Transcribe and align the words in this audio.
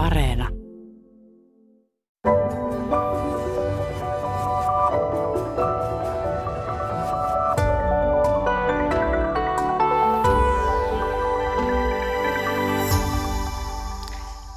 Areena. 0.00 0.48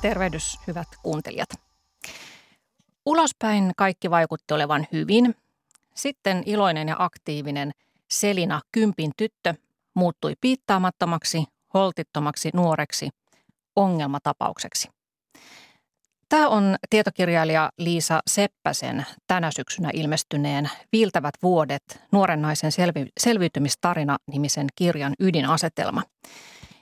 Tervehdys, 0.01 0.59
hyvät 0.67 0.87
kuuntelijat. 1.01 1.49
Ulospäin 3.05 3.71
kaikki 3.77 4.09
vaikutti 4.09 4.53
olevan 4.53 4.87
hyvin. 4.91 5.35
Sitten 5.95 6.43
iloinen 6.45 6.87
ja 6.87 6.95
aktiivinen 6.99 7.71
Selina 8.09 8.61
Kympin 8.71 9.11
tyttö 9.17 9.53
muuttui 9.93 10.33
piittaamattomaksi, 10.41 11.43
holtittomaksi 11.73 12.49
nuoreksi 12.53 13.09
ongelmatapaukseksi. 13.75 15.02
Tämä 16.33 16.47
on 16.47 16.75
tietokirjailija 16.89 17.69
Liisa 17.77 18.19
Seppäsen 18.27 19.05
tänä 19.27 19.51
syksynä 19.51 19.89
ilmestyneen 19.93 20.69
Viiltävät 20.91 21.33
vuodet, 21.43 21.83
nuoren 22.11 22.41
naisen 22.41 22.71
selvi- 22.71 23.11
selviytymistarina 23.19 24.17
nimisen 24.31 24.67
kirjan 24.75 25.13
ydinasetelma. 25.19 26.01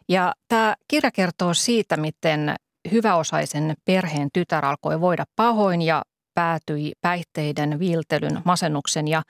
Ja 0.09 0.33
tämä 0.47 0.75
kirja 0.87 1.11
kertoo 1.11 1.53
siitä, 1.53 1.97
miten 1.97 2.55
hyväosaisen 2.91 3.73
perheen 3.85 4.29
tytär 4.33 4.65
alkoi 4.65 5.01
voida 5.01 5.25
pahoin 5.35 5.81
ja 5.81 6.01
päätyi 6.33 6.91
päihteiden, 7.01 7.79
viiltelyn, 7.79 8.41
masennuksen 8.45 9.07
ja 9.07 9.21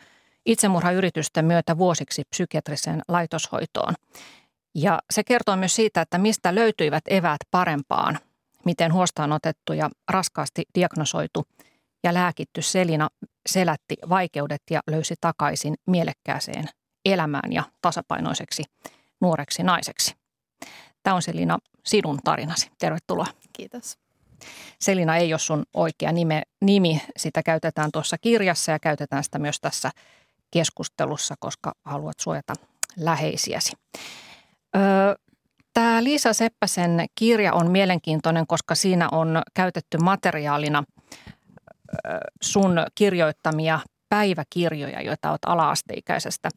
itsemurhayritysten 0.46 1.46
myötä 1.46 1.78
vuosiksi 1.78 2.24
psykiatriseen 2.30 3.02
laitoshoitoon. 3.08 3.94
Ja 4.76 5.00
se 5.12 5.24
kertoo 5.24 5.56
myös 5.56 5.76
siitä, 5.76 6.02
että 6.02 6.18
mistä 6.18 6.56
löytyivät 6.56 7.04
eväät 7.08 7.42
parempaan, 7.52 8.20
miten 8.66 8.94
huostaan 8.94 9.32
otettu 9.32 9.74
ja 9.74 9.90
raskaasti 10.10 10.64
diagnosoitu 10.76 11.48
ja 12.04 12.14
lääkitty 12.14 12.62
Selina 12.62 13.10
selätti 13.50 13.96
vaikeudet 14.10 14.62
ja 14.70 14.80
löysi 14.88 15.16
takaisin 15.22 15.76
mielekkääseen 15.88 16.66
elämään 17.06 17.54
ja 17.54 17.64
tasapainoiseksi 17.82 18.64
nuoreksi 19.22 19.64
naiseksi. 19.64 20.16
Tämä 21.04 21.16
on 21.16 21.22
Selina 21.22 21.58
sinun 21.86 22.20
tarinasi. 22.24 22.72
Tervetuloa. 22.80 23.28
Kiitos. 23.54 23.98
Selina 24.80 25.18
ei 25.18 25.34
ole 25.34 25.40
sun 25.40 25.64
oikea 25.74 26.12
nime, 26.12 26.42
nimi. 26.62 27.02
Sitä 27.18 27.44
käytetään 27.44 27.92
tuossa 27.92 28.18
kirjassa 28.18 28.72
ja 28.72 28.80
käytetään 28.80 29.24
sitä 29.24 29.40
myös 29.40 29.60
tässä 29.62 29.92
keskustelussa, 30.52 31.36
koska 31.40 31.74
haluat 31.86 32.20
suojata 32.20 32.54
läheisiäsi. 32.98 33.72
Tämä 35.74 36.04
Liisa 36.04 36.34
Seppäsen 36.34 37.06
kirja 37.16 37.54
on 37.54 37.72
mielenkiintoinen, 37.72 38.48
koska 38.48 38.76
siinä 38.76 39.10
on 39.12 39.42
käytetty 39.54 39.98
materiaalina 39.98 40.84
sun 42.42 42.86
kirjoittamia 42.96 43.80
päiväkirjoja, 44.10 45.02
joita 45.02 45.30
olet 45.30 45.46
ala-asteikäisestä 45.46 46.50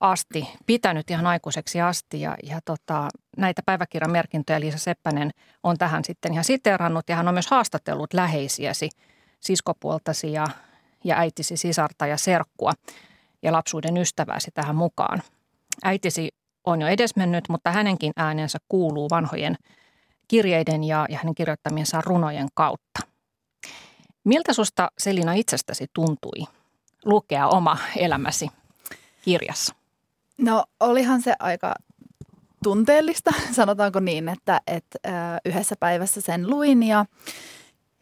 asti, 0.00 0.48
pitänyt 0.66 1.10
ihan 1.10 1.26
aikuiseksi 1.26 1.80
asti. 1.80 2.20
Ja, 2.20 2.36
ja 2.42 2.60
tota, 2.64 3.08
näitä 3.36 3.62
päiväkirjamerkintöjä 3.66 4.60
Liisa 4.60 4.78
Seppänen 4.78 5.30
on 5.62 5.78
tähän 5.78 6.04
sitten 6.04 6.32
ihan 6.32 6.44
siteerannut 6.44 7.08
ja 7.08 7.16
hän 7.16 7.28
on 7.28 7.34
myös 7.34 7.50
haastatellut 7.50 8.14
läheisiäsi, 8.14 8.88
siskopuoltasi 9.40 10.32
ja, 10.32 10.46
ja 11.04 11.18
äitisi, 11.18 11.56
sisarta 11.56 12.06
ja 12.06 12.16
serkkua 12.16 12.72
ja 13.42 13.52
lapsuuden 13.52 13.96
ystävääsi 13.96 14.50
tähän 14.54 14.76
mukaan. 14.76 15.22
Äitisi 15.84 16.28
on 16.64 16.80
jo 16.80 16.88
edesmennyt, 16.88 17.48
mutta 17.48 17.70
hänenkin 17.70 18.12
äänensä 18.16 18.58
kuuluu 18.68 19.10
vanhojen 19.10 19.56
kirjeiden 20.28 20.84
ja, 20.84 21.06
ja 21.08 21.18
hänen 21.18 21.34
kirjoittamiensa 21.34 22.00
runojen 22.00 22.48
kautta. 22.54 23.00
Miltä 24.24 24.52
susta 24.52 24.90
Selina 24.98 25.32
itsestäsi 25.32 25.86
tuntui 25.92 26.46
lukea 27.04 27.48
oma 27.48 27.78
elämäsi 27.96 28.48
kirjassa? 29.22 29.74
No 30.38 30.64
olihan 30.80 31.22
se 31.22 31.34
aika 31.38 31.74
tunteellista, 32.62 33.30
sanotaanko 33.52 34.00
niin, 34.00 34.28
että, 34.28 34.60
että 34.66 34.98
yhdessä 35.44 35.74
päivässä 35.80 36.20
sen 36.20 36.50
luin 36.50 36.82
ja, 36.82 37.04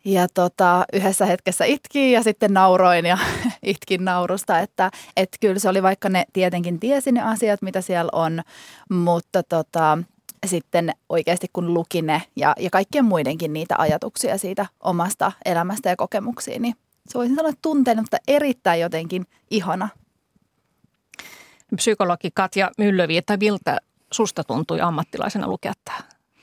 ja 0.04 0.26
tota, 0.34 0.84
yhdessä 0.92 1.26
hetkessä 1.26 1.64
itkin 1.64 2.12
ja 2.12 2.22
sitten 2.22 2.54
nauroin 2.54 3.06
ja 3.06 3.18
itkin 3.62 4.04
naurusta, 4.04 4.58
että, 4.58 4.90
että 5.16 5.36
kyllä 5.40 5.58
se 5.58 5.68
oli 5.68 5.82
vaikka 5.82 6.08
ne 6.08 6.24
tietenkin 6.32 6.80
tiesi 6.80 7.12
ne 7.12 7.22
asiat, 7.22 7.62
mitä 7.62 7.80
siellä 7.80 8.10
on, 8.12 8.42
mutta 8.90 9.42
tota, 9.42 9.98
sitten 10.46 10.92
oikeasti 11.08 11.46
kun 11.52 11.74
luki 11.74 12.02
ne 12.02 12.22
ja, 12.36 12.54
ja 12.58 12.70
kaikkien 12.70 13.04
muidenkin 13.04 13.52
niitä 13.52 13.74
ajatuksia 13.78 14.38
siitä 14.38 14.66
omasta 14.80 15.32
elämästä 15.44 15.88
ja 15.88 15.96
kokemuksiin, 15.96 16.62
niin 16.62 16.74
se 17.08 17.18
voisin 17.18 17.36
sanoa 17.36 17.52
tunteena, 17.62 18.02
mutta 18.02 18.16
erittäin 18.28 18.80
jotenkin 18.80 19.26
ihana 19.50 19.88
psykologi 21.76 22.30
Katja 22.34 22.70
Myllövi, 22.78 23.16
että 23.16 23.36
miltä 23.36 23.78
susta 24.12 24.44
tuntui 24.44 24.80
ammattilaisena 24.80 25.48
lukea 25.48 25.72
tämä 25.84 25.98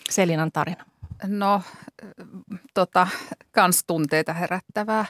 Selinan 0.10 0.52
tarina? 0.52 0.89
No, 1.28 1.62
tota, 2.74 3.08
kans 3.52 3.84
tunteita 3.88 4.34
herättävää 4.34 5.06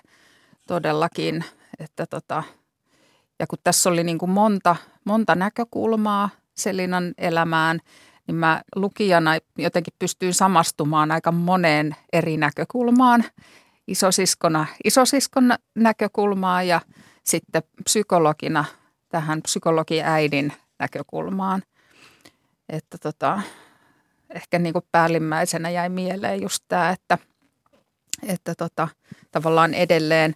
todellakin, 0.68 1.44
että 1.80 2.06
tota, 2.06 2.44
ja 3.40 3.48
kun 3.48 3.60
tässä 3.64 3.90
oli 3.90 4.04
niin 4.04 4.18
kuin 4.18 4.32
monta, 4.32 4.76
monta 5.04 5.36
näkökulmaa 5.36 6.30
Selinan 6.56 7.14
elämään, 7.18 7.80
niin 8.28 8.36
mä 8.36 8.62
lukijana 8.76 9.32
jotenkin 9.58 9.94
pystyin 10.00 10.34
samastumaan 10.34 11.12
aika 11.12 11.32
moneen 11.32 11.96
eri 12.14 12.38
näkökulmaan. 12.38 13.24
Isosiskona 13.88 14.66
isosiskon 14.84 15.54
näkökulmaa 15.76 16.64
ja 16.64 16.82
sitten 17.24 17.64
psykologina 17.84 18.66
tähän 19.10 19.42
psykologiäidin 19.42 20.54
näkökulmaan. 20.80 21.64
Että 22.70 22.98
tota, 22.98 23.42
ehkä 24.30 24.60
niin 24.60 24.74
kuin 24.74 24.86
päällimmäisenä 24.92 25.70
jäi 25.70 25.90
mieleen 25.90 26.42
just 26.42 26.64
tämä, 26.68 26.90
että, 26.90 27.18
että 28.28 28.56
tota, 28.56 28.88
tavallaan 29.32 29.74
edelleen, 29.74 30.34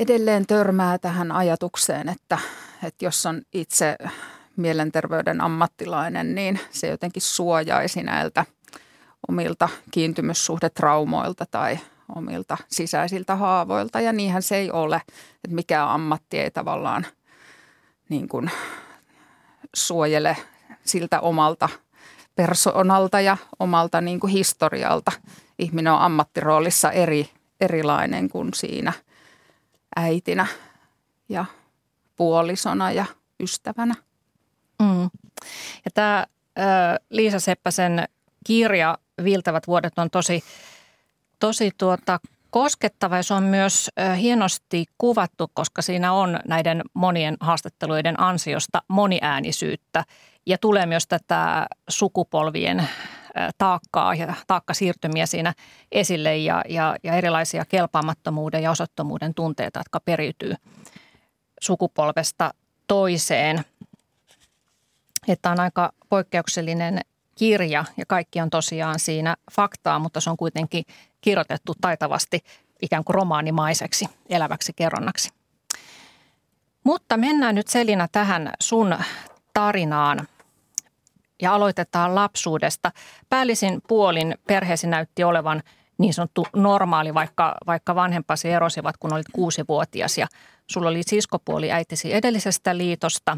edelleen 0.00 0.46
törmää 0.46 0.98
tähän 0.98 1.32
ajatukseen, 1.32 2.08
että, 2.08 2.38
että 2.84 3.04
jos 3.04 3.26
on 3.26 3.42
itse 3.52 3.96
mielenterveyden 4.56 5.40
ammattilainen, 5.40 6.34
niin 6.34 6.60
se 6.70 6.88
jotenkin 6.88 7.22
suojaisi 7.22 8.02
näiltä 8.02 8.46
omilta 9.28 9.68
kiintymyssuhdetraumoilta 9.90 11.46
tai 11.50 11.78
omilta 12.16 12.56
sisäisiltä 12.68 13.36
haavoilta. 13.36 14.00
Ja 14.00 14.12
niinhän 14.12 14.42
se 14.42 14.56
ei 14.56 14.70
ole, 14.70 15.02
että 15.44 15.54
mikä 15.54 15.92
ammatti 15.92 16.38
ei 16.38 16.50
tavallaan– 16.50 17.06
niin 18.08 18.28
kuin 18.28 18.50
suojele 19.74 20.36
siltä 20.84 21.20
omalta 21.20 21.68
persoonalta 22.38 23.20
ja 23.20 23.36
omalta 23.58 24.00
niin 24.00 24.20
kuin 24.20 24.32
historialta. 24.32 25.12
Ihminen 25.58 25.92
on 25.92 26.00
ammattiroolissa 26.00 26.92
eri, 26.92 27.30
erilainen 27.60 28.28
kuin 28.28 28.54
siinä 28.54 28.92
äitinä 29.96 30.46
ja 31.28 31.44
puolisona 32.16 32.92
ja 32.92 33.04
ystävänä. 33.40 33.94
Mm. 34.82 35.10
Ja 35.84 35.90
tämä 35.94 36.26
Liisa 37.10 37.40
Seppäsen 37.40 38.04
kirja 38.46 38.98
Viiltävät 39.24 39.66
vuodet 39.66 39.98
on 39.98 40.10
tosi, 40.10 40.44
tosi 41.38 41.70
tuota, 41.78 42.20
koskettava 42.50 43.16
ja 43.16 43.22
se 43.22 43.34
on 43.34 43.42
myös 43.42 43.90
hienosti 44.20 44.84
kuvattu, 44.98 45.50
koska 45.54 45.82
siinä 45.82 46.12
on 46.12 46.40
näiden 46.48 46.82
monien 46.94 47.36
haastatteluiden 47.40 48.20
ansiosta 48.20 48.82
moniäänisyyttä 48.88 50.04
ja 50.48 50.58
tulee 50.58 50.86
myös 50.86 51.06
tätä 51.06 51.66
sukupolvien 51.88 52.88
taakkaa 53.58 54.14
ja 54.14 54.34
taakkasiirtymiä 54.46 55.26
siinä 55.26 55.54
esille 55.92 56.36
ja, 56.36 56.62
ja, 56.68 56.96
ja 57.02 57.12
erilaisia 57.12 57.64
kelpaamattomuuden 57.64 58.62
ja 58.62 58.70
osattomuuden 58.70 59.34
tunteita, 59.34 59.80
jotka 59.80 60.00
periytyy 60.00 60.54
sukupolvesta 61.60 62.54
toiseen. 62.86 63.64
Että 65.28 65.50
on 65.50 65.60
aika 65.60 65.92
poikkeuksellinen 66.08 67.00
kirja 67.34 67.84
ja 67.96 68.06
kaikki 68.06 68.40
on 68.40 68.50
tosiaan 68.50 68.98
siinä 68.98 69.36
faktaa, 69.52 69.98
mutta 69.98 70.20
se 70.20 70.30
on 70.30 70.36
kuitenkin 70.36 70.84
kirjoitettu 71.20 71.74
taitavasti 71.80 72.40
ikään 72.82 73.04
kuin 73.04 73.14
romaanimaiseksi 73.14 74.06
eläväksi 74.28 74.72
kerronnaksi. 74.76 75.30
Mutta 76.84 77.16
mennään 77.16 77.54
nyt 77.54 77.68
Selina 77.68 78.08
tähän 78.12 78.52
sun 78.60 78.96
tarinaan 79.54 80.28
aloitetaan 81.46 82.14
lapsuudesta. 82.14 82.92
Päällisin 83.28 83.80
puolin 83.88 84.34
perheesi 84.46 84.86
näytti 84.86 85.24
olevan 85.24 85.62
niin 85.98 86.14
sanottu 86.14 86.46
normaali, 86.56 87.14
vaikka, 87.14 87.56
vaikka 87.66 87.94
vanhempasi 87.94 88.50
erosivat, 88.50 88.96
kun 88.96 89.12
olit 89.12 89.26
kuusivuotias. 89.32 90.18
Ja 90.18 90.26
sulla 90.66 90.88
oli 90.88 91.02
siskopuoli 91.02 91.72
äitisi 91.72 92.14
edellisestä 92.14 92.76
liitosta. 92.76 93.36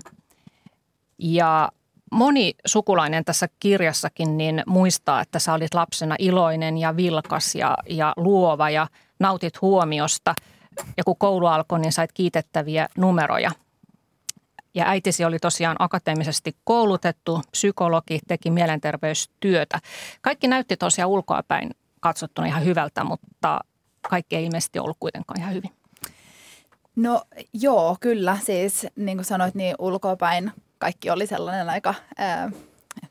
Ja 1.19 1.69
moni 2.13 2.55
sukulainen 2.67 3.25
tässä 3.25 3.49
kirjassakin 3.61 4.37
niin 4.37 4.63
muistaa, 4.67 5.21
että 5.21 5.39
sä 5.39 5.53
olit 5.53 5.75
lapsena 5.75 6.17
iloinen 6.19 6.79
ja 6.79 6.97
vilkas 6.97 7.55
ja, 7.55 7.77
ja 7.89 8.13
luova 8.17 8.71
ja 8.71 8.87
nautit 9.21 9.61
huomiosta. 9.63 10.35
Ja 10.97 11.05
kun 11.05 11.17
koulu 11.19 11.47
alkoi, 11.47 11.81
niin 11.81 11.93
sait 11.93 12.13
kiitettäviä 12.13 12.89
numeroja. 12.97 13.51
Ja 14.75 14.89
äitisi 14.89 15.25
oli 15.25 15.39
tosiaan 15.39 15.77
akateemisesti 15.79 16.57
koulutettu, 16.65 17.41
psykologi, 17.51 18.19
teki 18.29 18.51
mielenterveystyötä. 18.51 19.81
Kaikki 20.21 20.49
näytti 20.49 20.77
tosiaan 20.77 21.11
ulkoapäin 21.11 21.71
katsottuna 22.01 22.47
ihan 22.47 22.65
hyvältä, 22.65 23.05
mutta 23.05 23.61
kaikki 24.11 24.37
ei 24.37 24.45
ilmeisesti 24.45 24.79
ollut 24.79 24.97
kuitenkaan 25.01 25.41
ihan 25.41 25.55
hyvin. 25.55 25.71
No 26.97 27.23
joo, 27.53 27.97
kyllä. 28.01 28.39
Siis 28.45 28.87
niin 28.97 29.17
kuin 29.17 29.25
sanoit, 29.25 29.55
niin 29.55 29.75
ulkoapäin 29.79 30.53
kaikki 30.79 31.11
oli 31.11 31.27
sellainen 31.27 31.71
aika, 31.71 31.95
ää, 32.19 32.51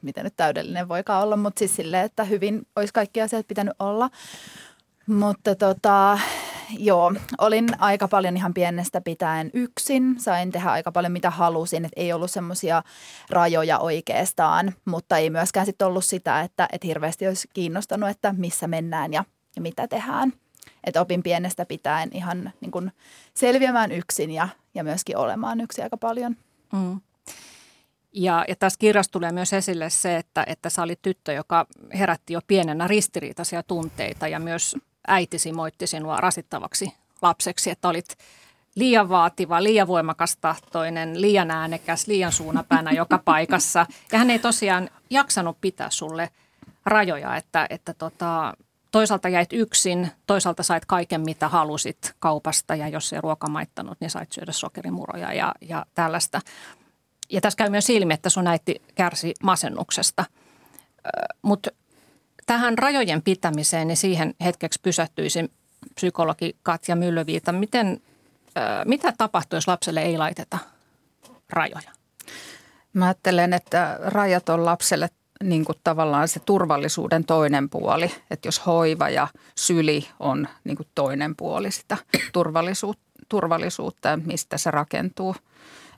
miten 0.02 0.24
nyt 0.24 0.34
täydellinen 0.38 0.90
voikaan 0.90 1.24
olla, 1.24 1.38
mutta 1.38 1.60
siis 1.60 1.76
silleen, 1.76 2.06
että 2.06 2.24
hyvin 2.24 2.68
olisi 2.76 2.94
kaikki 2.94 3.22
asiat 3.22 3.48
pitänyt 3.48 3.74
olla. 3.80 4.10
Mutta 5.08 5.56
tota, 5.56 6.20
joo, 6.78 7.14
olin 7.38 7.68
aika 7.80 8.08
paljon 8.08 8.38
ihan 8.38 8.54
pienestä 8.54 9.02
pitäen 9.02 9.50
yksin. 9.54 10.20
Sain 10.20 10.52
tehdä 10.52 10.70
aika 10.70 10.92
paljon 10.92 11.12
mitä 11.12 11.30
halusin, 11.30 11.86
että 11.86 12.02
ei 12.02 12.14
ollut 12.14 12.32
semmoisia 12.32 12.84
rajoja 13.30 13.80
oikeastaan, 13.80 14.74
mutta 14.86 15.18
ei 15.18 15.30
myöskään 15.30 15.66
sitten 15.66 15.88
ollut 15.88 16.06
sitä, 16.06 16.42
että, 16.42 16.70
että 16.72 16.88
hirveästi 16.88 17.28
olisi 17.28 17.48
kiinnostanut, 17.54 18.10
että 18.10 18.36
missä 18.38 18.68
mennään 18.68 19.14
ja, 19.14 19.26
ja 19.56 19.62
mitä 19.62 19.88
tehdään. 19.88 20.34
Että 20.84 21.02
opin 21.02 21.24
pienestä 21.24 21.66
pitäen 21.66 22.10
ihan 22.14 22.52
niin 22.62 22.72
kuin 22.72 22.92
selviämään 23.34 23.92
yksin 23.92 24.32
ja, 24.32 24.48
ja 24.74 24.84
myöskin 24.84 25.18
olemaan 25.18 25.62
yksin 25.62 25.84
aika 25.84 25.98
paljon. 25.98 26.36
Mm. 26.74 27.02
Ja, 28.14 28.46
ja 28.48 28.56
tässä 28.56 28.80
kirjassa 28.80 29.12
tulee 29.12 29.32
myös 29.32 29.54
esille 29.54 29.90
se, 29.90 30.18
että, 30.18 30.44
että 30.48 30.70
sä 30.70 30.84
olit 30.84 31.02
tyttö, 31.02 31.34
joka 31.34 31.66
herätti 31.94 32.34
jo 32.34 32.40
pienenä 32.48 32.88
ristiriitaisia 32.88 33.64
tunteita 33.64 34.28
ja 34.28 34.40
myös 34.40 34.76
äitisi 35.08 35.52
moitti 35.52 35.88
sinua 35.88 36.18
rasittavaksi 36.18 36.94
lapseksi, 37.22 37.70
että 37.70 37.88
olit 37.88 38.18
liian 38.76 39.10
vaativa, 39.10 39.64
liian 39.64 39.88
voimakas 39.88 40.38
tahtoinen, 40.38 41.22
liian 41.22 41.52
äänekäs, 41.52 42.08
liian 42.08 42.32
suunapäänä 42.32 42.92
joka 42.92 43.18
paikassa. 43.26 43.86
Ja 44.12 44.18
hän 44.18 44.30
ei 44.30 44.40
tosiaan 44.40 44.90
jaksanut 45.10 45.58
pitää 45.62 45.90
sulle 45.90 46.30
rajoja, 46.86 47.36
että, 47.36 47.68
että 47.70 47.94
tota, 47.94 48.54
toisaalta 48.92 49.30
jäit 49.30 49.54
yksin, 49.54 50.12
toisaalta 50.28 50.64
sait 50.64 50.86
kaiken 50.86 51.22
mitä 51.22 51.48
halusit 51.48 52.14
kaupasta 52.20 52.76
ja 52.76 52.88
jos 52.88 53.14
ei 53.14 53.22
ruoka 53.22 53.50
maittanut, 53.50 53.98
niin 54.02 54.10
sait 54.10 54.32
syödä 54.32 54.52
sokerimuroja 54.52 55.34
ja, 55.34 55.54
ja 55.62 55.86
tällaista. 55.96 56.42
Ja 57.30 57.42
tässä 57.42 57.58
käy 57.58 57.70
myös 57.70 57.90
ilmi, 57.90 58.14
että 58.14 58.30
sun 58.30 58.48
äiti 58.48 58.82
kärsi 58.96 59.34
masennuksesta. 59.44 60.26
Mutta 61.42 61.70
tähän 62.50 62.78
rajojen 62.78 63.22
pitämiseen, 63.22 63.88
niin 63.88 63.98
siihen 63.98 64.34
hetkeksi 64.44 64.80
pysähtyisin 64.84 65.52
psykologi 65.96 66.56
Katja 66.64 66.96
Myllöviita. 66.96 67.52
Miten, 67.52 68.02
mitä 68.86 69.14
tapahtuu, 69.18 69.58
jos 69.58 69.68
lapselle 69.68 70.02
ei 70.02 70.18
laiteta 70.18 70.58
rajoja? 71.50 71.92
Mä 72.94 73.06
ajattelen, 73.06 73.54
että 73.54 74.00
rajat 74.02 74.50
on 74.50 74.66
lapselle 74.66 75.10
niin 75.44 75.66
kuin 75.66 75.78
tavallaan 75.84 76.28
se 76.28 76.40
turvallisuuden 76.40 77.26
toinen 77.26 77.70
puoli. 77.70 78.12
Että 78.32 78.48
jos 78.48 78.66
hoiva 78.66 79.10
ja 79.10 79.28
syli 79.56 80.08
on 80.20 80.48
niin 80.64 80.78
kuin 80.78 80.88
toinen 80.96 81.36
puoli 81.36 81.72
sitä 81.72 81.98
turvallisuutta, 82.34 83.04
turvallisuutta, 83.30 84.20
mistä 84.26 84.58
se 84.58 84.72
rakentuu. 84.72 85.36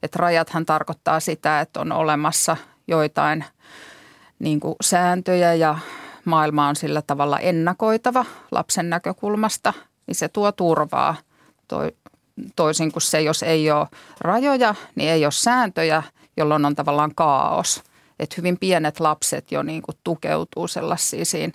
Että 0.03 0.19
rajathan 0.19 0.65
tarkoittaa 0.65 1.19
sitä, 1.19 1.61
että 1.61 1.81
on 1.81 1.91
olemassa 1.91 2.57
joitain 2.87 3.45
niin 4.39 4.59
kuin 4.59 4.75
sääntöjä 4.81 5.53
ja 5.53 5.77
maailma 6.25 6.67
on 6.67 6.75
sillä 6.75 7.01
tavalla 7.01 7.39
ennakoitava 7.39 8.25
lapsen 8.51 8.89
näkökulmasta, 8.89 9.73
niin 10.07 10.15
se 10.15 10.27
tuo 10.27 10.51
turvaa. 10.51 11.15
Toisin 12.55 12.91
kuin 12.91 13.01
se, 13.01 13.21
jos 13.21 13.43
ei 13.43 13.71
ole 13.71 13.87
rajoja, 14.19 14.75
niin 14.95 15.09
ei 15.09 15.25
ole 15.25 15.31
sääntöjä, 15.31 16.03
jolloin 16.37 16.65
on 16.65 16.75
tavallaan 16.75 17.15
kaos. 17.15 17.83
Että 18.19 18.35
hyvin 18.37 18.57
pienet 18.57 18.99
lapset 18.99 19.51
jo 19.51 19.63
niin 19.63 19.81
kuin 19.81 19.97
tukeutuu 20.03 20.67
sellaisiin 20.67 21.53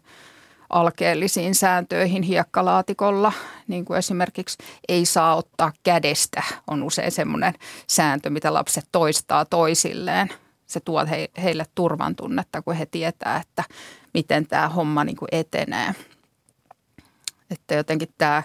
alkeellisiin 0.70 1.54
sääntöihin 1.54 2.22
hiekkalaatikolla, 2.22 3.32
niin 3.68 3.84
kuin 3.84 3.98
esimerkiksi 3.98 4.58
ei 4.88 5.04
saa 5.04 5.36
ottaa 5.36 5.72
kädestä, 5.82 6.42
on 6.66 6.82
usein 6.82 7.12
semmoinen 7.12 7.54
sääntö, 7.86 8.30
mitä 8.30 8.54
lapset 8.54 8.84
toistaa 8.92 9.44
toisilleen. 9.44 10.28
Se 10.66 10.80
tuo 10.80 11.06
heille 11.42 11.64
turvan 11.74 12.16
tunnetta, 12.16 12.62
kun 12.62 12.74
he 12.74 12.86
tietää, 12.86 13.36
että 13.36 13.64
miten 14.16 14.46
tämä 14.46 14.68
homma 14.68 15.04
niin 15.04 15.16
kuin 15.16 15.28
etenee. 15.32 15.94
Että 17.50 17.74
jotenkin 17.74 18.08
tämä 18.18 18.42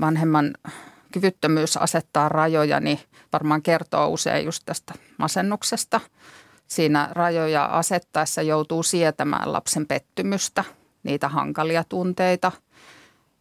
vanhemman 0.00 0.54
kyvyttömyys 1.12 1.76
asettaa 1.76 2.28
rajoja, 2.28 2.80
niin 2.80 2.98
varmaan 3.32 3.62
kertoo 3.62 4.08
usein 4.08 4.44
just 4.44 4.62
tästä 4.66 4.94
masennuksesta. 5.18 6.00
Siinä 6.66 7.08
rajoja 7.12 7.64
asettaessa 7.64 8.42
joutuu 8.42 8.82
sietämään 8.82 9.52
lapsen 9.52 9.86
pettymystä, 9.86 10.64
niitä 11.02 11.28
hankalia 11.28 11.84
tunteita 11.84 12.52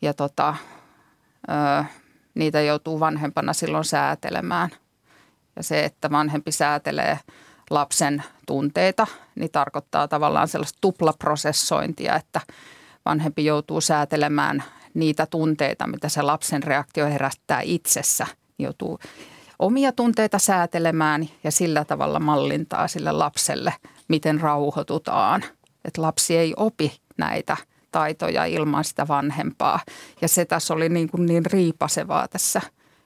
ja 0.02 0.14
tota, 0.14 0.56
ö, 1.50 1.84
niitä 2.34 2.62
joutuu 2.62 3.00
vanhempana 3.00 3.54
silloin 3.54 3.86
säätelemään. 3.86 4.70
Ja 5.56 5.64
se, 5.64 5.86
että 5.86 6.12
vanhempi 6.12 6.52
säätelee– 6.52 7.20
lapsen 7.70 8.24
tunteita, 8.46 9.08
niin 9.36 9.52
tarkoittaa 9.52 10.08
tavallaan 10.08 10.48
sellaista 10.48 10.78
tuplaprosessointia, 10.82 12.16
että 12.16 12.42
vanhempi 13.06 13.46
joutuu 13.46 13.82
säätelemään 13.82 14.64
niitä 14.94 15.26
tunteita, 15.26 15.88
mitä 15.88 16.10
se 16.10 16.22
lapsen 16.22 16.64
reaktio 16.64 17.06
herättää 17.06 17.62
itsessä. 17.62 18.28
Joutuu 18.60 19.00
omia 19.60 19.92
tunteita 19.92 20.40
säätelemään 20.40 21.30
ja 21.44 21.52
sillä 21.52 21.86
tavalla 21.86 22.20
mallintaa 22.20 22.88
sille 22.88 23.12
lapselle, 23.12 23.74
miten 24.08 24.42
rauhoitutaan. 24.42 25.44
Että 25.86 26.02
lapsi 26.02 26.38
ei 26.38 26.54
opi 26.58 27.02
näitä 27.18 27.58
taitoja 27.92 28.46
ilman 28.46 28.84
sitä 28.84 29.08
vanhempaa. 29.08 29.80
Ja 30.22 30.28
se 30.28 30.46
tässä 30.46 30.74
oli 30.74 30.90
niin, 30.90 31.10
kuin 31.10 31.26
niin 31.26 31.46
riipasevaa 31.46 32.28
tässä 32.28 32.62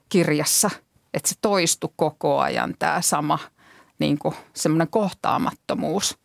kirjassa, 0.10 0.70
että 1.14 1.30
se 1.30 1.36
toistui 1.42 1.90
koko 1.96 2.40
ajan 2.40 2.76
tämä 2.80 3.02
sama– 3.02 3.40
niin 4.00 4.20
kuin 4.20 4.36
semmoinen 4.54 4.88
kohtaamattomuus. 4.88 6.18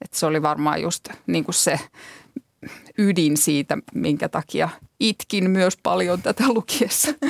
Että 0.00 0.18
se 0.18 0.26
oli 0.26 0.42
varmaan 0.42 0.82
just 0.82 1.08
niin 1.26 1.44
kuin 1.44 1.54
se 1.54 1.80
ydin 2.98 3.36
siitä, 3.36 3.78
minkä 3.94 4.28
takia 4.28 4.68
itkin 5.00 5.50
myös 5.50 5.76
paljon 5.82 6.22
tätä 6.22 6.44
lukiessa. 6.48 7.14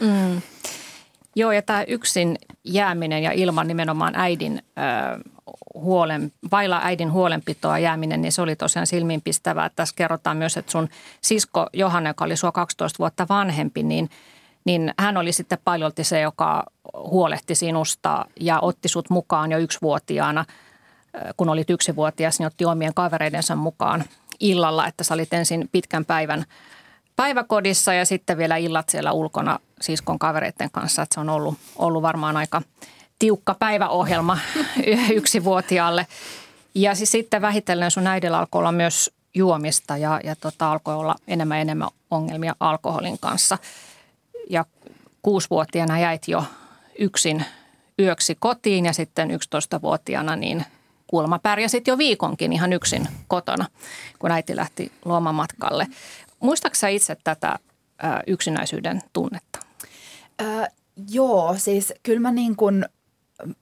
Mm. 0.00 0.42
Joo, 1.36 1.52
ja 1.52 1.62
tämä 1.62 1.82
yksin 1.82 2.38
jääminen 2.64 3.22
ja 3.22 3.32
ilman 3.32 3.66
nimenomaan 3.66 4.14
äidin 4.16 4.62
ö, 4.62 5.30
huolen, 5.74 6.32
vailla 6.50 6.80
äidin 6.82 7.12
huolenpitoa 7.12 7.78
jääminen, 7.78 8.22
niin 8.22 8.32
se 8.32 8.42
oli 8.42 8.56
tosiaan 8.56 8.86
silmiinpistävää. 8.86 9.70
Tässä 9.76 9.94
kerrotaan 9.96 10.36
myös, 10.36 10.56
että 10.56 10.72
sun 10.72 10.88
sisko 11.20 11.66
Johanna, 11.72 12.10
joka 12.10 12.24
oli 12.24 12.36
sua 12.36 12.52
12 12.52 12.98
vuotta 12.98 13.26
vanhempi, 13.28 13.82
niin– 13.82 14.10
niin 14.64 14.94
hän 14.98 15.16
oli 15.16 15.32
sitten 15.32 15.58
paljolti 15.64 16.04
se, 16.04 16.20
joka 16.20 16.64
huolehti 16.94 17.54
sinusta 17.54 18.26
ja 18.40 18.60
otti 18.60 18.88
sut 18.88 19.10
mukaan 19.10 19.52
jo 19.52 19.58
yksivuotiaana. 19.58 20.44
Kun 21.36 21.48
olit 21.48 21.70
yksivuotias, 21.70 22.38
niin 22.38 22.46
otti 22.46 22.64
omien 22.64 22.94
kavereidensa 22.94 23.56
mukaan 23.56 24.04
illalla, 24.40 24.86
että 24.86 25.04
sä 25.04 25.14
olit 25.14 25.32
ensin 25.32 25.68
pitkän 25.72 26.04
päivän 26.04 26.44
päiväkodissa 27.16 27.94
ja 27.94 28.04
sitten 28.04 28.38
vielä 28.38 28.56
illat 28.56 28.88
siellä 28.88 29.12
ulkona 29.12 29.58
siskon 29.80 30.18
kavereiden 30.18 30.70
kanssa. 30.72 31.02
Että 31.02 31.14
se 31.14 31.20
on 31.20 31.28
ollut, 31.28 31.58
ollut 31.76 32.02
varmaan 32.02 32.36
aika 32.36 32.62
tiukka 33.18 33.54
päiväohjelma 33.54 34.38
yksivuotiaalle. 35.14 36.06
Ja 36.74 36.94
siis 36.94 37.10
sitten 37.10 37.42
vähitellen 37.42 37.90
sun 37.90 38.06
äidillä 38.06 38.38
alkoi 38.38 38.58
olla 38.58 38.72
myös 38.72 39.10
juomista 39.34 39.96
ja, 39.96 40.20
ja 40.24 40.36
tota, 40.36 40.72
alkoi 40.72 40.94
olla 40.94 41.16
enemmän 41.28 41.58
enemmän 41.58 41.88
ongelmia 42.10 42.54
alkoholin 42.60 43.18
kanssa– 43.20 43.58
ja 44.50 44.64
kuusivuotiaana 45.22 45.98
jäit 45.98 46.28
jo 46.28 46.44
yksin 46.98 47.44
yöksi 47.98 48.36
kotiin 48.40 48.86
ja 48.86 48.92
sitten 48.92 49.30
11-vuotiaana 49.30 50.36
niin 50.36 50.64
kuulemma 51.06 51.38
pärjäsit 51.38 51.86
jo 51.86 51.98
viikonkin 51.98 52.52
ihan 52.52 52.72
yksin 52.72 53.08
kotona, 53.28 53.66
kun 54.18 54.30
äiti 54.30 54.56
lähti 54.56 54.92
luomamatkalle. 55.04 55.86
Muistaaksä 56.40 56.88
itse 56.88 57.16
tätä 57.24 57.58
yksinäisyyden 58.26 59.00
tunnetta? 59.12 59.58
Äh, 60.42 60.68
joo, 61.10 61.54
siis 61.58 61.92
kyllä 62.02 62.20
mä 62.20 62.32
niin 62.32 62.56
kuin 62.56 62.86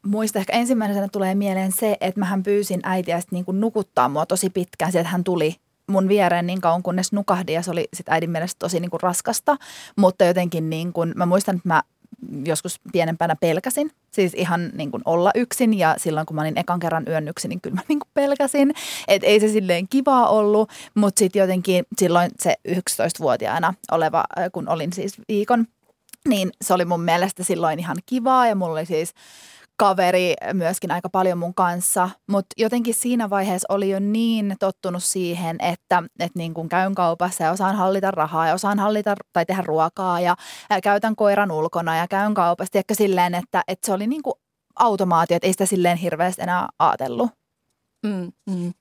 muistan, 0.02 0.40
ehkä 0.40 0.52
ensimmäisenä 0.52 1.08
tulee 1.08 1.34
mieleen 1.34 1.72
se, 1.72 1.96
että 2.00 2.20
mähän 2.20 2.42
pyysin 2.42 2.80
äitiä 2.82 3.20
niin 3.30 3.44
kuin 3.44 3.60
nukuttaa 3.60 4.08
mua 4.08 4.26
tosi 4.26 4.50
pitkään, 4.50 4.96
että 4.96 5.08
hän 5.08 5.24
tuli 5.24 5.56
mun 5.88 6.08
viereen 6.08 6.46
niin 6.46 6.60
kauan, 6.60 6.82
kunnes 6.82 7.12
nukahdin 7.12 7.54
ja 7.54 7.62
se 7.62 7.70
oli 7.70 7.88
sit 7.94 8.08
äidin 8.08 8.30
mielestä 8.30 8.58
tosi 8.58 8.80
niin 8.80 8.90
kuin 8.90 9.00
raskasta. 9.00 9.56
Mutta 9.96 10.24
jotenkin 10.24 10.70
niin 10.70 10.92
kuin, 10.92 11.12
mä 11.16 11.26
muistan, 11.26 11.56
että 11.56 11.68
mä 11.68 11.82
joskus 12.44 12.80
pienempänä 12.92 13.36
pelkäsin. 13.36 13.90
Siis 14.10 14.34
ihan 14.34 14.70
niin 14.74 14.90
kuin 14.90 15.02
olla 15.04 15.30
yksin 15.34 15.74
ja 15.74 15.94
silloin 15.98 16.26
kun 16.26 16.34
mä 16.34 16.40
olin 16.40 16.58
ekan 16.58 16.80
kerran 16.80 17.04
yön 17.08 17.28
yksin, 17.28 17.48
niin 17.48 17.60
kyllä 17.60 17.74
mä 17.74 17.82
niin 17.88 17.98
kuin 17.98 18.10
pelkäsin. 18.14 18.74
Että 19.08 19.26
ei 19.26 19.40
se 19.40 19.48
silleen 19.48 19.88
kivaa 19.88 20.28
ollut, 20.28 20.70
mutta 20.94 21.18
sitten 21.18 21.40
jotenkin 21.40 21.84
silloin 21.98 22.30
se 22.40 22.56
11-vuotiaana 22.68 23.74
oleva, 23.90 24.24
kun 24.52 24.68
olin 24.68 24.92
siis 24.92 25.14
viikon, 25.28 25.66
niin 26.28 26.50
se 26.62 26.74
oli 26.74 26.84
mun 26.84 27.00
mielestä 27.00 27.44
silloin 27.44 27.78
ihan 27.78 27.96
kivaa 28.06 28.46
ja 28.46 28.54
mulla 28.54 28.72
oli 28.72 28.86
siis 28.86 29.14
kaveri 29.78 30.34
myöskin 30.52 30.90
aika 30.90 31.08
paljon 31.08 31.38
mun 31.38 31.54
kanssa, 31.54 32.10
mutta 32.26 32.54
jotenkin 32.56 32.94
siinä 32.94 33.30
vaiheessa 33.30 33.74
oli 33.74 33.90
jo 33.90 33.98
niin 34.00 34.56
tottunut 34.60 35.04
siihen, 35.04 35.56
että, 35.60 36.02
että 36.18 36.38
niin 36.38 36.54
kun 36.54 36.68
käyn 36.68 36.94
kaupassa 36.94 37.44
ja 37.44 37.50
osaan 37.50 37.76
hallita 37.76 38.10
rahaa 38.10 38.46
ja 38.46 38.54
osaan 38.54 38.78
hallita 38.78 39.14
tai 39.32 39.46
tehdä 39.46 39.62
ruokaa 39.66 40.20
ja, 40.20 40.36
ja 40.70 40.80
käytän 40.80 41.16
koiran 41.16 41.50
ulkona 41.50 41.96
ja 41.96 42.08
käyn 42.08 42.34
kaupassa. 42.34 42.78
Ehkä 42.78 42.94
silleen, 42.94 43.34
että, 43.34 43.62
että 43.68 43.86
se 43.86 43.92
oli 43.92 44.06
niin 44.06 44.22
kuin 44.22 44.34
automaatio, 44.78 45.36
että 45.36 45.46
ei 45.46 45.52
sitä 45.52 45.66
silleen 45.66 45.96
hirveästi 45.96 46.42
enää 46.42 46.68
ajatellut. 46.78 47.30
Mm, 48.06 48.32
mm. 48.46 48.72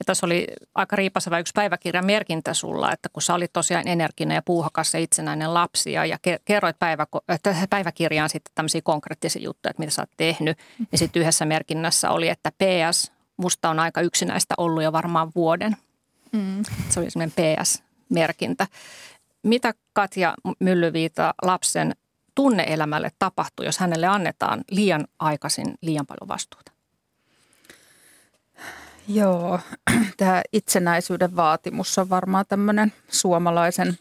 Ja 0.00 0.04
tässä 0.04 0.26
oli 0.26 0.46
aika 0.74 0.96
riipaseva 0.96 1.38
yksi 1.38 1.52
päiväkirjan 1.54 2.06
merkintä 2.06 2.54
sulla, 2.54 2.92
että 2.92 3.08
kun 3.08 3.22
sä 3.22 3.34
olit 3.34 3.52
tosiaan 3.52 3.88
energinen 3.88 4.34
ja 4.34 4.42
puuhakas 4.42 4.94
ja 4.94 5.00
itsenäinen 5.00 5.54
lapsi 5.54 5.92
ja, 5.92 6.06
ja 6.06 6.18
kerroit 6.44 6.78
päivä, 6.78 7.06
päiväkirjaan 7.70 8.28
sitten 8.28 8.52
tämmöisiä 8.54 8.80
konkreettisia 8.84 9.42
juttuja, 9.42 9.70
että 9.70 9.80
mitä 9.80 9.92
sä 9.92 10.02
oot 10.02 10.10
tehnyt. 10.16 10.58
Ja 10.92 10.98
sitten 10.98 11.22
yhdessä 11.22 11.44
merkinnässä 11.44 12.10
oli, 12.10 12.28
että 12.28 12.52
PS, 12.52 13.12
musta 13.36 13.70
on 13.70 13.78
aika 13.78 14.00
yksinäistä 14.00 14.54
ollut 14.58 14.82
jo 14.82 14.92
varmaan 14.92 15.32
vuoden. 15.34 15.76
Mm. 16.32 16.62
Se 16.88 17.00
oli 17.00 17.10
semmoinen 17.10 17.34
PS-merkintä. 17.36 18.66
Mitä 19.42 19.74
Katja 19.92 20.34
Myllyviita 20.60 21.34
lapsen 21.42 21.96
tunneelämälle 22.34 23.10
tapahtuu, 23.18 23.66
jos 23.66 23.78
hänelle 23.78 24.06
annetaan 24.06 24.64
liian 24.70 25.06
aikaisin 25.18 25.74
liian 25.82 26.06
paljon 26.06 26.28
vastuuta? 26.28 26.72
Joo, 29.08 29.60
tämä 30.16 30.42
itsenäisyyden 30.52 31.36
vaatimus 31.36 31.98
on 31.98 32.10
varmaan 32.10 32.44
tämmöinen 32.48 32.92
suomalaisen 33.08 33.98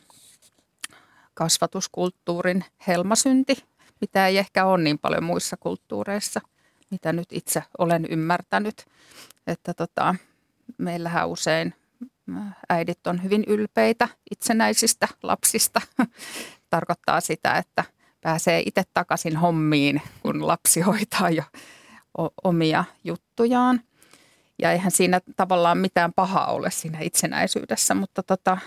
kasvatuskulttuurin 1.33 2.65
helmasynti, 2.87 3.63
mitä 4.01 4.27
ei 4.27 4.37
ehkä 4.37 4.65
ole 4.65 4.83
niin 4.83 4.99
paljon 4.99 5.23
muissa 5.23 5.57
kulttuureissa, 5.57 6.41
mitä 6.91 7.13
nyt 7.13 7.27
itse 7.31 7.63
olen 7.77 8.05
ymmärtänyt. 8.09 8.85
Että 9.47 9.73
tota, 9.73 10.15
meillähän 10.77 11.29
usein 11.29 11.73
äh, 12.37 12.43
äidit 12.69 13.07
on 13.07 13.23
hyvin 13.23 13.43
ylpeitä 13.47 14.07
itsenäisistä 14.31 15.07
lapsista. 15.23 15.81
Tarkoittaa 16.69 17.21
sitä, 17.21 17.53
että 17.53 17.83
pääsee 18.21 18.63
itse 18.65 18.83
takaisin 18.93 19.37
hommiin, 19.37 20.01
kun 20.21 20.47
lapsi 20.47 20.81
hoitaa 20.81 21.29
jo 21.29 21.43
omia 22.43 22.83
juttujaan. 23.03 23.81
Ja 24.59 24.71
eihän 24.71 24.91
siinä 24.91 25.21
tavallaan 25.35 25.77
mitään 25.77 26.13
pahaa 26.13 26.51
ole 26.51 26.71
siinä 26.71 26.99
itsenäisyydessä, 26.99 27.93
mutta 27.93 28.23
tota, 28.23 28.57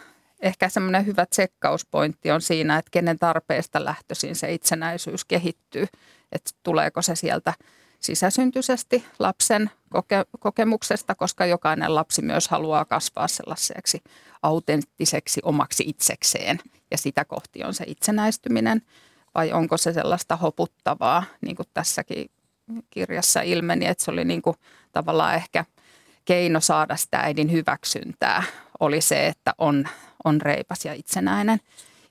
ehkä 0.42 0.68
semmoinen 0.68 1.06
hyvä 1.06 1.26
tsekkauspointti 1.26 2.30
on 2.30 2.40
siinä, 2.40 2.78
että 2.78 2.90
kenen 2.90 3.18
tarpeesta 3.18 3.84
lähtöisin 3.84 4.36
se 4.36 4.52
itsenäisyys 4.52 5.24
kehittyy. 5.24 5.86
Että 6.32 6.50
tuleeko 6.62 7.02
se 7.02 7.14
sieltä 7.14 7.54
sisäsyntyisesti 8.00 9.04
lapsen 9.18 9.70
koke- 9.94 10.38
kokemuksesta, 10.40 11.14
koska 11.14 11.46
jokainen 11.46 11.94
lapsi 11.94 12.22
myös 12.22 12.48
haluaa 12.48 12.84
kasvaa 12.84 13.28
sellaiseksi 13.28 14.02
autenttiseksi 14.42 15.40
omaksi 15.44 15.84
itsekseen. 15.86 16.58
Ja 16.90 16.98
sitä 16.98 17.24
kohti 17.24 17.64
on 17.64 17.74
se 17.74 17.84
itsenäistyminen. 17.86 18.82
Vai 19.34 19.52
onko 19.52 19.76
se 19.76 19.92
sellaista 19.92 20.36
hoputtavaa, 20.36 21.24
niin 21.40 21.56
kuin 21.56 21.68
tässäkin 21.74 22.30
kirjassa 22.90 23.40
ilmeni, 23.40 23.86
että 23.86 24.04
se 24.04 24.10
oli 24.10 24.24
niin 24.24 24.42
kuin 24.42 24.56
tavallaan 24.92 25.34
ehkä– 25.34 25.64
keino 26.24 26.60
saada 26.60 26.96
sitä 26.96 27.18
äidin 27.18 27.52
hyväksyntää 27.52 28.42
oli 28.80 29.00
se, 29.00 29.26
että 29.26 29.54
on, 29.58 29.88
on 30.24 30.40
reipas 30.40 30.84
ja 30.84 30.94
itsenäinen. 30.94 31.60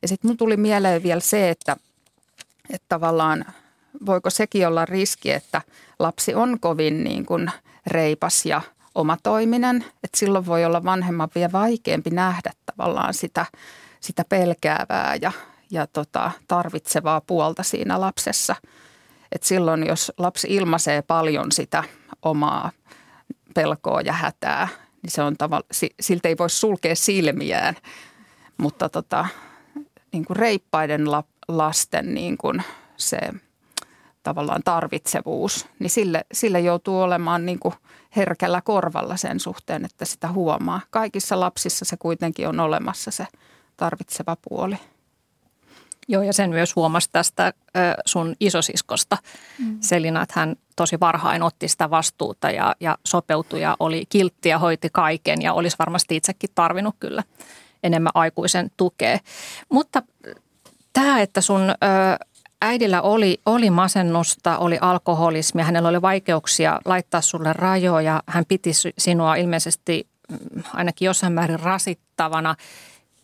Ja 0.02 0.08
sitten 0.08 0.30
mun 0.30 0.38
tuli 0.38 0.58
mieleen 0.58 1.04
vielä 1.04 1.22
se, 1.22 1.50
että, 1.50 1.78
että 2.70 2.86
tavallaan 2.90 3.46
voiko 4.06 4.30
sekin 4.30 4.68
olla 4.68 4.86
riski, 4.86 5.32
että 5.32 5.62
lapsi 6.00 6.36
on 6.36 6.60
kovin 6.60 7.04
niin 7.04 7.26
kuin 7.26 7.52
reipas 7.88 8.46
ja 8.46 8.62
omatoiminen, 8.96 9.86
että 10.04 10.18
silloin 10.18 10.46
voi 10.46 10.66
olla 10.66 10.84
vanhemman 10.84 11.30
vielä 11.36 11.52
vaikeampi 11.52 12.10
nähdä 12.10 12.52
tavallaan 12.66 13.14
sitä, 13.14 13.46
sitä 14.00 14.26
pelkäävää 14.30 15.18
ja, 15.22 15.32
ja 15.72 15.88
tota, 15.88 16.32
tarvitsevaa 16.48 17.22
puolta 17.22 17.64
siinä 17.64 18.02
lapsessa. 18.02 18.56
Et 19.32 19.44
silloin, 19.44 19.88
jos 19.88 20.12
lapsi 20.18 20.48
ilmaisee 20.50 21.02
paljon 21.02 21.52
sitä 21.52 21.84
omaa 22.22 22.72
pelkoa 23.54 24.02
ja 24.02 24.14
hätää, 24.14 24.68
niin 25.02 25.12
se 25.12 25.22
on 25.22 25.38
tavalla, 25.38 25.66
siltä 26.00 26.30
ei 26.30 26.38
voi 26.38 26.50
sulkea 26.50 26.96
silmiään. 26.96 27.76
Mutta 28.58 28.90
tota, 28.90 29.28
niin 30.12 30.26
kuin 30.26 30.38
reippaiden 30.38 31.06
lasten 31.48 32.14
niin 32.14 32.38
kuin 32.38 32.64
se 32.98 33.20
tavallaan 34.24 34.62
tarvitsevuus, 34.66 35.68
niin 35.80 35.90
sille, 35.90 36.26
sille 36.34 36.60
joutuu 36.60 37.02
olemaan 37.02 37.46
niin 37.46 37.60
kuin 37.60 37.74
herkällä 38.16 38.62
korvalla 38.62 39.18
sen 39.18 39.40
suhteen, 39.40 39.86
että 39.86 40.06
sitä 40.06 40.32
huomaa. 40.32 40.82
Kaikissa 40.90 41.40
lapsissa 41.40 41.86
se 41.86 41.98
kuitenkin 41.98 42.48
on 42.48 42.60
olemassa 42.60 43.12
se 43.12 43.28
tarvitseva 43.78 44.38
puoli. 44.50 44.76
Joo, 46.12 46.22
ja 46.22 46.34
sen 46.34 46.50
myös 46.50 46.76
huomasi 46.76 47.10
tästä 47.12 47.54
sun 48.06 48.36
isosiskosta, 48.40 49.18
mm. 49.60 49.78
Selina, 49.82 50.22
että 50.22 50.40
hän 50.40 50.56
tosi 50.76 51.00
varhain 51.00 51.44
otti 51.44 51.68
sitä 51.68 51.90
vastuuta 51.90 52.52
ja, 52.52 52.76
ja 52.80 52.98
sopeutui 53.08 53.62
ja 53.62 53.76
oli 53.80 54.04
kiltti 54.10 54.50
ja 54.50 54.60
hoiti 54.60 54.90
kaiken 54.94 55.42
ja 55.42 55.54
olisi 55.54 55.76
varmasti 55.80 56.16
itsekin 56.16 56.50
tarvinnut 56.56 56.96
kyllä 57.00 57.24
enemmän 57.84 58.12
aikuisen 58.14 58.72
tukea. 58.78 59.20
Mutta 59.70 60.04
tämä, 60.94 61.22
että 61.22 61.42
sun 61.42 61.62
äidillä 62.62 63.02
oli, 63.02 63.42
oli 63.46 63.70
masennusta, 63.70 64.58
oli 64.58 64.78
alkoholismia, 64.82 65.66
hänellä 65.66 65.90
oli 65.90 66.02
vaikeuksia 66.02 66.80
laittaa 66.86 67.22
sulle 67.22 67.54
rajoja, 67.54 68.24
hän 68.28 68.46
piti 68.48 68.72
sinua 68.98 69.36
ilmeisesti 69.36 70.08
mm, 70.30 70.64
ainakin 70.74 71.06
jossain 71.06 71.34
määrin 71.34 71.60
rasittavana– 71.60 72.56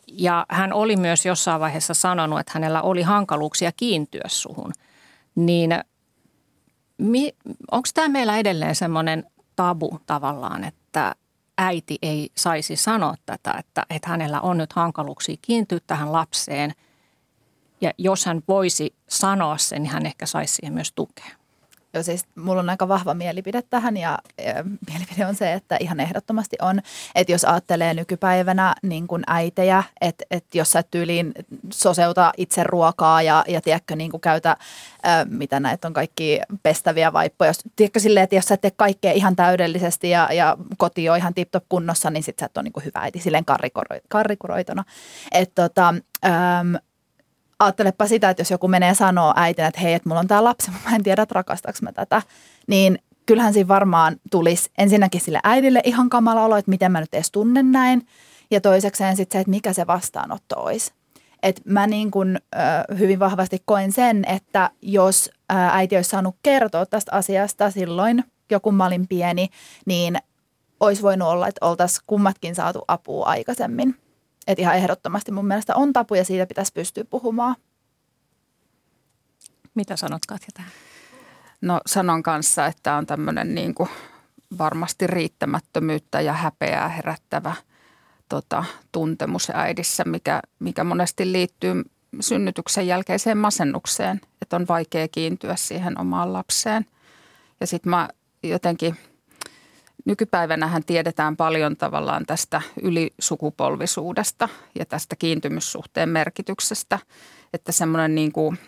ja 0.08 0.46
hän 0.50 0.74
oli 0.74 0.96
myös 0.96 1.26
jossain 1.26 1.62
vaiheessa 1.62 1.94
sanonut, 1.94 2.40
että 2.40 2.52
hänellä 2.56 2.82
oli 2.82 3.02
hankaluuksia 3.02 3.72
kiintyä 3.72 4.24
suhun. 4.28 4.74
Niin 5.36 5.72
onko 7.72 7.90
tämä 7.94 8.08
meillä 8.08 8.38
edelleen 8.38 8.76
semmoinen 8.76 9.24
tabu 9.56 10.00
tavallaan, 10.06 10.64
että 10.64 11.16
äiti 11.58 11.98
ei 12.02 12.30
saisi 12.36 12.76
sanoa 12.76 13.16
tätä, 13.26 13.54
että, 13.60 13.86
että 13.90 14.10
hänellä 14.10 14.42
on 14.42 14.58
nyt 14.58 14.74
hankaluuksia 14.74 15.36
kiintyä 15.42 15.80
tähän 15.88 16.12
lapseen. 16.12 16.74
Ja 17.82 17.92
jos 17.98 18.26
hän 18.26 18.42
voisi 18.48 18.96
sanoa 19.10 19.58
sen, 19.58 19.84
niin 19.84 19.92
hän 19.92 20.06
ehkä 20.06 20.26
saisi 20.26 20.56
siihen 20.56 20.74
myös 20.74 20.92
tukea. 20.92 21.32
Joo, 21.94 22.04
siis 22.04 22.26
mulla 22.36 22.60
on 22.60 22.70
aika 22.70 22.88
vahva 22.88 23.14
mielipide 23.14 23.62
tähän 23.62 23.98
ja, 23.98 24.20
ja 24.46 24.54
mielipide 24.92 25.26
on 25.26 25.36
se, 25.36 25.54
että 25.54 25.78
ihan 25.80 26.00
ehdottomasti 26.00 26.56
on, 26.62 26.82
että 27.16 27.32
jos 27.32 27.46
ajattelee 27.46 27.94
nykypäivänä 27.94 28.76
niin 28.84 29.08
kuin 29.08 29.24
äitejä, 29.28 29.84
että, 30.02 30.26
että 30.32 30.58
jos 30.58 30.72
sä 30.72 30.84
tyyliin 30.84 31.34
soseuta 31.74 32.32
itse 32.38 32.64
ruokaa 32.64 33.22
ja, 33.22 33.44
ja 33.48 33.62
tiedätkö, 33.62 33.96
niin 33.96 34.12
kuin 34.12 34.22
käytä, 34.22 34.50
ä, 34.50 34.58
mitä 35.30 35.60
näitä 35.60 35.88
on 35.88 35.94
kaikki 35.94 36.40
pestäviä 36.64 37.14
vaippoja, 37.14 37.50
jos, 37.50 37.60
tiedätkö 37.76 38.00
silleen, 38.00 38.24
että 38.24 38.36
jos 38.36 38.46
sä 38.46 38.58
teet 38.58 38.74
kaikkea 38.78 39.12
ihan 39.12 39.36
täydellisesti 39.36 40.10
ja, 40.10 40.30
ja 40.34 40.58
koti 40.78 41.10
on 41.10 41.18
ihan 41.18 41.34
tip-top 41.34 41.64
kunnossa, 41.70 42.10
niin 42.10 42.24
sit 42.24 42.40
sä 42.40 42.46
et 42.46 42.58
ole 42.58 42.64
niin 42.64 42.74
kuin 42.74 42.86
hyvä 42.86 43.00
äiti, 43.00 43.20
silleen 43.20 43.46
karrikuroituna. 44.10 44.84
Että 45.32 45.70
tota, 45.70 45.94
ajattelepa 47.60 48.08
sitä, 48.08 48.30
että 48.30 48.42
jos 48.42 48.52
joku 48.52 48.68
menee 48.68 48.96
sanoa 48.96 49.34
äitinä, 49.36 49.68
että 49.68 49.82
hei, 49.82 49.94
että 49.94 50.10
mulla 50.10 50.20
on 50.20 50.28
tämä 50.28 50.44
lapsi, 50.44 50.72
mä 50.90 50.96
en 50.96 51.04
tiedä, 51.04 51.22
että 51.22 51.36
rakastaako 51.36 51.80
mä 51.82 51.92
tätä, 51.92 52.22
niin 52.68 53.00
kyllähän 53.26 53.54
siinä 53.54 53.68
varmaan 53.68 54.16
tulisi 54.32 54.70
ensinnäkin 54.78 55.22
sille 55.22 55.40
äidille 55.44 55.82
ihan 55.84 56.10
kamala 56.10 56.44
olo, 56.44 56.58
että 56.58 56.72
miten 56.72 56.92
mä 56.92 57.00
nyt 57.00 57.14
edes 57.14 57.32
tunnen 57.32 57.72
näin, 57.72 58.08
ja 58.52 58.62
toisekseen 58.62 59.16
sitten 59.16 59.40
se, 59.40 59.42
että 59.42 59.50
mikä 59.50 59.74
se 59.74 59.88
vastaanotto 59.88 60.56
olisi. 60.60 60.92
Et 61.44 61.62
mä 61.66 61.88
niin 61.88 62.12
kun, 62.12 62.38
ö, 62.38 62.60
hyvin 62.98 63.20
vahvasti 63.20 63.62
koen 63.66 63.92
sen, 63.92 64.26
että 64.26 64.72
jos 64.82 65.32
äiti 65.50 65.96
olisi 65.96 66.10
saanut 66.10 66.36
kertoa 66.44 66.86
tästä 66.86 67.12
asiasta 67.12 67.72
silloin, 67.72 68.24
joku 68.52 68.72
mä 68.72 68.86
olin 68.86 69.08
pieni, 69.08 69.50
niin 69.86 70.18
olisi 70.80 71.02
voinut 71.02 71.28
olla, 71.28 71.48
että 71.48 71.66
oltaisiin 71.66 72.04
kummatkin 72.08 72.56
saatu 72.56 72.84
apua 72.88 73.26
aikaisemmin. 73.26 73.96
Että 74.48 74.62
ihan 74.62 74.76
ehdottomasti 74.76 75.32
mun 75.32 75.48
mielestä 75.48 75.76
on 75.76 75.94
tapu 75.94 76.16
ja 76.16 76.26
siitä 76.26 76.46
pitäisi 76.46 76.74
pystyä 76.74 77.04
puhumaan. 77.10 77.56
Mitä 79.74 79.96
sanot 79.96 80.26
Katja 80.26 80.48
tähän? 80.54 80.72
No 81.62 81.82
sanon 81.86 82.24
kanssa, 82.24 82.66
että 82.66 82.96
on 82.96 83.06
tämmöinen 83.06 83.56
niin 83.56 83.76
kuin 83.76 83.90
varmasti 84.58 85.08
riittämättömyyttä 85.08 86.22
ja 86.22 86.34
häpeää 86.34 86.88
herättävä 86.88 87.56
tota, 88.30 88.64
tuntemus 88.92 89.50
äidissä, 89.54 90.04
mikä, 90.04 90.42
mikä 90.60 90.84
monesti 90.84 91.32
liittyy 91.32 91.84
synnytyksen 92.20 92.88
jälkeiseen 92.88 93.38
masennukseen. 93.38 94.22
että 94.42 94.56
on 94.56 94.68
vaikea 94.68 95.08
kiintyä 95.08 95.56
siihen 95.56 96.00
omaan 96.00 96.34
lapseen. 96.34 96.86
Ja 97.60 97.68
sitten 97.68 97.90
mä 97.90 98.10
jotenkin, 98.44 98.98
nykypäivänähän 100.08 100.84
tiedetään 100.84 101.38
paljon 101.38 101.78
tavallaan 101.78 102.26
tästä 102.26 102.62
ylisukupolvisuudesta 102.82 104.50
ja 104.80 104.86
tästä 104.86 105.16
kiintymyssuhteen 105.16 106.10
merkityksestä, 106.10 107.00
että 107.54 107.72
semmoinen 107.72 108.16
niin 108.16 108.32
kuin, 108.32 108.60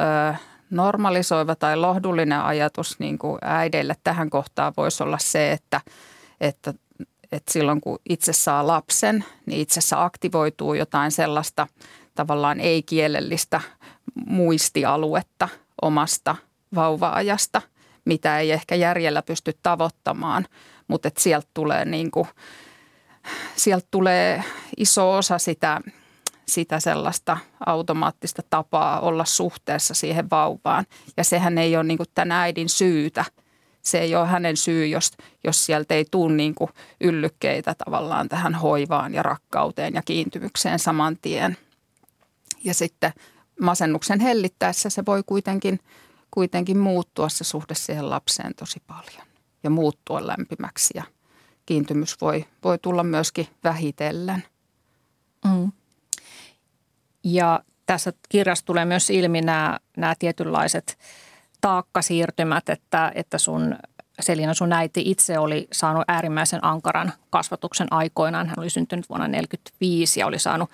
ö, 0.00 0.34
normalisoiva 0.70 1.54
tai 1.54 1.76
lohdullinen 1.76 2.40
ajatus 2.40 2.98
niin 2.98 3.18
kuin 3.18 3.38
äideille 3.42 3.94
tähän 4.04 4.30
kohtaan 4.30 4.72
voisi 4.76 5.02
olla 5.02 5.18
se, 5.18 5.52
että, 5.52 5.80
että, 6.40 6.74
että 7.32 7.52
silloin 7.52 7.80
kun 7.80 7.98
itse 8.08 8.32
saa 8.32 8.66
lapsen, 8.66 9.24
niin 9.46 9.60
itsessä 9.60 10.04
aktivoituu 10.04 10.74
jotain 10.74 11.10
sellaista 11.10 11.66
tavallaan 12.14 12.60
ei-kielellistä 12.60 13.60
muistialuetta 14.26 15.48
omasta 15.82 16.36
vauva-ajasta, 16.74 17.62
mitä 18.06 18.38
ei 18.38 18.52
ehkä 18.52 18.74
järjellä 18.74 19.22
pysty 19.22 19.52
tavoittamaan, 19.62 20.46
mutta 20.88 21.08
että 21.08 21.22
sieltä 21.22 21.48
tulee, 21.54 21.84
niin 21.84 22.10
kuin, 22.10 22.28
sieltä 23.56 23.86
tulee 23.90 24.44
iso 24.76 25.16
osa 25.16 25.38
sitä– 25.38 25.80
sitä 26.48 26.80
sellaista 26.80 27.38
automaattista 27.66 28.42
tapaa 28.50 29.00
olla 29.00 29.24
suhteessa 29.24 29.94
siihen 29.94 30.30
vauvaan. 30.30 30.84
Ja 31.16 31.24
sehän 31.24 31.58
ei 31.58 31.76
ole 31.76 31.84
niin 31.84 31.98
kuin 31.98 32.08
tämän 32.14 32.32
äidin 32.32 32.68
syytä. 32.68 33.24
Se 33.82 33.98
ei 33.98 34.16
ole 34.16 34.26
hänen 34.26 34.56
syy, 34.56 34.86
jos, 34.86 35.12
jos 35.44 35.66
sieltä 35.66 35.94
ei 35.94 36.04
tule 36.10 36.34
niin 36.34 36.54
kuin 36.54 36.70
yllykkeitä 37.00 37.74
tavallaan 37.84 38.28
tähän 38.28 38.54
hoivaan 38.54 39.14
ja 39.14 39.22
rakkauteen 39.22 39.94
ja 39.94 40.02
kiintymykseen 40.02 40.78
saman 40.78 41.16
tien. 41.22 41.56
Ja 42.64 42.74
sitten 42.74 43.12
masennuksen 43.60 44.20
hellittäessä 44.20 44.90
se 44.90 45.02
voi 45.06 45.22
kuitenkin, 45.26 45.80
kuitenkin 46.36 46.78
muuttua 46.78 47.28
se 47.28 47.44
suhde 47.44 47.74
siihen 47.74 48.10
lapseen 48.10 48.54
tosi 48.54 48.82
paljon 48.86 49.26
ja 49.62 49.70
muuttua 49.70 50.26
lämpimäksi 50.26 50.90
ja 50.94 51.02
kiintymys 51.66 52.20
voi, 52.20 52.44
voi 52.64 52.78
tulla 52.78 53.02
myöskin 53.02 53.48
vähitellen. 53.64 54.44
Mm. 55.44 55.72
Ja 57.24 57.60
tässä 57.86 58.12
kirjassa 58.28 58.64
tulee 58.64 58.84
myös 58.84 59.10
ilmi 59.10 59.40
nämä, 59.40 59.78
nämä 59.96 60.14
tietynlaiset 60.18 60.98
taakkasiirtymät, 61.60 62.68
että, 62.68 63.12
että 63.14 63.38
sun 63.38 63.76
Selina, 64.20 64.54
sun 64.54 64.72
äiti 64.72 65.02
itse 65.10 65.38
oli 65.38 65.68
saanut 65.72 66.04
äärimmäisen 66.08 66.64
ankaran 66.64 67.12
kasvatuksen 67.30 67.92
aikoinaan. 67.92 68.46
Hän 68.46 68.58
oli 68.58 68.70
syntynyt 68.70 69.08
vuonna 69.08 69.26
1945 69.26 70.20
ja 70.20 70.26
oli 70.26 70.38
saanut 70.38 70.70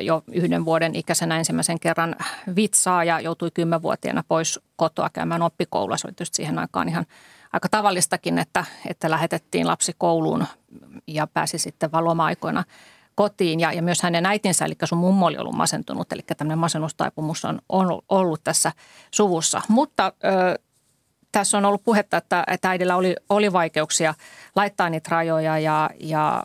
jo 0.00 0.22
yhden 0.32 0.64
vuoden 0.64 0.94
ikäisenä 0.94 1.38
ensimmäisen 1.38 1.80
kerran 1.80 2.16
vitsaa 2.56 3.04
ja 3.04 3.20
joutui 3.20 3.50
kymmenvuotiaana 3.54 4.24
pois 4.28 4.60
kotoa 4.76 5.10
käymään 5.12 5.42
oppikoulua. 5.42 5.96
Se 5.96 6.06
oli 6.06 6.12
tietysti 6.12 6.36
siihen 6.36 6.58
aikaan 6.58 6.88
ihan 6.88 7.06
aika 7.52 7.68
tavallistakin, 7.68 8.38
että, 8.38 8.64
että 8.86 9.10
lähetettiin 9.10 9.66
lapsi 9.66 9.92
kouluun 9.98 10.46
ja 11.06 11.26
pääsi 11.26 11.58
sitten 11.58 11.92
valoma-aikoina 11.92 12.64
kotiin 13.14 13.60
ja, 13.60 13.72
ja 13.72 13.82
myös 13.82 14.02
hänen 14.02 14.26
äitinsä, 14.26 14.64
eli 14.64 14.74
sun 14.84 14.98
mummo 14.98 15.26
oli 15.26 15.38
ollut 15.38 15.54
masentunut, 15.54 16.12
eli 16.12 16.22
tämmöinen 16.36 16.58
masennustaipumus 16.58 17.44
on, 17.44 17.58
on 17.68 18.00
ollut 18.08 18.40
tässä 18.44 18.72
suvussa. 19.10 19.62
Mutta 19.68 20.12
ö, 20.24 20.58
tässä 21.32 21.58
on 21.58 21.64
ollut 21.64 21.84
puhetta, 21.84 22.16
että, 22.16 22.44
että 22.46 22.70
äidillä 22.70 22.96
oli, 22.96 23.16
oli 23.28 23.52
vaikeuksia 23.52 24.14
laittaa 24.56 24.90
niitä 24.90 25.08
rajoja 25.10 25.58
ja, 25.58 25.90
ja, 26.00 26.44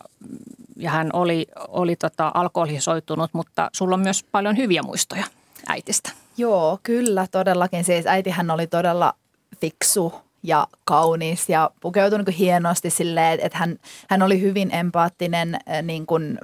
ja 0.76 0.90
hän 0.90 1.10
oli, 1.12 1.46
oli 1.68 1.96
tota 1.96 2.30
alkoholisoitunut, 2.34 3.30
mutta 3.34 3.70
sulla 3.72 3.94
on 3.94 4.00
myös 4.00 4.24
paljon 4.32 4.56
hyviä 4.56 4.82
muistoja 4.82 5.24
äitistä. 5.66 6.10
Joo, 6.36 6.78
kyllä 6.82 7.26
todellakin. 7.30 7.84
Siis 7.84 8.06
äitihän 8.06 8.50
oli 8.50 8.66
todella 8.66 9.14
fiksu 9.60 10.14
ja 10.42 10.66
kaunis 10.84 11.48
ja 11.48 11.70
pukeutui 11.80 12.18
niin 12.18 12.36
hienosti 12.36 12.90
silleen, 12.90 13.40
että 13.40 13.58
hän, 13.58 13.76
hän 14.08 14.22
oli 14.22 14.40
hyvin 14.40 14.74
empaattinen 14.74 15.58
niin 15.82 16.06
kuin, 16.06 16.38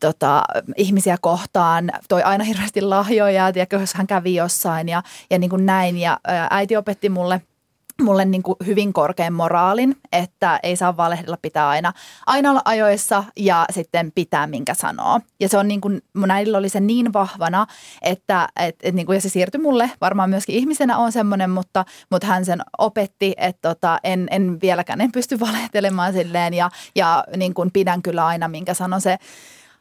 tota, 0.00 0.42
ihmisiä 0.76 1.16
kohtaan, 1.20 1.90
toi 2.08 2.22
aina 2.22 2.44
hirveästi 2.44 2.80
lahjoja, 2.80 3.52
tiedätkö, 3.52 3.76
jos 3.76 3.94
hän 3.94 4.06
kävi 4.06 4.34
jossain 4.34 4.88
ja, 4.88 5.02
ja 5.30 5.38
niin 5.38 5.50
kuin 5.50 5.66
näin. 5.66 5.98
Ja 5.98 6.20
äiti 6.50 6.76
opetti 6.76 7.08
mulle 7.08 7.40
mulle 8.02 8.24
niin 8.24 8.42
kuin 8.42 8.56
hyvin 8.66 8.92
korkean 8.92 9.32
moraalin, 9.32 9.96
että 10.12 10.60
ei 10.62 10.76
saa 10.76 10.96
valehdella, 10.96 11.36
pitää 11.42 11.68
aina, 11.68 11.92
aina 12.26 12.50
olla 12.50 12.62
ajoissa 12.64 13.24
ja 13.36 13.66
sitten 13.70 14.12
pitää 14.14 14.46
minkä 14.46 14.74
sanoo. 14.74 15.20
Ja 15.40 15.48
se 15.48 15.58
on 15.58 15.68
niin 15.68 15.80
kuin, 15.80 16.02
mun 16.14 16.30
äidillä 16.30 16.58
oli 16.58 16.68
se 16.68 16.80
niin 16.80 17.12
vahvana, 17.12 17.66
että 18.02 18.48
et, 18.60 18.76
et 18.82 18.94
niin 18.94 19.06
kuin, 19.06 19.16
ja 19.16 19.20
se 19.20 19.28
siirtyi 19.28 19.60
mulle, 19.60 19.90
varmaan 20.00 20.30
myöskin 20.30 20.54
ihmisenä 20.54 20.98
on 20.98 21.12
semmoinen, 21.12 21.50
mutta, 21.50 21.84
mutta 22.10 22.26
hän 22.26 22.44
sen 22.44 22.60
opetti, 22.78 23.34
että 23.36 23.68
tota, 23.68 23.98
en, 24.04 24.28
en 24.30 24.60
vieläkään 24.62 25.00
en 25.00 25.12
pysty 25.12 25.40
valehtelemaan 25.46 26.12
silleen. 26.12 26.54
Ja, 26.54 26.70
ja 26.94 27.24
niin 27.36 27.54
kuin 27.54 27.70
pidän 27.72 28.02
kyllä 28.02 28.26
aina 28.26 28.48
minkä 28.48 28.74
sanon. 28.74 29.00
Se 29.00 29.18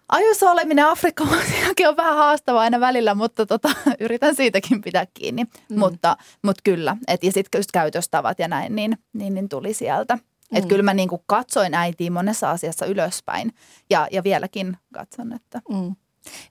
Ajoissa 0.09 0.51
oleminen 0.51 0.85
Afrikkalaisiakin 0.85 1.87
on 1.87 1.97
vähän 1.97 2.15
haastavaa 2.15 2.61
aina 2.61 2.79
välillä, 2.79 3.15
mutta 3.15 3.45
tota, 3.45 3.69
yritän 3.99 4.35
siitäkin 4.35 4.81
pitää 4.81 5.05
kiinni. 5.13 5.43
Mm. 5.43 5.79
Mutta, 5.79 6.17
mutta 6.43 6.61
kyllä, 6.63 6.97
et, 7.07 7.23
ja 7.23 7.31
sitten 7.31 7.59
just 7.59 7.71
käytöstavat 7.71 8.39
ja 8.39 8.47
näin, 8.47 8.75
niin, 8.75 8.97
niin, 9.13 9.33
niin 9.33 9.49
tuli 9.49 9.73
sieltä. 9.73 10.17
Mm. 10.51 10.67
Kyllä 10.67 10.83
mä 10.83 10.93
niin 10.93 11.09
katsoin 11.25 11.73
äitiä 11.73 12.11
monessa 12.11 12.51
asiassa 12.51 12.85
ylöspäin 12.85 13.53
ja, 13.89 14.07
ja 14.11 14.23
vieläkin 14.23 14.77
katson, 14.93 15.33
että... 15.33 15.61
Mm. 15.69 15.95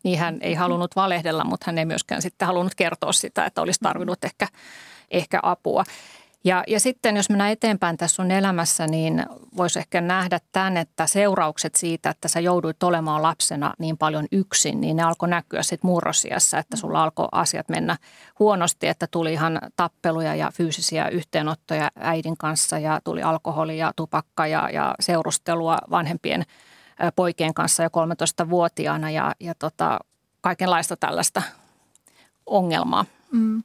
Niin 0.02 0.18
hän 0.18 0.38
ei 0.40 0.54
halunnut 0.54 0.96
valehdella, 0.96 1.44
mutta 1.44 1.64
hän 1.66 1.78
ei 1.78 1.84
myöskään 1.84 2.22
sitten 2.22 2.46
halunnut 2.46 2.74
kertoa 2.74 3.12
sitä, 3.12 3.44
että 3.44 3.62
olisi 3.62 3.80
tarvinnut 3.82 4.24
ehkä, 4.24 4.48
ehkä 5.10 5.40
apua. 5.42 5.84
Ja, 6.46 6.64
ja 6.66 6.80
sitten 6.80 7.16
jos 7.16 7.30
mennään 7.30 7.50
eteenpäin 7.50 7.96
tässä 7.96 8.14
sun 8.14 8.30
elämässä, 8.30 8.86
niin 8.86 9.26
voisi 9.56 9.78
ehkä 9.78 10.00
nähdä 10.00 10.40
tämän, 10.52 10.76
että 10.76 11.06
seuraukset 11.06 11.74
siitä, 11.74 12.10
että 12.10 12.28
sä 12.28 12.40
jouduit 12.40 12.82
olemaan 12.82 13.22
lapsena 13.22 13.74
niin 13.78 13.98
paljon 13.98 14.26
yksin, 14.32 14.80
niin 14.80 14.96
ne 14.96 15.02
alkoi 15.02 15.28
näkyä 15.28 15.62
sitten 15.62 15.88
murrosiassa, 15.88 16.58
että 16.58 16.76
sulla 16.76 17.02
alkoi 17.02 17.28
asiat 17.32 17.68
mennä 17.68 17.96
huonosti, 18.38 18.86
että 18.86 19.06
tuli 19.10 19.32
ihan 19.32 19.58
tappeluja 19.76 20.34
ja 20.34 20.50
fyysisiä 20.54 21.08
yhteenottoja 21.08 21.90
äidin 22.00 22.36
kanssa 22.36 22.78
ja 22.78 23.00
tuli 23.04 23.22
alkoholi 23.22 23.78
ja 23.78 23.92
tupakka 23.96 24.46
ja, 24.46 24.70
ja 24.72 24.94
seurustelua 25.00 25.78
vanhempien 25.90 26.42
poikien 27.16 27.54
kanssa 27.54 27.82
jo 27.82 27.88
13-vuotiaana 27.88 29.10
ja, 29.10 29.34
ja 29.40 29.54
tota, 29.54 29.98
kaikenlaista 30.40 30.96
tällaista 30.96 31.42
ongelmaa. 32.46 33.04
Mm. 33.32 33.62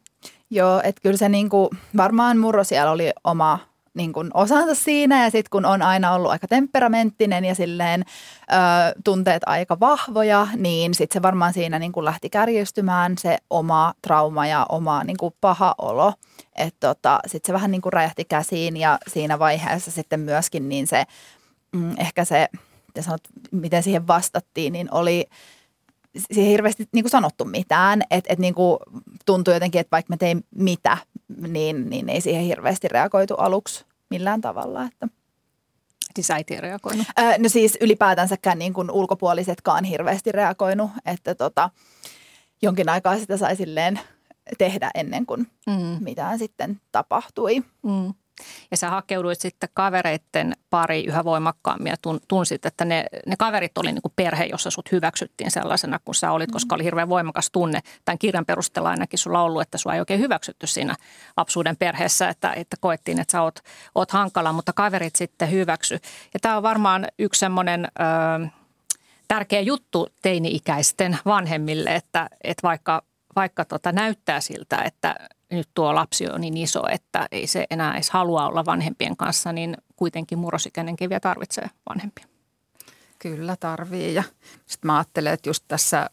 Joo, 0.54 0.82
että 0.84 1.02
kyllä 1.02 1.18
se 1.18 1.30
niinku, 1.30 1.70
varmaan 1.98 2.38
murro 2.38 2.64
siellä 2.64 2.92
oli 2.92 3.12
oma 3.24 3.60
niin 3.94 4.14
kuin 4.14 4.32
osansa 4.34 4.76
siinä 4.76 5.24
ja 5.24 5.32
sitten 5.32 5.50
kun 5.50 5.66
on 5.66 5.82
aina 5.82 6.14
ollut 6.14 6.32
aika 6.32 6.48
temperamenttinen 6.48 7.46
ja 7.46 7.56
silleen 7.56 8.06
ö, 8.42 8.56
tunteet 9.04 9.44
aika 9.46 9.80
vahvoja, 9.80 10.48
niin 10.56 10.94
sitten 10.94 11.14
se 11.14 11.22
varmaan 11.22 11.54
siinä 11.54 11.80
niin 11.80 11.92
kuin 11.92 12.06
lähti 12.06 12.30
kärjistymään 12.30 13.18
se 13.18 13.38
oma 13.50 13.94
trauma 14.02 14.48
ja 14.48 14.66
oma 14.70 15.04
niin 15.04 15.18
kuin 15.18 15.34
paha 15.42 15.76
olo. 15.78 16.14
Että 16.56 16.88
tota, 16.88 17.20
sitten 17.28 17.48
se 17.48 17.54
vähän 17.54 17.72
niin 17.72 17.82
kuin 17.82 17.94
räjähti 17.94 18.26
käsiin 18.26 18.78
ja 18.78 18.98
siinä 19.08 19.40
vaiheessa 19.40 19.92
sitten 19.92 20.20
myöskin 20.20 20.70
niin 20.70 20.88
se 20.88 21.04
mm, 21.72 21.96
ehkä 21.98 22.26
se, 22.26 22.48
sanot, 23.00 23.22
miten 23.52 23.84
siihen 23.84 24.08
vastattiin, 24.08 24.74
niin 24.74 24.88
oli– 24.92 25.26
siihen 26.32 26.52
hirveästi 26.52 26.88
niin 26.94 27.04
kuin 27.04 27.12
sanottu 27.12 27.46
mitään. 27.46 28.02
Että 28.12 28.34
et 28.34 28.40
niin 28.40 28.54
kuin 28.54 28.80
tuntui 29.26 29.54
jotenkin, 29.54 29.82
että 29.82 29.92
vaikka 29.92 30.14
mä 30.14 30.18
tein 30.18 30.46
mitä, 30.56 30.98
niin, 31.48 31.90
niin 31.90 32.10
ei 32.10 32.22
siihen 32.22 32.44
hirveästi 32.44 32.88
reagoitu 32.88 33.36
aluksi 33.36 33.86
millään 34.10 34.42
tavalla. 34.42 34.84
Että. 34.84 35.08
Siis 36.16 36.32
äiti 36.32 36.54
ei 36.54 36.62
reagoinut? 36.62 37.08
Öö, 37.20 37.38
no 37.38 37.50
siis 37.50 37.78
ylipäätänsäkään 37.82 38.60
niin 38.60 38.74
kuin 38.74 38.92
ulkopuolisetkaan 38.92 39.84
hirveästi 39.84 40.32
reagoinut, 40.32 40.92
että 41.06 41.36
tota, 41.36 41.70
jonkin 42.62 42.90
aikaa 42.90 43.20
sitä 43.20 43.38
sai 43.38 43.56
silleen 43.56 44.00
tehdä 44.58 44.92
ennen 44.96 45.26
kuin 45.26 45.48
mm. 45.68 45.98
mitään 46.00 46.40
sitten 46.40 46.82
tapahtui. 46.92 47.64
Mm. 47.84 48.14
Ja 48.72 48.78
sä 48.78 48.90
hakeuduit 48.90 49.40
sitten 49.40 49.70
kavereiden 49.74 50.54
pari 50.70 51.04
yhä 51.04 51.24
voimakkaammin 51.24 51.90
ja 51.90 51.96
tunsit, 52.28 52.66
että 52.66 52.86
ne, 52.86 53.06
ne 53.26 53.36
kaverit 53.36 53.78
oli 53.78 53.92
niin 53.92 54.02
kuin 54.02 54.14
perhe, 54.16 54.46
jossa 54.46 54.70
sut 54.70 54.92
hyväksyttiin 54.92 55.52
sellaisena 55.52 56.00
kuin 56.00 56.16
sä 56.16 56.32
olit, 56.32 56.52
koska 56.52 56.76
oli 56.76 56.84
hirveän 56.84 57.10
voimakas 57.10 57.50
tunne. 57.52 57.82
Tämän 58.06 58.18
kirjan 58.18 58.46
perusteella 58.46 58.90
ainakin 58.90 59.20
sulla 59.20 59.42
ollut, 59.42 59.62
että 59.62 59.78
sua 59.78 59.94
ei 59.94 60.00
oikein 60.00 60.20
hyväksytty 60.20 60.68
siinä 60.68 60.96
lapsuuden 61.38 61.78
perheessä, 61.78 62.30
että, 62.30 62.54
että 62.54 62.78
koettiin, 62.80 63.20
että 63.20 63.32
sä 63.32 63.42
oot, 63.42 63.60
oot 63.96 64.12
hankala, 64.12 64.54
mutta 64.54 64.74
kaverit 64.74 65.16
sitten 65.16 65.52
hyväksy. 65.52 66.00
Ja 66.34 66.40
tämä 66.40 66.58
on 66.58 66.64
varmaan 66.64 67.08
yksi 67.20 67.40
semmoinen... 67.40 67.88
Ö, 68.46 68.48
tärkeä 69.28 69.62
juttu 69.62 70.10
teini-ikäisten 70.22 71.18
vanhemmille, 71.26 71.96
että, 71.96 72.30
että 72.44 72.64
vaikka, 72.64 73.02
vaikka 73.36 73.66
tota 73.66 73.92
näyttää 73.92 74.42
siltä, 74.42 74.78
että 74.86 75.16
nyt 75.52 75.70
tuo 75.74 75.96
lapsi 75.96 76.30
on 76.30 76.42
niin 76.42 76.58
iso, 76.58 76.84
että 76.92 77.28
ei 77.32 77.48
se 77.48 77.66
enää 77.70 77.94
edes 77.94 78.10
halua 78.10 78.48
olla 78.48 78.66
vanhempien 78.66 79.18
kanssa, 79.18 79.54
niin 79.54 79.78
kuitenkin 79.96 80.40
murrosikäinenkin 80.40 81.10
vielä 81.10 81.20
tarvitsee 81.20 81.70
vanhempia. 81.90 82.26
Kyllä 83.20 83.56
tarvii 83.60 84.14
ja 84.14 84.24
sitten 84.66 84.88
mä 84.88 84.98
ajattelen, 84.98 85.34
että 85.34 85.50
just 85.50 85.64
tässä, 85.68 86.10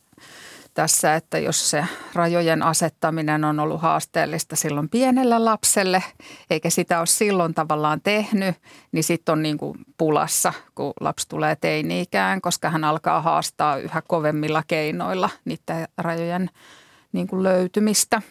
tässä, 0.74 1.14
että 1.14 1.38
jos 1.38 1.70
se 1.70 1.84
rajojen 2.14 2.62
asettaminen 2.62 3.44
on 3.44 3.60
ollut 3.60 3.82
haasteellista 3.82 4.56
silloin 4.56 4.88
pienelle 4.88 5.38
lapselle, 5.38 6.02
eikä 6.50 6.70
sitä 6.70 6.98
ole 6.98 7.06
silloin 7.06 7.54
tavallaan 7.54 8.00
tehnyt, 8.00 8.56
niin 8.92 9.04
sitten 9.04 9.32
on 9.32 9.42
niin 9.42 9.58
kuin 9.58 9.78
pulassa, 9.98 10.52
kun 10.74 10.92
lapsi 11.00 11.28
tulee 11.28 11.56
teini-ikään, 11.56 12.40
koska 12.40 12.70
hän 12.70 12.84
alkaa 12.84 13.22
haastaa 13.22 13.76
yhä 13.76 14.02
kovemmilla 14.08 14.62
keinoilla 14.66 15.30
niiden 15.44 15.88
rajojen 15.98 16.50
niin 17.12 17.26
kuin 17.26 17.42
löytymistä. 17.42 18.22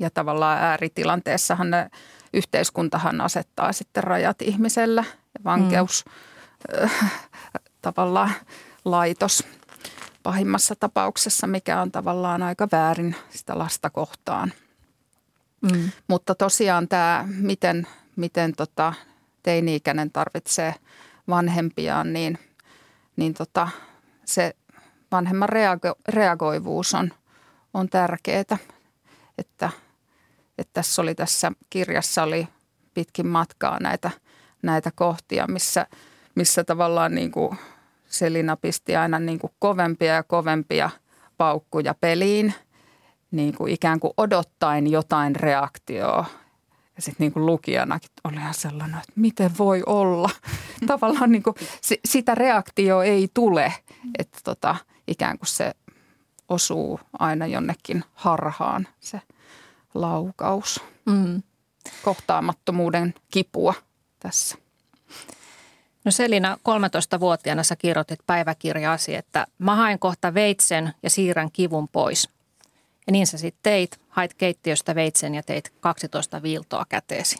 Ja 0.00 0.10
tavallaan 0.10 0.58
ääritilanteessahan 0.58 1.70
ne, 1.70 1.90
yhteiskuntahan 2.32 3.20
asettaa 3.20 3.72
sitten 3.72 4.04
rajat 4.04 4.42
ihmisellä 4.42 5.04
ja 5.06 5.44
vankeus 5.44 6.04
mm. 6.04 6.84
äh, 6.84 7.12
tavallaan 7.82 8.30
laitos 8.84 9.44
pahimmassa 10.22 10.74
tapauksessa, 10.80 11.46
mikä 11.46 11.80
on 11.80 11.92
tavallaan 11.92 12.42
aika 12.42 12.68
väärin 12.72 13.16
sitä 13.30 13.58
lasta 13.58 13.90
kohtaan. 13.90 14.52
Mm. 15.60 15.90
Mutta 16.08 16.34
tosiaan 16.34 16.88
tämä, 16.88 17.24
miten, 17.28 17.86
miten 18.16 18.52
tota 18.56 18.92
teini-ikäinen 19.42 20.10
tarvitsee 20.10 20.74
vanhempiaan, 21.28 22.12
niin, 22.12 22.38
niin 23.16 23.34
tota, 23.34 23.68
se 24.24 24.54
vanhemman 25.12 25.48
reago, 25.48 25.94
reagoivuus 26.08 26.94
on, 26.94 27.12
on 27.74 27.88
tärkeää. 27.88 28.58
Että, 29.38 29.70
että 30.60 30.70
tässä 30.72 31.02
oli 31.02 31.14
tässä 31.14 31.52
kirjassa 31.70 32.22
oli 32.22 32.48
pitkin 32.94 33.26
matkaa 33.26 33.78
näitä, 33.80 34.10
näitä 34.62 34.90
kohtia, 34.94 35.46
missä, 35.46 35.86
missä 36.34 36.64
tavallaan 36.64 37.14
niin 37.14 37.30
kuin 37.30 37.58
Selina 38.06 38.56
pisti 38.56 38.96
aina 38.96 39.18
niin 39.18 39.38
kuin 39.38 39.52
kovempia 39.58 40.14
ja 40.14 40.22
kovempia 40.22 40.90
paukkuja 41.36 41.94
peliin, 42.00 42.54
niin 43.30 43.54
kuin 43.54 43.72
ikään 43.72 44.00
kuin 44.00 44.12
odottaen 44.16 44.90
jotain 44.90 45.36
reaktioa. 45.36 46.24
Ja 46.96 47.02
sitten 47.02 47.24
niin 47.24 47.32
kuin 47.32 47.46
lukijanakin 47.46 48.10
oli 48.24 48.36
ihan 48.36 48.54
sellainen, 48.54 48.98
että 48.98 49.12
miten 49.16 49.50
voi 49.58 49.82
olla. 49.86 50.30
Tavallaan 50.86 51.32
niin 51.32 51.42
kuin 51.42 51.56
sitä 52.04 52.34
reaktio 52.34 53.02
ei 53.02 53.28
tule, 53.34 53.74
että 54.18 54.38
tota, 54.44 54.76
ikään 55.08 55.38
kuin 55.38 55.48
se 55.48 55.72
osuu 56.48 57.00
aina 57.18 57.46
jonnekin 57.46 58.04
harhaan 58.14 58.88
se 59.00 59.20
laukaus. 59.94 60.80
Mm. 61.06 61.42
Kohtaamattomuuden 62.02 63.14
kipua 63.30 63.74
tässä. 64.20 64.56
No 66.04 66.10
Selina, 66.10 66.58
13-vuotiaana 67.16 67.62
sä 67.62 67.76
kirjoitit 67.76 68.20
päiväkirjaasi, 68.26 69.14
että 69.14 69.46
mä 69.58 69.76
haen 69.76 69.98
kohta 69.98 70.34
veitsen 70.34 70.94
ja 71.02 71.10
siirrän 71.10 71.50
kivun 71.52 71.88
pois. 71.88 72.28
Ja 73.06 73.12
niin 73.12 73.26
sä 73.26 73.38
sitten 73.38 73.62
teit, 73.62 74.00
hait 74.08 74.34
keittiöstä 74.34 74.94
veitsen 74.94 75.34
ja 75.34 75.42
teit 75.42 75.72
12 75.80 76.42
viiltoa 76.42 76.86
käteesi. 76.88 77.36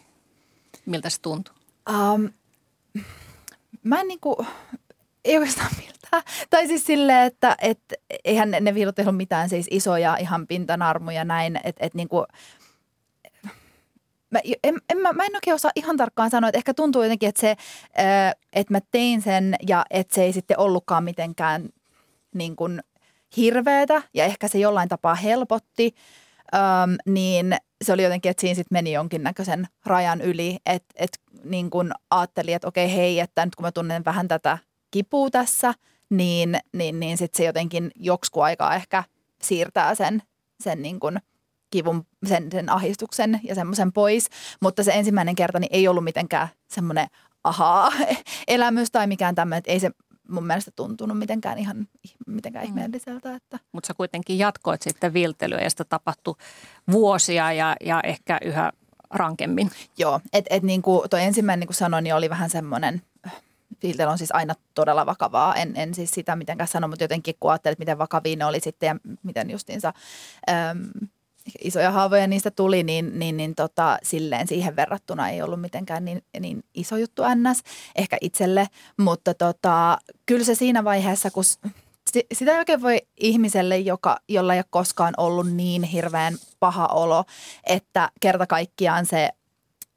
Miltä 0.86 1.10
se 1.10 1.20
tuntui? 1.20 1.54
Um, 1.90 2.30
mä 3.82 4.00
en 4.00 4.08
niinku, 4.08 4.46
ei 5.24 5.38
oikeastaan. 5.38 5.70
Tai 6.50 6.66
siis 6.66 6.86
silleen, 6.86 7.26
että 7.26 7.56
et, 7.60 7.80
eihän 8.24 8.50
ne, 8.50 8.60
ne 8.60 8.74
viilot 8.74 8.98
ei 8.98 9.04
ole 9.04 9.12
mitään 9.12 9.48
siis 9.48 9.66
isoja 9.70 10.16
ihan 10.16 10.46
pintanarmuja 10.46 11.24
näin, 11.24 11.60
että 11.64 11.86
et 11.86 11.94
niinku, 11.94 12.26
mä, 14.30 14.40
en, 14.64 14.80
en, 14.90 14.98
mä, 14.98 15.12
mä 15.12 15.24
en 15.24 15.36
oikein 15.36 15.54
osaa 15.54 15.70
ihan 15.76 15.96
tarkkaan 15.96 16.30
sanoa, 16.30 16.48
että 16.48 16.58
ehkä 16.58 16.74
tuntuu 16.74 17.02
jotenkin, 17.02 17.28
että 17.28 17.40
se, 17.40 17.56
että 18.52 18.74
mä 18.74 18.80
tein 18.90 19.22
sen 19.22 19.54
ja 19.68 19.84
että 19.90 20.14
se 20.14 20.22
ei 20.22 20.32
sitten 20.32 20.58
ollutkaan 20.58 21.04
mitenkään 21.04 21.68
niin 22.34 22.56
kuin 22.56 22.80
hirveetä 23.36 24.02
ja 24.14 24.24
ehkä 24.24 24.48
se 24.48 24.58
jollain 24.58 24.88
tapaa 24.88 25.14
helpotti, 25.14 25.94
öm, 26.54 26.96
niin 27.06 27.56
se 27.84 27.92
oli 27.92 28.02
jotenkin, 28.02 28.30
että 28.30 28.40
siinä 28.40 28.54
sitten 28.54 28.76
meni 28.76 28.92
jonkinnäköisen 28.92 29.66
rajan 29.86 30.20
yli, 30.20 30.56
että 30.66 30.94
et, 30.96 31.20
niin 31.44 31.70
kuin 31.70 31.92
ajattelin, 32.10 32.54
että 32.54 32.68
okei 32.68 32.94
hei, 32.94 33.20
että 33.20 33.44
nyt 33.44 33.54
kun 33.54 33.64
mä 33.64 33.72
tunnen 33.72 34.04
vähän 34.04 34.28
tätä 34.28 34.58
kipua 34.90 35.30
tässä, 35.30 35.74
niin, 36.10 36.58
niin, 36.72 37.00
niin 37.00 37.18
sitten 37.18 37.36
se 37.36 37.44
jotenkin 37.44 37.90
joksku 37.96 38.40
aikaa 38.40 38.74
ehkä 38.74 39.04
siirtää 39.42 39.94
sen, 39.94 40.22
sen 40.60 40.82
niin 40.82 41.00
kuin– 41.00 41.20
kivun, 41.70 42.06
sen, 42.26 42.52
sen 42.52 42.68
ahistuksen 42.68 43.40
ja 43.42 43.54
semmoisen 43.54 43.92
pois. 43.92 44.28
Mutta 44.62 44.84
se 44.84 44.92
ensimmäinen 44.92 45.34
kerta 45.34 45.58
niin 45.58 45.72
ei 45.72 45.88
ollut 45.88 46.04
mitenkään 46.04 46.48
semmoinen 46.68 47.06
ahaa 47.44 47.92
elämys 48.48 48.90
tai 48.90 49.06
mikään 49.06 49.34
tämmöinen, 49.34 49.62
ei 49.66 49.80
se 49.80 49.90
mun 50.28 50.46
mielestä 50.46 50.70
tuntunut 50.76 51.18
mitenkään 51.18 51.58
ihan 51.58 51.88
mitenkään 52.26 52.64
mm. 52.64 52.68
ihmeelliseltä. 52.68 53.34
Että. 53.34 53.58
Mutta 53.72 53.86
sä 53.86 53.94
kuitenkin 53.94 54.38
jatkoit 54.38 54.82
sitten 54.82 55.12
viiltelyä 55.12 55.60
ja 55.60 55.70
sitä 55.70 55.84
tapahtui 55.84 56.34
vuosia 56.90 57.52
ja, 57.52 57.76
ja 57.80 58.00
ehkä 58.04 58.38
yhä 58.44 58.72
rankemmin. 59.10 59.70
Joo, 59.98 60.20
että 60.32 60.54
et 60.54 60.62
niin 60.62 60.82
kuin 60.82 61.10
toi 61.10 61.22
ensimmäinen 61.22 61.60
niin 61.60 61.68
kuin 61.68 61.76
sanoin, 61.76 62.04
niin 62.04 62.14
oli 62.14 62.30
vähän 62.30 62.50
semmoinen, 62.50 63.02
viiltely 63.82 64.10
on 64.10 64.18
siis 64.18 64.34
aina 64.34 64.54
todella 64.74 65.06
vakavaa. 65.06 65.54
En, 65.54 65.72
en 65.76 65.94
siis 65.94 66.10
sitä 66.10 66.36
mitenkään 66.36 66.68
sano, 66.68 66.88
mutta 66.88 67.04
jotenkin 67.04 67.34
kun 67.40 67.50
ajattelet, 67.50 67.78
miten 67.78 67.98
vakavia 67.98 68.36
ne 68.36 68.44
oli 68.44 68.60
sitten 68.60 68.86
ja 68.86 68.96
miten 69.22 69.50
justiinsa 69.50 69.92
äm, 70.50 71.08
isoja 71.60 71.90
haavoja 71.90 72.26
niistä 72.26 72.50
tuli, 72.50 72.82
niin, 72.82 73.18
niin, 73.18 73.36
niin 73.36 73.54
tota, 73.54 73.98
silleen 74.02 74.48
siihen 74.48 74.76
verrattuna 74.76 75.28
ei 75.28 75.42
ollut 75.42 75.60
mitenkään 75.60 76.04
niin, 76.04 76.22
niin 76.40 76.64
iso 76.74 76.96
juttu 76.96 77.22
ns. 77.34 77.62
ehkä 77.96 78.16
itselle, 78.20 78.66
mutta 78.96 79.34
tota, 79.34 79.98
kyllä 80.26 80.44
se 80.44 80.54
siinä 80.54 80.84
vaiheessa, 80.84 81.30
kun 81.30 81.44
sitä 82.34 82.52
ei 82.52 82.58
oikein 82.58 82.82
voi 82.82 82.98
ihmiselle, 83.16 83.78
joka, 83.78 84.16
jolla 84.28 84.54
ei 84.54 84.58
ole 84.58 84.64
koskaan 84.70 85.14
ollut 85.16 85.52
niin 85.52 85.82
hirveän 85.82 86.34
paha 86.60 86.86
olo, 86.86 87.24
että 87.66 88.10
kerta 88.20 88.46
kaikkiaan 88.46 89.06
se 89.06 89.30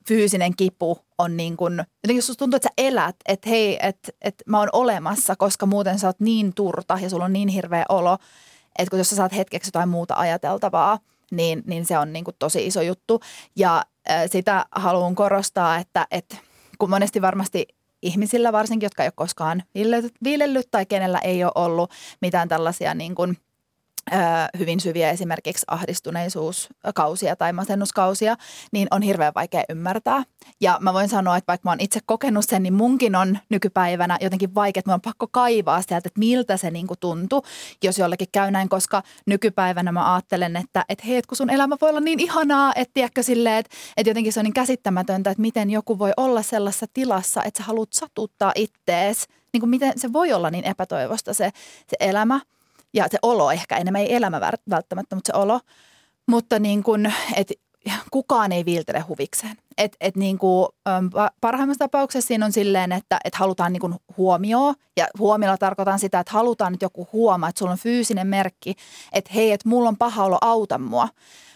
fyysinen 0.08 0.56
kipu 0.56 1.00
on 1.18 1.38
niin 1.38 1.58
kuin, 1.58 1.84
jos 2.08 2.34
tuntuu, 2.38 2.56
että 2.56 2.70
sä 2.70 2.74
elät, 2.78 3.16
että 3.26 3.50
hei, 3.50 3.78
että, 3.82 4.12
että 4.22 4.44
mä 4.48 4.60
oon 4.60 4.70
olemassa, 4.74 5.36
koska 5.36 5.66
muuten 5.66 6.00
sä 6.00 6.08
oot 6.08 6.20
niin 6.20 6.54
turta 6.54 7.00
ja 7.02 7.10
sulla 7.10 7.26
on 7.26 7.34
niin 7.34 7.50
hirveä 7.50 7.86
olo, 7.90 8.18
että 8.80 8.90
kun 8.90 9.00
jos 9.00 9.10
sä 9.10 9.16
saat 9.16 9.36
hetkeksi 9.36 9.68
jotain 9.68 9.90
muuta 9.90 10.16
ajateltavaa– 10.16 11.00
niin, 11.36 11.64
niin 11.66 11.86
se 11.86 11.98
on 11.98 12.14
niin 12.14 12.26
kuin 12.26 12.36
tosi 12.40 12.68
iso 12.68 12.82
juttu. 12.82 13.22
Ja 13.56 13.84
sitä 14.32 14.66
haluan 14.72 15.16
korostaa, 15.16 15.78
että, 15.78 16.08
että 16.12 16.38
kun 16.78 16.90
monesti 16.90 17.22
varmasti 17.22 17.68
ihmisillä 18.02 18.52
varsinkin, 18.52 18.86
jotka 18.86 19.04
ei 19.04 19.08
ole 19.08 19.14
koskaan 19.16 19.64
viilellyt 20.24 20.68
tai 20.72 20.86
kenellä 20.86 21.20
ei 21.20 21.44
ole 21.44 21.52
ollut 21.56 21.92
mitään 22.22 22.50
tällaisia 22.50 22.94
niin 22.94 23.16
kuin– 23.16 23.38
hyvin 24.60 24.80
syviä 24.80 25.10
esimerkiksi 25.10 25.66
ahdistuneisuuskausia 25.68 27.36
tai 27.36 27.54
masennuskausia, 27.54 28.36
niin 28.72 28.88
on 28.92 29.02
hirveän 29.02 29.34
vaikea 29.36 29.64
ymmärtää. 29.70 30.24
Ja 30.62 30.78
mä 30.82 30.94
voin 30.94 31.10
sanoa, 31.10 31.38
että 31.38 31.48
vaikka 31.48 31.68
mä 31.68 31.72
oon 31.72 31.82
itse 31.82 32.00
kokenut 32.06 32.46
sen, 32.46 32.64
niin 32.64 32.74
munkin 32.74 33.16
on 33.16 33.40
nykypäivänä 33.50 34.18
jotenkin 34.22 34.56
vaikea, 34.56 34.80
että 34.80 34.92
mä 34.92 34.94
on 34.94 35.02
pakko 35.02 35.28
kaivaa 35.28 35.82
sieltä, 35.82 36.08
että 36.08 36.20
miltä 36.20 36.58
se 36.58 36.72
niin 36.72 36.88
tuntuu, 37.00 37.44
jos 37.84 37.98
jollekin 37.98 38.28
käy 38.32 38.52
näin, 38.52 38.70
koska 38.70 39.04
nykypäivänä 39.26 39.92
mä 39.92 40.14
ajattelen, 40.14 40.56
että, 40.56 40.86
että 40.90 41.06
hei, 41.08 41.18
että 41.18 41.30
kun 41.30 41.38
sun 41.38 41.50
elämä 41.50 41.78
voi 41.82 41.90
olla 41.90 42.00
niin 42.00 42.20
ihanaa, 42.20 42.74
että 42.76 42.94
tiedätkö 42.94 43.24
silleen, 43.24 43.58
että, 43.58 43.76
että 43.98 44.10
jotenkin 44.10 44.34
se 44.34 44.40
on 44.40 44.44
niin 44.44 44.54
käsittämätöntä, 44.54 45.32
että 45.32 45.42
miten 45.42 45.70
joku 45.70 46.00
voi 46.00 46.12
olla 46.18 46.42
sellaisessa 46.42 46.86
tilassa, 46.94 47.44
että 47.44 47.58
sä 47.58 47.64
haluat 47.64 47.94
satuttaa 47.94 48.52
ittees, 48.56 49.28
niin 49.54 49.62
kuin 49.62 49.70
miten 49.70 49.94
se 49.96 50.14
voi 50.14 50.34
olla 50.34 50.50
niin 50.50 50.66
epätoivosta 50.66 51.34
se, 51.34 51.52
se 51.88 51.98
elämä– 52.00 52.40
ja 52.94 53.06
se 53.12 53.18
olo 53.22 53.52
ehkä, 53.52 53.78
enemmän 53.78 54.02
ei 54.02 54.16
elämä 54.16 54.42
välttämättä, 54.70 55.16
mutta 55.16 55.32
se 55.34 55.38
olo. 55.38 55.60
Mutta 56.28 56.60
niin 56.60 56.84
kuin, 56.84 57.14
että 57.36 57.54
kukaan 58.12 58.52
ei 58.52 58.66
viiltele 58.66 59.00
huvikseen. 59.00 59.58
Et, 59.78 59.96
et 60.02 60.16
niin 60.16 60.38
kuin, 60.38 60.68
parhaimmassa 61.42 61.80
tapauksessa 61.80 62.28
siinä 62.28 62.46
on 62.46 62.52
silleen, 62.52 62.92
että 62.92 63.20
et 63.26 63.36
halutaan 63.36 63.74
niin 63.74 63.82
kuin 63.82 63.96
huomioon. 64.18 64.76
Ja 64.98 65.08
huomiolla 65.20 65.58
tarkoitan 65.58 66.00
sitä, 66.00 66.20
että 66.20 66.34
halutaan, 66.34 66.74
että 66.74 66.86
joku 66.86 67.08
huomaa, 67.14 67.50
että 67.50 67.60
sulla 67.60 67.72
on 67.72 67.78
fyysinen 67.78 68.28
merkki, 68.28 68.76
että 69.14 69.32
hei, 69.36 69.52
että 69.52 69.70
mulla 69.70 69.90
on 69.90 69.98
paha 69.98 70.26
olo, 70.26 70.38
auta 70.42 70.78
mua. 70.78 71.08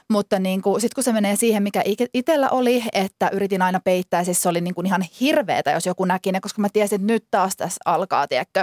Mutta 0.09 0.39
niin 0.39 0.61
kuin, 0.61 0.81
sitten 0.81 0.95
kun 0.95 1.03
se 1.03 1.13
menee 1.13 1.35
siihen, 1.35 1.63
mikä 1.63 1.81
itsellä 2.13 2.49
oli, 2.49 2.83
että 2.93 3.29
yritin 3.29 3.61
aina 3.61 3.79
peittää, 3.79 4.23
siis 4.23 4.41
se 4.41 4.49
oli 4.49 4.61
niin 4.61 4.75
kuin 4.75 4.87
ihan 4.87 5.05
hirveetä, 5.19 5.71
jos 5.71 5.85
joku 5.85 6.05
näki 6.05 6.31
ne, 6.31 6.41
koska 6.41 6.61
mä 6.61 6.67
tiesin, 6.73 6.95
että 6.95 7.13
nyt 7.13 7.25
taas 7.31 7.55
tässä 7.57 7.81
alkaa, 7.85 8.27
tiedätkö, 8.27 8.59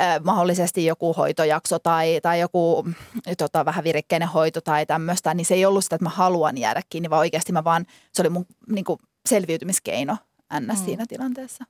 äh, 0.00 0.20
mahdollisesti 0.24 0.84
joku 0.84 1.12
hoitojakso 1.12 1.78
tai, 1.78 2.20
tai 2.22 2.40
joku 2.40 2.88
tota, 3.38 3.64
vähän 3.64 3.84
virikkeinen 3.84 4.28
hoito 4.28 4.60
tai 4.60 4.86
tämmöistä, 4.86 5.34
niin 5.34 5.44
se 5.44 5.54
ei 5.54 5.66
ollut 5.66 5.84
sitä, 5.84 5.96
että 5.96 6.04
mä 6.04 6.10
haluan 6.10 6.58
jäädä 6.58 6.82
kiinni, 6.90 7.10
vaan 7.10 7.20
oikeasti 7.20 7.52
mä 7.52 7.64
vaan, 7.64 7.86
se 8.12 8.22
oli 8.22 8.30
mun 8.30 8.46
niin 8.68 8.84
kuin 8.84 8.98
selviytymiskeino 9.28 10.16
ns. 10.60 10.78
Mm. 10.78 10.84
siinä 10.84 11.04
tilanteessa. 11.08 11.64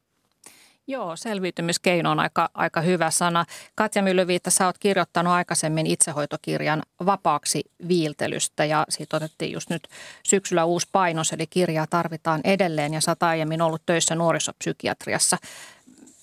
Joo, 0.87 1.16
selviytymiskeino 1.16 2.11
on 2.11 2.20
aika, 2.20 2.51
aika 2.55 2.81
hyvä 2.81 3.11
sana. 3.11 3.44
Katja 3.75 4.03
Myllyviitta, 4.03 4.51
sä 4.51 4.66
oot 4.66 4.79
kirjoittanut 4.79 5.33
aikaisemmin 5.33 5.87
itsehoitokirjan 5.87 6.83
vapaaksi 7.07 7.62
viiltelystä 7.88 8.64
ja 8.64 8.85
siitä 8.88 9.16
otettiin 9.16 9.53
just 9.53 9.70
nyt 9.70 9.88
syksyllä 10.23 10.64
uusi 10.64 10.88
painos, 10.92 11.33
eli 11.33 11.47
kirjaa 11.47 11.87
tarvitaan 11.87 12.40
edelleen 12.44 12.94
ja 12.94 13.01
sä 13.01 13.11
oot 13.11 13.23
aiemmin 13.23 13.62
ollut 13.62 13.83
töissä 13.87 14.14
nuorisopsykiatriassa. 14.14 15.38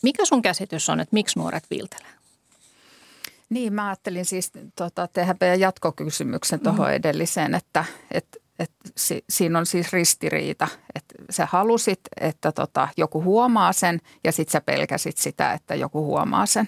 Mikä 0.02 0.26
sun 0.26 0.42
käsitys 0.42 0.90
on, 0.90 1.00
että 1.00 1.14
miksi 1.14 1.40
nuoret 1.40 1.64
viiltelee? 1.70 2.12
Niin, 3.50 3.74
mä 3.74 3.88
ajattelin 3.88 4.26
siis 4.26 4.52
tota, 4.76 5.08
tehdä 5.08 5.36
vielä 5.42 5.56
jatkokysymyksen 5.56 6.60
tuohon 6.60 6.88
mm. 6.88 6.94
edelliseen, 6.94 7.56
että, 7.56 7.86
että, 8.12 8.38
että 8.60 8.90
si, 8.98 9.24
siinä 9.30 9.60
on 9.60 9.66
siis 9.66 9.94
ristiriita, 9.94 10.68
että 10.96 11.01
sä 11.32 11.48
halusit, 11.52 12.00
että 12.20 12.52
tota, 12.52 12.88
joku 12.98 13.24
huomaa 13.24 13.74
sen 13.74 14.02
ja 14.24 14.32
sitten 14.32 14.52
sä 14.52 14.62
pelkäsit 14.62 15.18
sitä, 15.18 15.54
että 15.54 15.76
joku 15.76 16.06
huomaa 16.06 16.46
sen. 16.46 16.68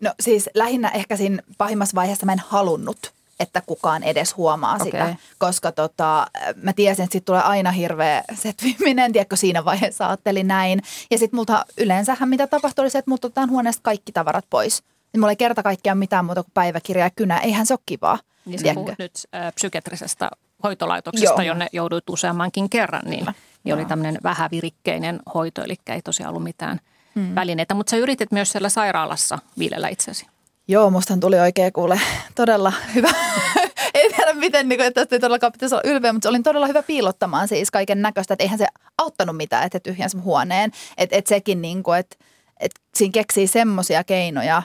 No 0.00 0.14
siis 0.20 0.50
lähinnä 0.54 0.88
ehkä 0.88 1.16
siinä 1.16 1.42
pahimmassa 1.58 1.94
vaiheessa 1.94 2.26
mä 2.26 2.32
en 2.32 2.42
halunnut 2.48 3.12
että 3.40 3.62
kukaan 3.66 4.02
edes 4.02 4.36
huomaa 4.36 4.74
okay. 4.74 4.84
sitä, 4.84 5.16
koska 5.38 5.72
tota, 5.72 6.26
mä 6.62 6.72
tiesin, 6.72 7.02
että 7.02 7.12
siitä 7.12 7.24
tulee 7.24 7.42
aina 7.42 7.70
hirveä 7.70 8.24
setviminen, 8.34 9.12
tiedätkö, 9.12 9.36
siinä 9.36 9.64
vaiheessa 9.64 10.08
ajattelin 10.08 10.48
näin. 10.48 10.82
Ja 11.10 11.18
sitten 11.18 11.36
multa 11.36 11.64
yleensähän 11.78 12.28
mitä 12.28 12.46
tapahtui 12.46 12.82
oli 12.82 12.90
se, 12.90 12.98
että 12.98 13.10
multa 13.10 13.26
otetaan 13.26 13.50
huoneesta 13.50 13.82
kaikki 13.82 14.12
tavarat 14.12 14.44
pois. 14.50 14.82
Niin 15.12 15.20
mulla 15.20 15.32
ei 15.32 15.36
kerta 15.36 15.62
kaikkiaan 15.62 15.98
mitään 15.98 16.24
muuta 16.24 16.42
kuin 16.42 16.52
päiväkirja 16.54 17.04
ja 17.04 17.10
kynä. 17.10 17.38
Eihän 17.38 17.66
se 17.66 17.74
ole 17.74 17.80
kivaa. 17.86 18.18
Niin 18.44 18.60
sä 18.60 18.74
puhut 18.74 18.94
nyt 18.98 19.12
äh, 19.34 19.54
psykiatrisesta 19.54 20.30
hoitolaitoksesta, 20.62 21.42
Joo. 21.42 21.48
jonne 21.48 21.66
jouduit 21.72 22.10
useammankin 22.10 22.70
kerran, 22.70 23.02
niin, 23.04 23.26
niin 23.64 23.74
oli 23.74 23.84
tämmöinen 23.84 24.18
vähävirikkeinen 24.22 25.20
hoito, 25.34 25.64
eli 25.64 25.74
ei 25.88 26.02
tosiaan 26.02 26.30
ollut 26.30 26.42
mitään 26.42 26.80
hmm. 27.14 27.34
välineitä. 27.34 27.74
Mutta 27.74 27.90
sä 27.90 27.96
yritit 27.96 28.32
myös 28.32 28.52
siellä 28.52 28.68
sairaalassa 28.68 29.38
viilellä 29.58 29.88
itsesi. 29.88 30.26
Joo, 30.68 30.90
musta 30.90 31.16
tuli 31.16 31.40
oikein 31.40 31.72
kuule 31.72 32.00
todella 32.34 32.72
hyvä. 32.94 33.08
ei 33.94 34.12
tiedä 34.12 34.32
miten, 34.32 34.68
niin 34.68 34.78
kuin, 34.78 34.86
että 34.86 35.00
tästä 35.00 35.16
ei 35.16 35.20
todellakaan 35.20 35.52
pitäisi 35.52 35.74
olla 35.74 35.90
ylpeä, 35.90 36.12
mutta 36.12 36.28
olin 36.28 36.42
todella 36.42 36.66
hyvä 36.66 36.82
piilottamaan 36.82 37.48
siis 37.48 37.70
kaiken 37.70 38.02
näköistä. 38.02 38.34
Että 38.34 38.44
eihän 38.44 38.58
se 38.58 38.66
auttanut 38.98 39.36
mitään, 39.36 39.64
että 39.64 39.80
tyhjensi 39.80 40.18
huoneen. 40.18 40.70
Että 40.98 41.16
et 41.16 41.26
sekin, 41.26 41.62
niin 41.62 41.82
kuin, 41.82 41.98
että 41.98 42.16
että 42.62 42.80
siinä 42.94 43.12
keksii 43.12 43.46
semmoisia 43.46 44.04
keinoja, 44.04 44.62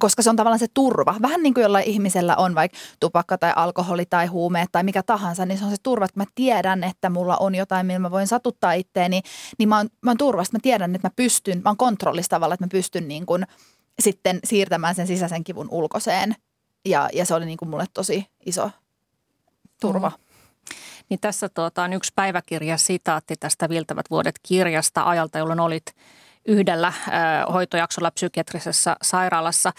koska 0.00 0.22
se 0.22 0.30
on 0.30 0.36
tavallaan 0.36 0.58
se 0.58 0.66
turva. 0.74 1.14
Vähän 1.22 1.42
niin 1.42 1.54
kuin 1.54 1.62
jollain 1.62 1.84
ihmisellä 1.84 2.36
on 2.36 2.54
vaikka 2.54 2.78
tupakka 3.00 3.38
tai 3.38 3.52
alkoholi 3.56 4.06
tai 4.06 4.26
huumeet 4.26 4.68
tai 4.72 4.82
mikä 4.82 5.02
tahansa, 5.02 5.46
niin 5.46 5.58
se 5.58 5.64
on 5.64 5.70
se 5.70 5.76
turva, 5.82 6.04
että 6.04 6.20
mä 6.20 6.24
tiedän, 6.34 6.84
että 6.84 7.10
mulla 7.10 7.36
on 7.36 7.54
jotain, 7.54 7.86
millä 7.86 7.98
mä 7.98 8.10
voin 8.10 8.26
satuttaa 8.26 8.72
itteeni, 8.72 9.22
niin 9.58 9.68
mä 9.68 9.76
oon, 9.76 9.88
mä 10.02 10.10
oon 10.10 10.16
turvasta. 10.16 10.56
Mä 10.56 10.60
tiedän, 10.62 10.94
että 10.94 11.08
mä 11.08 11.12
pystyn, 11.16 11.60
mä 11.64 11.70
oon 11.70 11.76
kontrollissa 11.76 12.30
tavalla, 12.30 12.54
että 12.54 12.66
mä 12.66 12.70
pystyn 12.72 13.08
niin 13.08 13.26
kuin 13.26 13.46
sitten 14.00 14.40
siirtämään 14.44 14.94
sen 14.94 15.06
sisäisen 15.06 15.44
kivun 15.44 15.68
ulkoseen. 15.70 16.34
Ja, 16.84 17.08
ja 17.12 17.24
se 17.24 17.34
oli 17.34 17.46
niin 17.46 17.58
kuin 17.58 17.68
mulle 17.68 17.86
tosi 17.94 18.26
iso 18.46 18.70
turva. 19.80 20.08
Mm. 20.08 20.74
Niin 21.08 21.20
tässä 21.20 21.48
tuota, 21.48 21.82
on 21.82 21.92
yksi 21.92 22.12
päiväkirja 22.14 22.76
sitaatti 22.76 23.34
tästä 23.40 23.68
Viltävät 23.68 24.06
vuodet 24.10 24.34
kirjasta 24.42 25.02
ajalta, 25.02 25.38
jolloin 25.38 25.60
olit– 25.60 25.84
yhdellä 26.50 26.92
hoitojaksolla 27.52 28.10
psykiatrisessa 28.10 28.96
sairaalassa. 29.02 29.72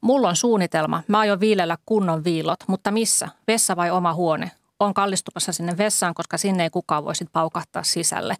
Mulla 0.00 0.28
on 0.28 0.36
suunnitelma. 0.36 1.02
Mä 1.08 1.18
aion 1.18 1.40
viilellä 1.40 1.76
kunnon 1.86 2.24
viilot, 2.24 2.58
mutta 2.66 2.90
missä? 2.90 3.28
Vessa 3.48 3.76
vai 3.76 3.90
oma 3.90 4.14
huone? 4.14 4.50
On 4.80 4.94
kallistupassa 4.94 5.52
sinne 5.52 5.78
vessaan, 5.78 6.14
koska 6.14 6.38
sinne 6.38 6.62
ei 6.62 6.70
kukaan 6.70 7.04
voisi 7.04 7.24
paukahtaa 7.32 7.82
sisälle. 7.82 8.36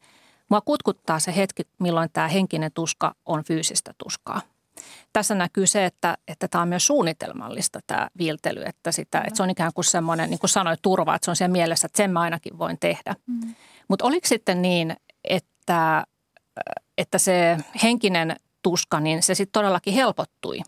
Mua 0.48 0.61
kutkuttaa 0.61 1.18
se 1.18 1.37
hetki, 1.37 1.62
milloin 1.79 2.11
tämä 2.12 2.29
henkinen 2.29 2.72
tuska 2.72 3.14
on 3.26 3.44
fyysistä 3.44 3.94
tuskaa. 3.98 4.40
Tässä 5.12 5.35
näkyy 5.35 5.66
se, 5.66 5.85
että, 5.85 6.18
että 6.29 6.48
tämä 6.48 6.62
on 6.62 6.68
myös 6.68 6.87
suunnitelmallista 6.87 7.81
tämä 7.87 8.09
viiltely, 8.18 8.62
että, 8.66 8.92
sitä, 8.92 9.18
että 9.20 9.37
se 9.37 9.42
on 9.42 9.50
ikään 9.50 9.72
kuin 9.74 9.85
semmoinen, 9.85 10.31
niin 10.31 10.40
kuin 10.40 10.50
sanoit, 10.50 10.83
turva, 10.83 11.14
että 11.14 11.24
se 11.24 11.31
on 11.31 11.37
siellä 11.37 11.53
mielessä, 11.53 11.87
että 11.87 11.96
sen 11.96 12.11
mä 12.11 12.20
ainakin 12.20 12.59
voin 12.59 12.79
tehdä. 12.79 13.14
Mm. 13.26 13.55
Mutta 13.88 14.05
oliko 14.05 14.26
sitten 14.26 14.62
niin, 14.62 14.96
että 15.24 16.05
että 16.99 17.18
se 17.18 17.57
henkinen 17.83 18.37
tuska, 18.62 19.01
niin 19.01 19.23
se 19.23 19.35
sitten 19.35 19.53
todellakin 19.53 19.94
helpottui 19.94 20.61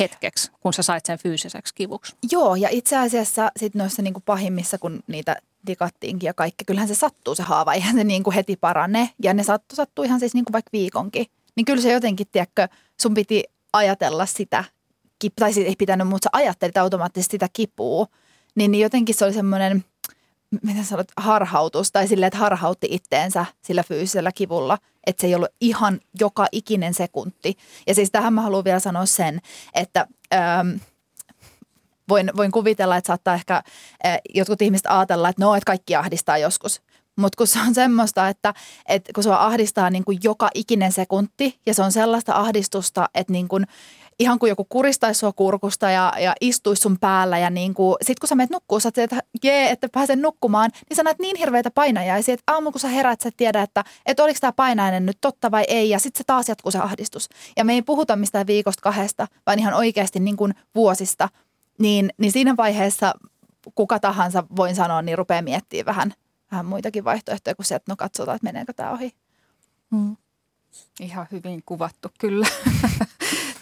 hetkeksi, 0.00 0.50
kun 0.60 0.72
sä 0.72 0.82
sait 0.82 1.06
sen 1.06 1.18
fyysiseksi 1.18 1.74
kivuksi. 1.74 2.16
Joo, 2.32 2.54
ja 2.54 2.68
itse 2.70 2.96
asiassa 2.96 3.50
sitten 3.56 3.78
noissa 3.78 4.02
niinku 4.02 4.20
pahimmissa, 4.20 4.78
kun 4.78 5.00
niitä 5.06 5.36
dikattiinkin 5.66 6.26
ja 6.26 6.34
kaikki, 6.34 6.64
kyllähän 6.64 6.88
se 6.88 6.94
sattuu 6.94 7.34
se 7.34 7.42
haava, 7.42 7.74
eihän 7.74 7.96
se 7.96 8.04
niinku 8.04 8.30
heti 8.30 8.56
parane. 8.56 9.10
Ja 9.22 9.34
ne 9.34 9.42
sattuu 9.72 10.04
ihan 10.04 10.20
siis 10.20 10.34
niinku 10.34 10.52
vaikka 10.52 10.70
viikonkin. 10.72 11.26
Niin 11.56 11.64
kyllä 11.64 11.82
se 11.82 11.92
jotenkin, 11.92 12.26
tiedätkö, 12.32 12.68
sun 13.00 13.14
piti 13.14 13.44
ajatella 13.72 14.26
sitä, 14.26 14.64
tai 15.40 15.52
siis 15.52 15.66
ei 15.66 15.76
pitänyt, 15.78 16.08
mutta 16.08 16.26
sä 16.26 16.30
ajattelit 16.32 16.76
automaattisesti 16.76 17.34
sitä 17.34 17.48
kipua. 17.52 18.06
Niin, 18.54 18.70
niin 18.70 18.82
jotenkin 18.82 19.14
se 19.14 19.24
oli 19.24 19.32
semmoinen– 19.32 19.84
miten 20.62 20.84
sanot, 20.84 21.08
harhautus 21.16 21.92
tai 21.92 22.08
silleen, 22.08 22.26
että 22.28 22.38
harhautti 22.38 22.88
itteensä 22.90 23.46
sillä 23.62 23.82
fyysisellä 23.82 24.32
kivulla, 24.32 24.78
että 25.06 25.20
se 25.20 25.26
ei 25.26 25.34
ollut 25.34 25.48
ihan 25.60 26.00
joka 26.20 26.46
ikinen 26.52 26.94
sekunti. 26.94 27.56
Ja 27.86 27.94
siis 27.94 28.10
tähän 28.10 28.32
mä 28.32 28.42
haluan 28.42 28.64
vielä 28.64 28.80
sanoa 28.80 29.06
sen, 29.06 29.40
että 29.74 30.06
ähm, 30.34 30.68
voin, 32.08 32.30
voin 32.36 32.52
kuvitella, 32.52 32.96
että 32.96 33.06
saattaa 33.06 33.34
ehkä 33.34 33.54
äh, 34.06 34.18
jotkut 34.34 34.62
ihmiset 34.62 34.86
ajatella, 34.86 35.28
että 35.28 35.44
no, 35.44 35.54
että 35.54 35.66
kaikki 35.66 35.96
ahdistaa 35.96 36.38
joskus. 36.38 36.82
Mutta 37.16 37.36
kun 37.36 37.46
se 37.46 37.58
on 37.60 37.74
semmoista, 37.74 38.28
että, 38.28 38.54
että 38.88 39.12
kun 39.12 39.24
sua 39.24 39.44
ahdistaa 39.44 39.90
niin 39.90 40.04
kuin 40.04 40.18
joka 40.22 40.48
ikinen 40.54 40.92
sekunti 40.92 41.60
ja 41.66 41.74
se 41.74 41.82
on 41.82 41.92
sellaista 41.92 42.34
ahdistusta, 42.34 43.08
että 43.14 43.32
niin 43.32 43.48
kuin 43.48 43.66
ihan 44.18 44.38
kuin 44.38 44.48
joku 44.48 44.66
kuristaisi 44.68 45.18
sua 45.18 45.32
kurkusta 45.32 45.90
ja, 45.90 46.12
ja 46.18 46.34
istuisi 46.40 46.82
sun 46.82 46.98
päällä. 46.98 47.38
Ja 47.38 47.50
niin 47.50 47.74
kuin, 47.74 47.96
sit 48.02 48.18
kun 48.18 48.28
sä 48.28 48.34
menet 48.34 48.50
nukkuu, 48.50 48.80
sä 48.80 48.88
että 48.96 49.22
jee, 49.44 49.70
että 49.70 49.88
pääsen 49.92 50.22
nukkumaan, 50.22 50.70
niin 50.88 50.96
sä 50.96 51.02
näet 51.02 51.18
niin 51.18 51.36
hirveitä 51.36 51.70
painajaisia, 51.70 52.34
että 52.34 52.52
aamulla 52.52 52.72
kun 52.72 52.80
sä 52.80 52.88
herät, 52.88 53.20
sä 53.20 53.30
tiedä, 53.36 53.62
että, 53.62 53.84
että 54.06 54.24
oliko 54.24 54.38
tämä 54.40 54.52
painainen 54.52 55.06
nyt 55.06 55.18
totta 55.20 55.50
vai 55.50 55.64
ei. 55.68 55.90
Ja 55.90 55.98
sitten 55.98 56.18
se 56.18 56.24
taas 56.24 56.48
jatkuu 56.48 56.70
se 56.70 56.78
ahdistus. 56.78 57.28
Ja 57.56 57.64
me 57.64 57.72
ei 57.72 57.82
puhuta 57.82 58.16
mistään 58.16 58.46
viikosta 58.46 58.82
kahdesta, 58.82 59.26
vaan 59.46 59.58
ihan 59.58 59.74
oikeasti 59.74 60.20
niin 60.20 60.36
kuin 60.36 60.54
vuosista. 60.74 61.28
Niin, 61.78 62.10
niin 62.18 62.32
siinä 62.32 62.56
vaiheessa 62.56 63.14
kuka 63.74 63.98
tahansa, 63.98 64.44
voin 64.56 64.74
sanoa, 64.74 65.02
niin 65.02 65.18
rupeaa 65.18 65.42
miettimään 65.42 65.86
vähän, 65.86 66.14
vähän 66.50 66.66
muitakin 66.66 67.04
vaihtoehtoja 67.04 67.54
kuin 67.54 67.66
se, 67.66 67.74
että 67.74 67.92
no 67.92 67.96
katsotaan, 67.96 68.36
että 68.36 68.44
meneekö 68.44 68.72
tämä 68.72 68.90
ohi. 68.90 69.12
Hmm. 69.90 70.16
Ihan 71.00 71.26
hyvin 71.32 71.62
kuvattu 71.66 72.08
kyllä. 72.18 72.46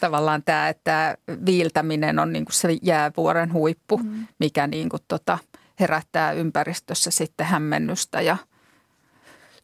tavallaan 0.04 0.42
tämä, 0.42 0.68
että 0.68 1.16
viiltäminen 1.46 2.18
on 2.18 2.32
niin 2.32 2.44
kuin 2.44 2.54
se 2.54 2.78
jäävuoren 2.82 3.52
huippu, 3.52 3.96
mm. 3.96 4.26
mikä 4.38 4.66
niin 4.66 4.88
kuin 4.88 5.02
tota, 5.08 5.38
herättää 5.80 6.32
ympäristössä 6.32 7.10
sitten 7.10 7.46
hämmennystä 7.46 8.20
ja 8.20 8.36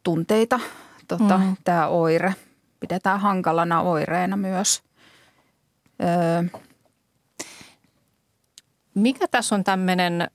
tunteita. 0.02 0.60
Tota, 1.08 1.38
mm. 1.38 1.56
Tämä 1.64 1.88
oire 1.88 2.34
pidetään 2.80 3.20
hankalana 3.20 3.80
oireena 3.80 4.36
myös. 4.36 4.82
Öö. 6.02 6.60
Mikä 8.94 9.28
tässä 9.28 9.54
on 9.54 9.64
tämmöinen 9.64 10.22
ö, 10.22 10.26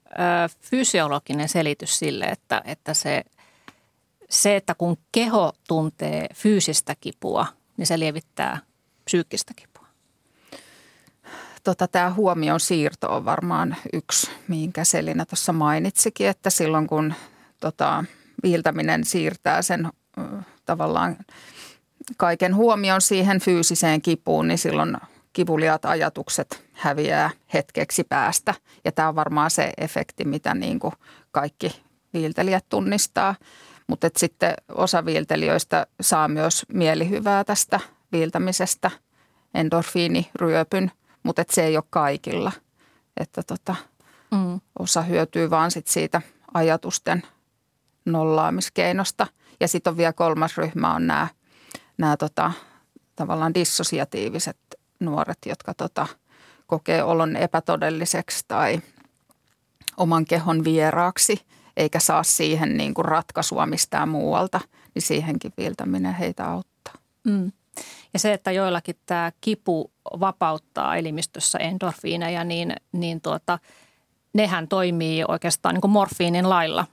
fysiologinen 0.61 1.49
selitys 1.49 1.99
sille, 1.99 2.25
että, 2.25 2.61
että 2.65 2.93
se, 2.93 3.23
se, 4.29 4.55
että 4.55 4.75
kun 4.75 4.97
keho 5.11 5.53
tuntee 5.67 6.27
fyysistä 6.33 6.95
kipua, 6.99 7.45
niin 7.77 7.87
se 7.87 7.99
lievittää 7.99 8.59
psyykkistä 9.05 9.53
kipua? 9.55 9.74
Tota, 11.65 11.87
tämä 11.87 12.13
huomion 12.13 12.59
siirto 12.59 13.15
on 13.15 13.25
varmaan 13.25 13.75
yksi, 13.93 14.31
minkä 14.47 14.83
Selina 14.83 15.25
tuossa 15.25 15.53
mainitsikin, 15.53 16.27
että 16.27 16.49
silloin 16.49 16.87
kun 16.87 17.13
tota, 17.59 18.03
viiltäminen 18.43 19.05
siirtää 19.05 19.61
sen 19.61 19.89
tavallaan 20.65 21.17
kaiken 22.17 22.55
huomion 22.55 23.01
siihen 23.01 23.39
fyysiseen 23.39 24.01
kipuun, 24.01 24.47
niin 24.47 24.57
silloin 24.57 24.97
kivuliaat 25.33 25.85
ajatukset 25.85 26.63
häviää 26.73 27.29
hetkeksi 27.53 28.03
päästä. 28.03 28.53
Ja 28.85 28.91
tämä 28.91 29.07
on 29.07 29.15
varmaan 29.15 29.51
se 29.51 29.71
efekti, 29.77 30.25
mitä 30.25 30.53
niin 30.53 30.79
kuin 30.79 30.93
kaikki 31.31 31.81
viiltelijät 32.13 32.65
tunnistaa. 32.69 33.35
Mutta 33.87 34.09
sitten 34.17 34.53
osa 34.75 35.05
viiltelijöistä 35.05 35.87
saa 36.01 36.27
myös 36.27 36.65
mielihyvää 36.73 37.43
tästä 37.43 37.79
viiltämisestä, 38.11 38.91
endorfiiniryöpyn– 39.53 40.91
mutta 41.25 41.41
et 41.41 41.49
se 41.49 41.65
ei 41.65 41.77
ole 41.77 41.83
kaikilla. 41.89 42.51
Että 43.17 43.43
tota, 43.43 43.75
mm. 44.31 44.59
osa 44.79 45.01
hyötyy 45.01 45.49
vaan 45.49 45.71
sit 45.71 45.87
siitä 45.87 46.21
ajatusten 46.53 47.23
nollaamiskeinosta. 48.05 49.27
Ja 49.59 49.67
sitten 49.67 49.91
on 49.91 49.97
vielä 49.97 50.13
kolmas 50.13 50.57
ryhmä 50.57 50.93
on 50.95 51.07
nämä, 51.07 51.27
nämä 51.97 52.17
tota, 52.17 52.51
tavallaan 53.15 53.53
dissosiatiiviset 53.53 54.57
nuoret, 54.99 55.37
jotka 55.45 55.73
tota, 55.73 56.07
kokee 56.67 57.03
olon 57.03 57.35
epätodelliseksi 57.35 58.45
tai 58.47 58.81
oman 59.97 60.25
kehon 60.25 60.63
vieraaksi, 60.63 61.41
eikä 61.77 61.99
saa 61.99 62.23
siihen 62.23 62.77
niin 62.77 62.93
kuin 62.93 63.05
ratkaisua 63.05 63.65
mistään 63.65 64.09
muualta, 64.09 64.59
niin 64.93 65.01
siihenkin 65.01 65.53
viiltäminen 65.57 66.13
heitä 66.13 66.45
auttaa. 66.45 66.93
Mm. 67.23 67.51
Ja 68.15 68.19
se, 68.19 68.33
että 68.33 68.51
joillakin 68.51 68.95
tämä 69.05 69.31
kipu 69.41 69.91
vapauttaa 70.19 70.95
elimistössä 70.95 71.57
endorfiineja, 71.57 72.43
niin, 72.43 72.75
niin 72.91 73.21
tuota, 73.21 73.59
nehän 74.33 74.67
toimii 74.67 75.23
oikeastaan 75.27 75.75
niin 75.75 75.81
kuin 75.81 75.91
morfiinin 75.91 76.49
lailla. 76.49 76.85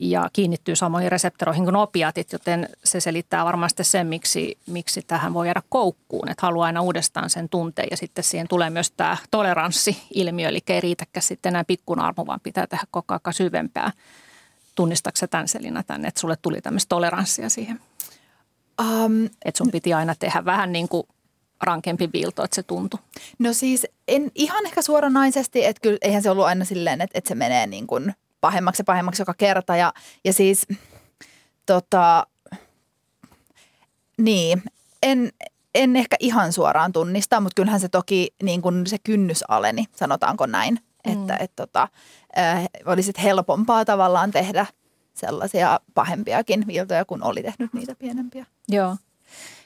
ja 0.00 0.30
kiinnittyy 0.32 0.76
samoihin 0.76 1.12
reseptoroihin 1.12 1.64
kuin 1.64 1.76
opiatit, 1.76 2.32
joten 2.32 2.68
se 2.84 3.00
selittää 3.00 3.44
varmasti 3.44 3.84
sen, 3.84 4.06
miksi, 4.06 4.58
miksi 4.66 5.02
tähän 5.02 5.34
voi 5.34 5.46
jäädä 5.46 5.62
koukkuun, 5.68 6.28
että 6.28 6.46
haluaa 6.46 6.66
aina 6.66 6.82
uudestaan 6.82 7.30
sen 7.30 7.48
tunteen 7.48 7.88
ja 7.90 7.96
sitten 7.96 8.24
siihen 8.24 8.48
tulee 8.48 8.70
myös 8.70 8.90
tämä 8.90 9.16
toleranssi-ilmiö, 9.30 10.48
eli 10.48 10.60
ei 10.68 10.80
riitäkään 10.80 11.22
sitten 11.22 11.50
enää 11.50 11.64
pikkunarmu, 11.64 12.26
vaan 12.26 12.40
pitää 12.42 12.66
tehdä 12.66 12.84
koko 12.90 13.14
ajan 13.14 13.34
syvempää. 13.34 13.92
Tunnistatko 14.74 15.26
tämän 15.26 15.48
Selina 15.48 15.82
tänne, 15.82 16.08
että 16.08 16.20
sulle 16.20 16.36
tuli 16.42 16.60
tämmöistä 16.60 16.88
toleranssia 16.88 17.48
siihen? 17.48 17.80
Um, 18.82 19.24
että 19.24 19.58
sun 19.58 19.70
piti 19.70 19.94
aina 19.94 20.14
tehdä 20.14 20.44
vähän 20.44 20.72
niin 20.72 20.88
kuin 20.88 21.02
rankempi 21.62 22.10
viilto, 22.12 22.44
että 22.44 22.54
se 22.54 22.62
tuntui? 22.62 23.00
No 23.38 23.52
siis 23.52 23.86
en 24.08 24.30
ihan 24.34 24.66
ehkä 24.66 24.82
suoranaisesti, 24.82 25.64
että 25.64 25.80
kyllä 25.80 25.98
eihän 26.02 26.22
se 26.22 26.30
ollut 26.30 26.44
aina 26.44 26.64
silleen, 26.64 27.00
että, 27.00 27.18
että 27.18 27.28
se 27.28 27.34
menee 27.34 27.66
niin 27.66 27.86
kuin 27.86 28.14
pahemmaksi 28.40 28.80
ja 28.80 28.84
pahemmaksi 28.84 29.22
joka 29.22 29.34
kerta. 29.34 29.76
Ja, 29.76 29.92
ja 30.24 30.32
siis 30.32 30.66
tota, 31.66 32.26
niin, 34.18 34.62
en, 35.02 35.32
en 35.74 35.96
ehkä 35.96 36.16
ihan 36.20 36.52
suoraan 36.52 36.92
tunnista, 36.92 37.40
mutta 37.40 37.54
kyllähän 37.56 37.80
se 37.80 37.88
toki 37.88 38.34
niin 38.42 38.62
kuin 38.62 38.86
se 38.86 38.96
kynnys 38.98 39.44
aleni, 39.48 39.84
sanotaanko 39.96 40.46
näin. 40.46 40.78
Mm. 41.06 41.12
Että 41.12 41.36
et, 41.36 41.52
tota, 41.56 41.88
äh, 42.38 42.64
olisi 42.86 43.12
helpompaa 43.22 43.84
tavallaan 43.84 44.30
tehdä 44.30 44.66
sellaisia 45.18 45.80
pahempiakin 45.94 46.66
viiltoja, 46.66 47.04
kun 47.04 47.22
oli 47.22 47.42
tehnyt 47.42 47.72
niitä 47.72 47.94
pienempiä. 47.94 48.46
Joo. 48.68 48.96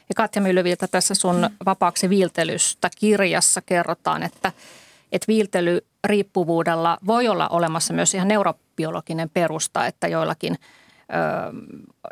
Ja 0.09 0.15
Katja 0.17 0.43
Myllyviltä 0.43 0.89
tässä 0.89 1.15
sun 1.15 1.51
vapaaksi 1.67 2.09
viiltelystä 2.09 2.91
kirjassa 2.99 3.63
kerrotaan, 3.63 4.23
että, 4.23 4.53
että 5.13 5.29
viiltelyriippuvuudella 5.29 6.99
voi 7.07 7.29
olla 7.29 7.49
olemassa 7.49 7.95
myös 7.95 8.15
ihan 8.15 8.29
neurobiologinen 8.29 9.31
perusta, 9.31 9.87
että 9.87 10.09
joillakin 10.09 10.59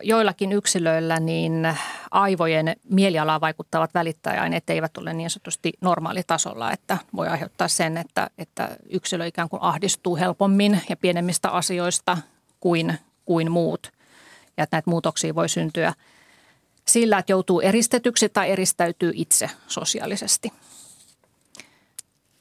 joillakin 0.03 0.53
yksilöillä 0.53 1.21
niin 1.21 1.77
aivojen 2.11 2.77
mielialaa 2.91 3.41
vaikuttavat 3.41 3.95
välittäjäaineet 3.95 4.71
eivät 4.71 4.97
ole 4.97 5.15
niin 5.15 5.31
sanotusti 5.31 5.73
normaalitasolla, 5.81 6.73
että 6.73 6.99
voi 7.17 7.29
aiheuttaa 7.29 7.69
sen, 7.69 7.97
että, 7.97 8.31
että 8.39 8.69
yksilö 8.91 9.27
ikään 9.27 9.49
kuin 9.49 9.63
ahdistuu 9.63 10.17
helpommin 10.17 10.81
ja 10.89 10.97
pienemmistä 10.97 11.51
asioista 11.51 12.19
kuin, 12.61 12.99
kuin 13.31 13.53
muut. 13.53 13.93
Ja 14.57 14.65
että 14.65 14.77
näitä 14.77 14.91
muutoksia 14.91 15.35
voi 15.35 15.49
syntyä– 15.49 15.93
sillä, 16.91 17.19
että 17.19 17.33
joutuu 17.33 17.61
eristetyksi 17.61 18.29
tai 18.29 18.51
eristäytyy 18.51 19.13
itse 19.15 19.51
sosiaalisesti. 19.67 20.53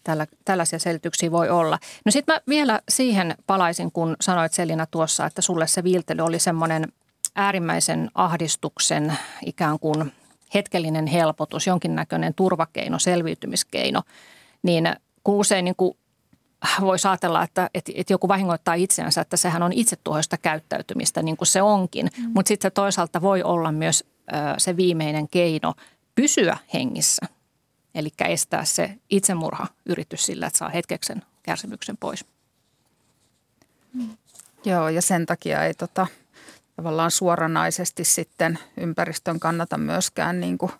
Tällä, 0.04 0.28
tällaisia 0.46 0.80
selityksiä 0.80 1.32
voi 1.32 1.50
olla. 1.50 1.80
No 2.06 2.12
sitten 2.12 2.36
mä 2.36 2.42
vielä 2.48 2.82
siihen 2.90 3.36
palaisin, 3.48 3.92
kun 3.92 4.16
sanoit 4.22 4.54
Selina 4.54 4.86
tuossa, 4.86 5.26
että 5.26 5.42
sulle 5.42 5.68
se 5.68 5.84
viiltely 5.84 6.22
oli 6.22 6.40
semmoinen 6.40 6.88
äärimmäisen 7.36 8.12
ahdistuksen 8.16 9.14
ikään 9.46 9.80
kuin 9.80 10.12
hetkellinen 10.54 11.08
helpotus, 11.08 11.68
jonkinnäköinen 11.68 12.34
turvakeino, 12.34 13.00
selviytymiskeino, 13.00 14.02
niin 14.64 14.96
kun 15.24 15.36
usein 15.36 15.66
niin 15.66 15.76
kuin 15.76 15.98
voisi 16.82 17.08
ajatella, 17.08 17.44
että, 17.44 17.70
että, 17.74 17.92
että 17.96 18.14
joku 18.14 18.28
vahingoittaa 18.28 18.74
itseänsä, 18.74 19.22
että 19.22 19.38
sehän 19.38 19.64
on 19.64 19.74
itsetuhoista 19.74 20.38
käyttäytymistä, 20.38 21.22
niin 21.22 21.38
kuin 21.38 21.48
se 21.48 21.62
onkin. 21.62 22.10
Mm. 22.18 22.32
Mutta 22.34 22.48
sitten 22.48 22.72
se 22.72 22.74
toisaalta 22.74 23.22
voi 23.22 23.44
olla 23.44 23.72
myös 23.72 24.04
se 24.58 24.78
viimeinen 24.78 25.28
keino 25.28 25.74
pysyä 26.16 26.58
hengissä. 26.74 27.26
Eli 27.96 28.10
estää 28.28 28.66
se 28.66 28.98
itsemurha 29.10 29.68
yritys 29.86 30.26
sillä, 30.26 30.48
että 30.48 30.60
saa 30.60 30.70
hetkeksen 30.70 31.22
kärsimyksen 31.44 31.98
pois. 31.98 32.26
Mm. 33.94 34.18
Joo, 34.66 34.90
ja 34.90 35.02
sen 35.02 35.26
takia 35.26 35.64
ei 35.64 35.74
tota, 35.74 36.08
tavallaan 36.76 37.12
suoranaisesti 37.12 38.04
sitten 38.04 38.60
ympäristön 38.78 39.40
kannata 39.40 39.78
myöskään 39.78 40.40
niin 40.40 40.58
kuin 40.58 40.72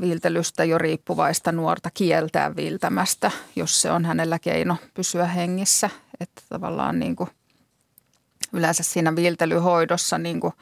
viiltelystä 0.00 0.64
jo 0.64 0.78
riippuvaista 0.78 1.52
nuorta 1.52 1.90
kieltää 1.94 2.56
viiltämästä, 2.56 3.30
jos 3.56 3.82
se 3.82 3.90
on 3.90 4.04
hänellä 4.04 4.38
keino 4.38 4.76
pysyä 4.94 5.26
hengissä. 5.26 5.90
Että 6.20 6.42
tavallaan 6.48 6.98
niin 6.98 7.16
kuin 7.16 7.30
yleensä 8.52 8.82
siinä 8.82 9.16
viiltelyhoidossa 9.16 10.18
niin 10.18 10.40
kuin 10.40 10.52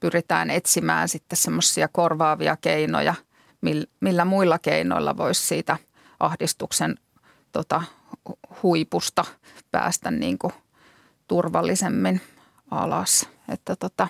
pyritään 0.00 0.50
etsimään 0.50 1.08
sitten 1.08 1.36
semmoisia 1.36 1.88
korvaavia 1.92 2.56
keinoja, 2.56 3.14
millä 4.00 4.24
muilla 4.24 4.58
keinoilla 4.58 5.16
voisi 5.16 5.46
siitä 5.46 5.76
ahdistuksen 6.20 6.98
tota, 7.52 7.82
huipusta 8.62 9.24
päästä 9.70 10.10
niin 10.10 10.38
kuin 10.38 10.52
turvallisemmin 11.28 12.20
alas. 12.70 13.28
Että 13.48 13.76
tota, 13.76 14.08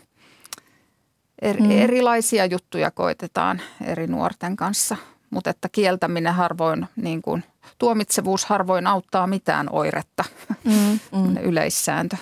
eri, 1.42 1.61
mm. 1.61 1.70
erilaisia 1.70 2.46
juttuja 2.46 2.90
koitetaan 2.90 3.61
eri 3.85 4.07
nuorten 4.07 4.57
kanssa, 4.57 4.96
mutta 5.31 5.50
että 5.50 5.68
kieltäminen 5.68 6.35
harvoin, 6.35 6.87
niin 6.96 7.22
kuin, 7.22 7.44
tuomitsevuus 7.79 8.44
harvoin 8.44 8.87
auttaa 8.87 9.26
mitään 9.26 9.66
oiretta, 9.72 10.24
mm, 10.64 10.98
mm. 11.12 11.37
yleissääntö. 11.50 12.16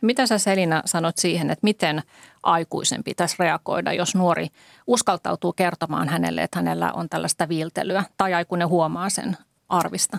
Mitä 0.00 0.26
sä 0.26 0.38
Selina 0.38 0.82
sanot 0.84 1.18
siihen, 1.18 1.50
että 1.50 1.64
miten 1.64 2.02
aikuisen 2.42 3.04
pitäisi 3.04 3.36
reagoida, 3.38 3.92
jos 3.92 4.14
nuori 4.14 4.48
uskaltautuu 4.86 5.52
kertomaan 5.52 6.08
hänelle, 6.08 6.42
että 6.42 6.58
hänellä 6.58 6.92
on 6.92 7.08
tällaista 7.08 7.48
viiltelyä 7.48 8.04
tai 8.16 8.34
aikuinen 8.34 8.68
huomaa 8.68 9.08
sen 9.08 9.36
arvista? 9.68 10.18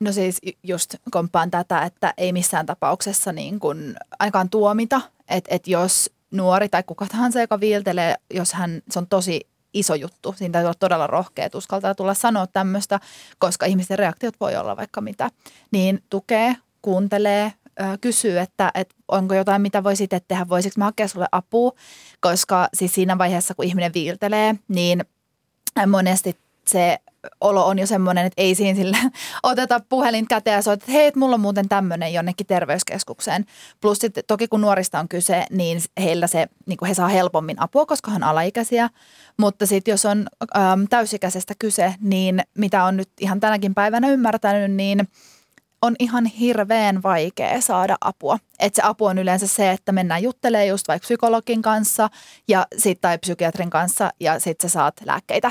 No 0.00 0.12
siis 0.12 0.40
just 0.62 0.94
komppaan 1.10 1.50
tätä, 1.50 1.82
että 1.82 2.14
ei 2.16 2.32
missään 2.32 2.66
tapauksessa 2.66 3.32
niin 3.32 3.60
kuin 3.60 3.96
aikaan 4.18 4.50
tuomita, 4.50 5.00
että, 5.28 5.54
että 5.54 5.70
jos 5.70 6.10
nuori 6.36 6.68
tai 6.68 6.82
kuka 6.82 7.06
tahansa, 7.06 7.40
joka 7.40 7.60
viiltelee, 7.60 8.14
jos 8.34 8.52
hän, 8.52 8.82
se 8.90 8.98
on 8.98 9.06
tosi 9.06 9.48
iso 9.74 9.94
juttu. 9.94 10.34
Siinä 10.38 10.52
täytyy 10.52 10.66
olla 10.66 10.74
todella 10.78 11.06
rohkea, 11.06 11.48
uskaltaa 11.54 11.94
tulla 11.94 12.14
sanoa 12.14 12.46
tämmöistä, 12.46 13.00
koska 13.38 13.66
ihmisten 13.66 13.98
reaktiot 13.98 14.34
voi 14.40 14.56
olla 14.56 14.76
vaikka 14.76 15.00
mitä. 15.00 15.30
Niin 15.70 16.02
tukee, 16.10 16.56
kuuntelee, 16.82 17.52
kysyy, 18.00 18.38
että, 18.38 18.70
että 18.74 18.94
onko 19.08 19.34
jotain, 19.34 19.62
mitä 19.62 19.84
voisit 19.84 20.10
tehdä, 20.28 20.48
voisiko 20.48 20.74
mä 20.78 20.84
hakea 20.84 21.08
sulle 21.08 21.26
apua, 21.32 21.72
koska 22.20 22.68
siis 22.74 22.94
siinä 22.94 23.18
vaiheessa, 23.18 23.54
kun 23.54 23.64
ihminen 23.64 23.94
viiltelee, 23.94 24.54
niin 24.68 25.04
monesti 25.86 26.36
se 26.66 26.98
olo 27.40 27.66
on 27.66 27.78
jo 27.78 27.86
semmoinen, 27.86 28.26
että 28.26 28.42
ei 28.42 28.54
siinä 28.54 28.76
sille 28.76 28.96
oteta 29.42 29.80
puhelin 29.88 30.28
käteen 30.28 30.54
ja 30.54 30.62
soita, 30.62 30.84
että 30.84 30.92
hei, 30.92 31.12
mulla 31.16 31.34
on 31.34 31.40
muuten 31.40 31.68
tämmöinen 31.68 32.12
jonnekin 32.12 32.46
terveyskeskukseen. 32.46 33.44
Plus 33.80 33.98
sitten 33.98 34.24
toki 34.26 34.48
kun 34.48 34.60
nuorista 34.60 35.00
on 35.00 35.08
kyse, 35.08 35.46
niin 35.50 35.80
heillä 36.00 36.26
se, 36.26 36.46
niin 36.66 36.78
he 36.88 36.94
saa 36.94 37.08
helpommin 37.08 37.62
apua, 37.62 37.86
koska 37.86 38.10
on 38.10 38.22
alaikäisiä. 38.22 38.90
Mutta 39.36 39.66
sitten 39.66 39.92
jos 39.92 40.04
on 40.04 40.26
äm, 40.56 40.86
täysikäisestä 40.90 41.54
kyse, 41.58 41.94
niin 42.00 42.42
mitä 42.58 42.84
on 42.84 42.96
nyt 42.96 43.10
ihan 43.20 43.40
tänäkin 43.40 43.74
päivänä 43.74 44.08
ymmärtänyt, 44.08 44.72
niin– 44.72 45.08
on 45.82 45.96
ihan 45.98 46.26
hirveän 46.26 47.02
vaikea 47.02 47.60
saada 47.60 47.96
apua. 48.00 48.38
Et 48.58 48.74
se 48.74 48.82
apu 48.84 49.04
on 49.04 49.18
yleensä 49.18 49.46
se, 49.46 49.70
että 49.70 49.92
mennään 49.92 50.22
juttelemaan 50.22 50.68
just 50.68 50.88
vaikka 50.88 51.04
psykologin 51.04 51.62
kanssa 51.62 52.10
ja 52.48 52.66
sit, 52.78 53.00
tai 53.00 53.18
psykiatrin 53.18 53.70
kanssa 53.70 54.10
ja 54.20 54.40
sitten 54.40 54.70
sä 54.70 54.72
saat 54.72 54.94
lääkkeitä. 55.04 55.50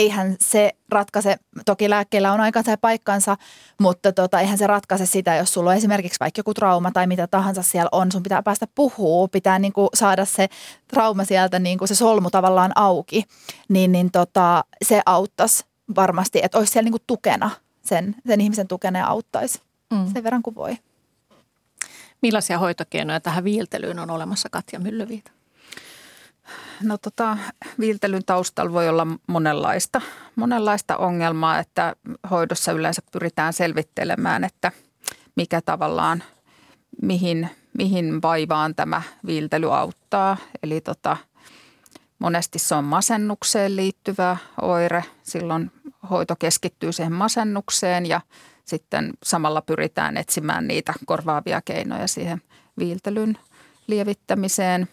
Eihän 0.00 0.36
se 0.40 0.72
ratkaise, 0.88 1.36
toki 1.66 1.90
lääkkeellä 1.90 2.32
on 2.32 2.40
aikansa 2.40 2.70
ja 2.70 2.78
paikkansa, 2.78 3.36
mutta 3.80 4.12
tota, 4.12 4.40
eihän 4.40 4.58
se 4.58 4.66
ratkaise 4.66 5.06
sitä, 5.06 5.36
jos 5.36 5.52
sulla 5.52 5.70
on 5.70 5.76
esimerkiksi 5.76 6.20
vaikka 6.20 6.38
joku 6.38 6.54
trauma 6.54 6.90
tai 6.90 7.06
mitä 7.06 7.26
tahansa 7.26 7.62
siellä 7.62 7.88
on. 7.92 8.12
Sun 8.12 8.22
pitää 8.22 8.42
päästä 8.42 8.66
puhuu, 8.74 9.28
pitää 9.28 9.58
niinku 9.58 9.88
saada 9.94 10.24
se 10.24 10.48
trauma 10.88 11.24
sieltä, 11.24 11.58
niinku 11.58 11.86
se 11.86 11.94
solmu 11.94 12.30
tavallaan 12.30 12.72
auki. 12.74 13.24
Niin, 13.68 13.92
niin 13.92 14.10
tota, 14.10 14.64
se 14.84 15.02
auttaisi 15.06 15.64
varmasti, 15.96 16.40
että 16.42 16.58
olisi 16.58 16.72
siellä 16.72 16.86
niinku 16.86 17.04
tukena 17.06 17.50
sen, 17.82 18.16
sen 18.26 18.40
ihmisen 18.40 18.68
tukena 18.68 18.98
ja 18.98 19.06
auttaisi 19.06 19.60
mm. 19.90 20.12
sen 20.12 20.24
verran 20.24 20.42
kuin 20.42 20.54
voi. 20.54 20.78
Millaisia 22.22 22.58
hoitokeinoja 22.58 23.20
tähän 23.20 23.44
viiltelyyn 23.44 23.98
on 23.98 24.10
olemassa, 24.10 24.48
Katja 24.50 24.80
Myllyviita? 24.80 25.30
No 26.82 26.98
tota, 26.98 27.38
viiltelyn 27.78 28.24
taustalla 28.24 28.72
voi 28.72 28.88
olla 28.88 29.06
monenlaista, 29.26 30.00
monenlaista 30.36 30.96
ongelmaa, 30.96 31.58
että 31.58 31.96
hoidossa 32.30 32.72
yleensä 32.72 33.02
pyritään 33.12 33.52
selvittelemään, 33.52 34.44
että 34.44 34.72
mikä 35.36 35.60
tavallaan, 35.60 36.22
mihin, 37.02 37.50
mihin 37.78 38.22
vaivaan 38.22 38.74
tämä 38.74 39.02
viiltely 39.26 39.76
auttaa. 39.76 40.36
Eli 40.62 40.80
tota, 40.80 41.16
monesti 42.18 42.58
se 42.58 42.74
on 42.74 42.84
masennukseen 42.84 43.76
liittyvä 43.76 44.36
oire, 44.62 45.04
silloin 45.22 45.70
hoito 46.10 46.36
keskittyy 46.36 46.92
siihen 46.92 47.12
masennukseen 47.12 48.06
ja 48.06 48.20
sitten 48.64 49.12
samalla 49.22 49.62
pyritään 49.62 50.16
etsimään 50.16 50.66
niitä 50.66 50.94
korvaavia 51.06 51.60
keinoja 51.64 52.06
siihen 52.06 52.42
viiltelyn 52.78 53.38
lievittämiseen. 53.86 54.88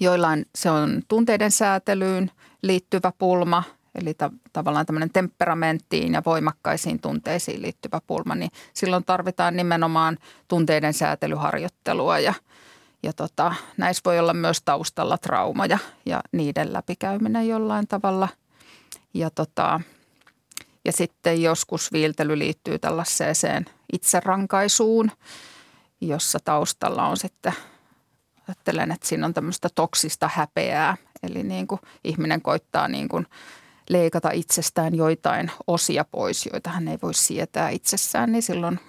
Joillain 0.00 0.46
se 0.54 0.70
on 0.70 1.02
tunteiden 1.08 1.50
säätelyyn 1.50 2.30
liittyvä 2.62 3.12
pulma, 3.18 3.62
eli 3.94 4.14
ta- 4.14 4.30
tavallaan 4.52 4.86
tämmöinen 4.86 5.10
temperamenttiin 5.10 6.12
ja 6.12 6.22
voimakkaisiin 6.26 7.00
tunteisiin 7.00 7.62
liittyvä 7.62 8.00
pulma, 8.06 8.34
niin 8.34 8.50
silloin 8.74 9.04
tarvitaan 9.04 9.56
nimenomaan 9.56 10.18
tunteiden 10.48 10.94
säätelyharjoittelua 10.94 12.18
ja, 12.18 12.34
ja 13.02 13.12
tota, 13.12 13.54
näissä 13.76 14.02
voi 14.04 14.18
olla 14.18 14.34
myös 14.34 14.62
taustalla 14.62 15.18
traumaja 15.18 15.78
ja 16.06 16.20
niiden 16.32 16.72
läpikäyminen 16.72 17.48
jollain 17.48 17.88
tavalla. 17.88 18.28
Ja, 19.14 19.30
tota, 19.30 19.80
ja 20.84 20.92
sitten 20.92 21.42
joskus 21.42 21.92
viiltely 21.92 22.38
liittyy 22.38 22.78
tällaiseen 22.78 23.66
itserankaisuun, 23.92 25.10
jossa 26.00 26.38
taustalla 26.44 27.06
on 27.06 27.16
sitten– 27.16 27.52
ajattelen, 28.48 28.92
että 28.92 29.08
siinä 29.08 29.26
on 29.26 29.34
tämmöistä 29.34 29.68
toksista 29.74 30.30
häpeää. 30.34 30.96
Eli 31.22 31.42
niin 31.42 31.66
kuin 31.66 31.80
ihminen 32.04 32.42
koittaa 32.42 32.88
niin 32.88 33.08
kuin 33.08 33.26
leikata 33.90 34.30
itsestään 34.30 34.94
joitain 34.94 35.50
osia 35.66 36.04
pois, 36.04 36.48
joita 36.52 36.70
hän 36.70 36.88
ei 36.88 36.98
voi 37.02 37.14
sietää 37.14 37.70
itsessään, 37.70 38.32
niin 38.32 38.42
silloin 38.42 38.80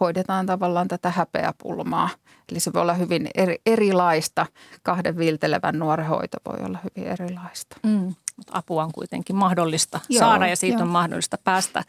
hoidetaan 0.00 0.46
tavallaan 0.46 0.88
tätä 0.88 1.10
häpeäpulmaa. 1.10 2.08
Eli 2.50 2.60
se 2.60 2.72
voi 2.72 2.82
olla 2.82 2.94
hyvin 2.94 3.28
eri, 3.34 3.56
erilaista. 3.66 4.46
Kahden 4.82 5.18
viiltelevän 5.18 5.78
nuoren 5.78 6.06
hoito 6.06 6.38
voi 6.46 6.66
olla 6.66 6.78
hyvin 6.84 7.12
erilaista. 7.12 7.76
Mm, 7.82 8.14
mutta 8.36 8.52
apua 8.52 8.84
on 8.84 8.92
kuitenkin 8.92 9.36
mahdollista 9.36 10.00
joo, 10.08 10.18
saada 10.18 10.46
ja 10.46 10.56
siitä 10.56 10.78
joo. 10.78 10.82
on 10.82 10.88
mahdollista 10.88 11.38
päästä 11.44 11.84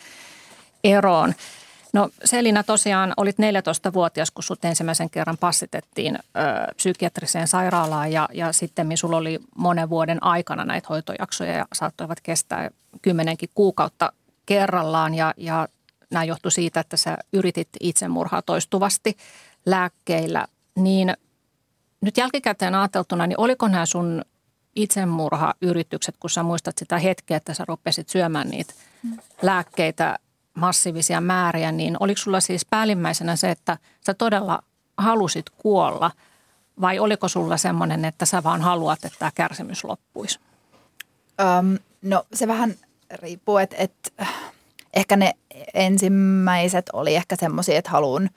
eroon. 0.84 1.34
No 1.94 2.10
Selina 2.26 2.64
tosiaan 2.64 3.14
olit 3.18 3.36
14-vuotias, 3.40 4.32
kun 4.32 4.44
sut 4.44 4.66
ensimmäisen 4.66 5.10
kerran 5.10 5.38
passitettiin 5.38 6.16
ö, 6.16 6.20
psykiatriseen 6.76 7.48
sairaalaan 7.48 8.12
ja, 8.12 8.30
ja 8.34 8.52
sitten 8.52 8.98
sulla 8.98 9.18
oli 9.18 9.40
monen 9.56 9.90
vuoden 9.90 10.24
aikana 10.24 10.66
näitä 10.66 10.88
hoitojaksoja 10.90 11.52
ja 11.52 11.66
saattoivat 11.74 12.22
kestää 12.22 12.70
kymmenenkin 13.02 13.50
kuukautta 13.56 14.14
kerrallaan 14.46 15.14
ja, 15.16 15.34
ja 15.38 15.68
nämä 16.12 16.24
johtui 16.24 16.52
siitä, 16.52 16.80
että 16.80 16.98
sä 16.98 17.18
yritit 17.34 17.70
itsemurhaa 17.80 18.42
toistuvasti 18.42 19.18
lääkkeillä. 19.66 20.48
Niin 20.76 21.14
nyt 22.02 22.18
jälkikäteen 22.18 22.76
ajateltuna, 22.76 23.28
niin 23.28 23.40
oliko 23.40 23.68
nämä 23.68 23.86
sun 23.86 24.22
itsemurhayritykset, 24.76 26.16
kun 26.20 26.30
sä 26.30 26.44
muistat 26.44 26.78
sitä 26.78 27.00
hetkeä, 27.00 27.38
että 27.38 27.54
sä 27.54 27.66
rupesit 27.68 28.10
syömään 28.10 28.50
niitä 28.50 28.74
mm. 29.04 29.18
lääkkeitä– 29.42 30.18
massiivisia 30.54 31.22
määriä, 31.22 31.72
niin 31.72 31.98
oliko 32.00 32.18
sulla 32.18 32.40
siis 32.40 32.66
päällimmäisenä 32.66 33.36
se, 33.36 33.52
että 33.52 33.78
sä 34.06 34.14
todella 34.14 34.60
halusit 34.98 35.50
kuolla 35.50 36.12
vai 36.82 37.00
oliko 37.00 37.28
sulla 37.28 37.58
semmoinen, 37.58 38.06
että 38.06 38.26
sä 38.26 38.44
vaan 38.44 38.62
haluat, 38.62 39.06
että 39.06 39.20
tämä 39.20 39.32
kärsimys 39.36 39.84
loppuisi? 39.84 40.40
Um, 41.60 41.78
no 42.02 42.24
se 42.34 42.48
vähän 42.48 42.76
riippuu, 43.12 43.58
että, 43.58 43.76
että 43.80 44.26
ehkä 44.94 45.16
ne 45.16 45.34
ensimmäiset 45.74 46.86
oli 46.94 47.16
ehkä 47.16 47.36
semmoisia, 47.36 47.78
että 47.78 47.92
haluan 47.92 48.30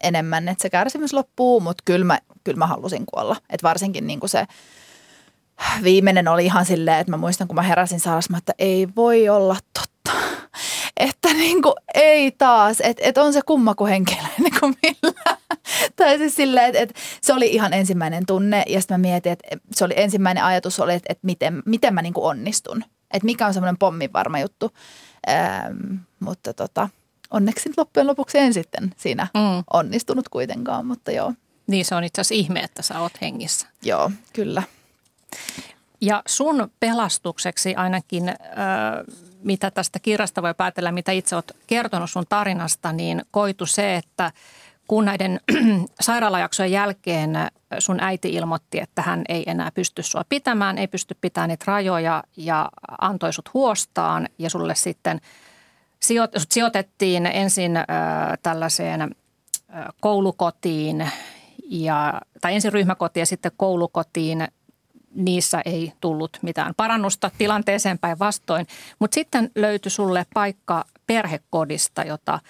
enemmän, 0.00 0.48
että 0.48 0.62
se 0.62 0.70
kärsimys 0.70 1.12
loppuu, 1.12 1.60
mutta 1.60 1.82
kyllä 1.84 2.04
mä, 2.04 2.18
kyllä 2.44 2.58
mä 2.58 2.66
halusin 2.66 3.06
kuolla. 3.06 3.36
Että 3.50 3.68
varsinkin 3.68 4.06
niin 4.06 4.20
kuin 4.20 4.30
se 4.30 4.46
viimeinen 5.82 6.28
oli 6.28 6.44
ihan 6.44 6.64
silleen, 6.64 6.98
että 6.98 7.10
mä 7.10 7.16
muistan, 7.16 7.48
kun 7.48 7.54
mä 7.54 7.62
heräsin 7.62 8.00
sairasma, 8.00 8.38
että 8.38 8.52
ei 8.58 8.88
voi 8.96 9.28
olla 9.28 9.56
totta 9.78 10.20
että 10.96 11.28
niin 11.34 11.62
kuin, 11.62 11.74
ei 11.94 12.30
taas, 12.30 12.80
että 12.80 13.02
et 13.04 13.18
on 13.18 13.32
se 13.32 13.40
kumma 13.46 13.74
kuin 13.74 13.90
henkilö 13.90 14.22
niin 14.38 14.60
kuin 14.60 14.76
millä. 14.82 15.36
tai 15.96 16.18
siis 16.18 16.36
silleen, 16.36 16.66
että 16.66 16.78
et 16.78 16.94
se 17.20 17.32
oli 17.32 17.46
ihan 17.46 17.72
ensimmäinen 17.72 18.26
tunne 18.26 18.62
ja 18.68 18.80
sitten 18.80 19.00
mä 19.00 19.08
mietin, 19.08 19.32
että 19.32 19.56
se 19.72 19.84
oli 19.84 19.94
ensimmäinen 19.96 20.44
ajatus 20.44 20.80
oli, 20.80 20.94
että 20.94 21.12
et 21.12 21.18
miten, 21.22 21.62
miten 21.66 21.94
mä 21.94 22.02
niin 22.02 22.14
kuin 22.14 22.24
onnistun. 22.24 22.84
Että 23.10 23.26
mikä 23.26 23.46
on 23.46 23.54
semmoinen 23.54 23.78
pommin 23.78 24.12
varma 24.12 24.38
juttu. 24.38 24.70
Ähm, 25.28 25.96
mutta 26.20 26.54
tota, 26.54 26.88
onneksi 27.30 27.68
nyt 27.68 27.78
loppujen 27.78 28.06
lopuksi 28.06 28.38
en 28.38 28.54
sitten 28.54 28.94
siinä 28.96 29.26
mm. 29.34 29.64
onnistunut 29.72 30.28
kuitenkaan, 30.28 30.86
mutta 30.86 31.10
joo. 31.10 31.32
Niin 31.66 31.84
se 31.84 31.94
on 31.94 32.04
itse 32.04 32.20
asiassa 32.20 32.34
ihme, 32.34 32.60
että 32.60 32.82
sä 32.82 33.00
oot 33.00 33.12
hengissä. 33.20 33.66
Joo, 33.82 34.10
kyllä. 34.32 34.62
Ja 36.00 36.22
sun 36.26 36.70
pelastukseksi 36.80 37.74
ainakin, 37.74 38.34
mitä 39.42 39.70
tästä 39.70 39.98
kirjasta 39.98 40.42
voi 40.42 40.54
päätellä, 40.54 40.92
mitä 40.92 41.12
itse 41.12 41.36
olet 41.36 41.56
kertonut 41.66 42.10
sun 42.10 42.24
tarinasta, 42.28 42.92
niin 42.92 43.22
koitu 43.30 43.66
se, 43.66 43.96
että 43.96 44.32
kun 44.88 45.04
näiden 45.04 45.40
sairaalajaksojen 46.00 46.72
jälkeen 46.72 47.30
sun 47.78 48.00
äiti 48.00 48.28
ilmoitti, 48.34 48.80
että 48.80 49.02
hän 49.02 49.22
ei 49.28 49.44
enää 49.46 49.70
pysty 49.70 50.02
sua 50.02 50.24
pitämään, 50.28 50.78
ei 50.78 50.86
pysty 50.86 51.16
pitämään 51.20 51.48
niitä 51.48 51.64
rajoja 51.66 52.24
ja 52.36 52.70
antoi 53.00 53.32
sut 53.32 53.54
huostaan 53.54 54.28
ja 54.38 54.50
sulle 54.50 54.74
sitten 54.74 55.20
sijoitettiin 56.48 57.26
ensin 57.26 57.72
tällaiseen 58.42 59.14
koulukotiin 60.00 61.10
ja, 61.70 62.20
tai 62.40 62.54
ensin 62.54 62.72
ryhmäkotiin 62.72 63.22
ja 63.22 63.26
sitten 63.26 63.52
koulukotiin 63.56 64.48
niissä 65.14 65.62
ei 65.64 65.92
tullut 66.00 66.38
mitään 66.42 66.74
parannusta 66.76 67.30
tilanteeseen 67.38 67.98
päinvastoin. 67.98 68.66
Mutta 68.98 69.14
sitten 69.14 69.50
löytyi 69.54 69.90
sulle 69.90 70.26
paikka 70.34 70.84
perhekodista, 71.06 72.02
jota 72.04 72.40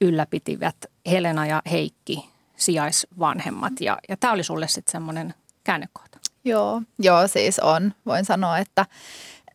ylläpitivät 0.00 0.76
Helena 1.10 1.46
ja 1.46 1.62
Heikki, 1.70 2.28
sijaisvanhemmat. 2.56 3.72
Ja, 3.80 3.98
ja 4.08 4.16
tämä 4.16 4.32
oli 4.32 4.42
sulle 4.42 4.68
sitten 4.68 4.92
semmoinen 4.92 5.34
käännekohta. 5.64 6.18
Joo, 6.44 6.82
joo, 6.98 7.28
siis 7.28 7.58
on. 7.58 7.94
Voin 8.06 8.24
sanoa, 8.24 8.58
että 8.58 8.86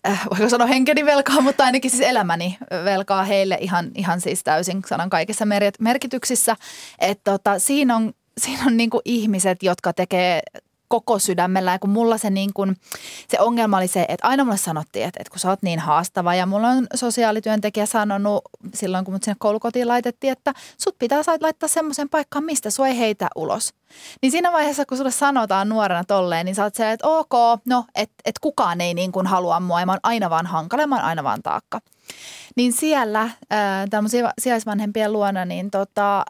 äh, 0.08 0.28
voiko 0.30 0.50
sanoa 0.50 0.68
henkeni 0.68 1.06
velkaa, 1.06 1.42
mutta 1.42 1.64
ainakin 1.64 1.92
siis 1.92 2.04
elämäni 2.04 2.58
velkaa 2.84 3.24
heille 3.24 3.58
ihan, 3.62 3.92
ihan 3.96 4.22
siis 4.22 4.44
täysin 4.44 4.82
sanan 4.88 5.10
kaikissa 5.10 5.46
merkityksissä. 5.80 6.56
Että 7.00 7.32
tota, 7.32 7.60
siinä 7.60 7.96
on, 7.96 8.14
siinä 8.38 8.64
on 8.66 8.78
niin 8.78 8.90
ihmiset, 9.06 9.64
jotka 9.64 9.94
tekee 9.94 10.42
koko 10.88 11.20
sydämellä. 11.20 11.72
Ja 11.72 11.80
kun 11.80 11.90
mulla 11.90 12.18
se, 12.18 12.30
niin 12.30 12.54
kun, 12.54 12.76
se 13.28 13.40
ongelma 13.40 13.78
oli 13.78 13.88
se, 13.88 14.06
että 14.08 14.28
aina 14.28 14.44
mulle 14.44 14.58
sanottiin, 14.58 15.08
että, 15.08 15.20
että 15.20 15.32
kun 15.32 15.40
sä 15.40 15.50
oot 15.50 15.64
niin 15.64 15.80
haastava 15.80 16.36
ja 16.36 16.46
mulla 16.46 16.68
on 16.68 16.88
sosiaalityöntekijä 16.94 17.86
sanonut 17.86 18.42
silloin, 18.74 19.06
kun 19.06 19.14
mut 19.14 19.24
sinne 19.24 19.36
koulukotiin 19.40 19.88
laitettiin, 19.88 20.32
että 20.32 20.54
sut 20.78 20.96
pitää 21.00 21.22
laittaa 21.42 21.70
semmoisen 21.70 22.10
paikkaan, 22.10 22.46
mistä 22.46 22.70
sua 22.70 22.88
ei 22.88 22.98
heitä 22.98 23.28
ulos. 23.36 23.74
Niin 24.22 24.32
siinä 24.32 24.52
vaiheessa, 24.52 24.86
kun 24.86 24.98
sulle 24.98 25.12
sanotaan 25.12 25.70
nuorena 25.70 26.04
tolleen, 26.04 26.46
niin 26.46 26.56
sä 26.56 26.64
oot 26.64 26.76
se, 26.76 26.92
että 26.92 27.08
ok, 27.08 27.62
no, 27.66 27.86
että 27.96 28.16
et 28.26 28.40
kukaan 28.40 28.82
ei 28.82 28.94
niin 28.94 29.12
kuin 29.12 29.28
halua 29.28 29.60
mua 29.60 29.80
ja 29.80 29.86
mä 29.86 29.92
oon 29.92 30.00
aina 30.04 30.30
vaan 30.30 30.46
hankala, 30.46 30.88
mä 30.88 30.96
oon 30.96 31.06
aina 31.06 31.24
vaan 31.24 31.44
taakka. 31.44 31.80
Niin 32.56 32.74
siellä, 32.74 33.30
tämä 33.90 34.08
sijaisvanhempien 34.42 35.14
luona, 35.14 35.46
niin 35.46 35.72
tota, 35.72 36.26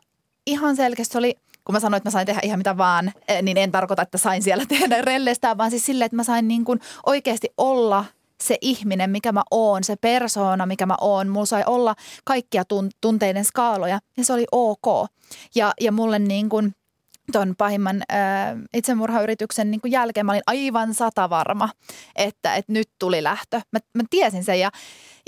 ihan 0.46 0.76
selkeästi 0.76 1.18
oli 1.18 1.38
kun 1.66 1.76
mä 1.76 1.80
sanoin, 1.80 1.98
että 1.98 2.08
mä 2.08 2.12
sain 2.12 2.26
tehdä 2.26 2.42
ihan 2.44 2.60
mitä 2.60 2.78
vaan, 2.78 3.12
eh, 3.28 3.42
niin 3.42 3.58
en 3.58 3.72
tarkoita, 3.72 4.02
että 4.02 4.18
sain 4.18 4.44
siellä 4.44 4.66
tehdä 4.78 5.02
rellestään, 5.02 5.58
vaan 5.58 5.72
siis 5.72 5.86
silleen, 5.86 6.06
että 6.06 6.16
mä 6.16 6.24
sain 6.24 6.48
niin 6.48 6.66
kuin 6.66 6.80
oikeasti 7.06 7.48
olla 7.58 8.06
se 8.44 8.58
ihminen, 8.62 9.10
mikä 9.10 9.32
mä 9.32 9.44
oon, 9.52 9.84
se 9.84 9.96
persoona, 9.96 10.66
mikä 10.66 10.86
mä 10.86 10.96
oon. 11.02 11.28
Mulla 11.28 11.46
sai 11.46 11.64
olla 11.66 11.96
kaikkia 12.24 12.64
tunteiden 13.02 13.46
skaaloja 13.46 14.00
ja 14.18 14.24
se 14.24 14.34
oli 14.34 14.46
ok. 14.52 15.10
Ja, 15.56 15.74
ja 15.82 15.92
mulle 15.92 16.20
niin 16.20 16.50
kuin 16.50 16.76
ton 17.32 17.56
pahimman 17.58 18.04
ää, 18.10 18.58
itsemurhayrityksen 18.74 19.72
niin 19.72 19.82
jälkeen 19.86 20.26
mä 20.26 20.32
olin 20.32 20.44
aivan 20.48 20.94
sata 20.94 21.30
varma, 21.30 21.70
että, 22.16 22.56
että 22.56 22.72
nyt 22.72 22.90
tuli 23.00 23.24
lähtö. 23.24 23.62
Mä, 23.72 23.80
mä 23.94 24.04
tiesin 24.10 24.44
sen 24.44 24.60
ja, 24.60 24.72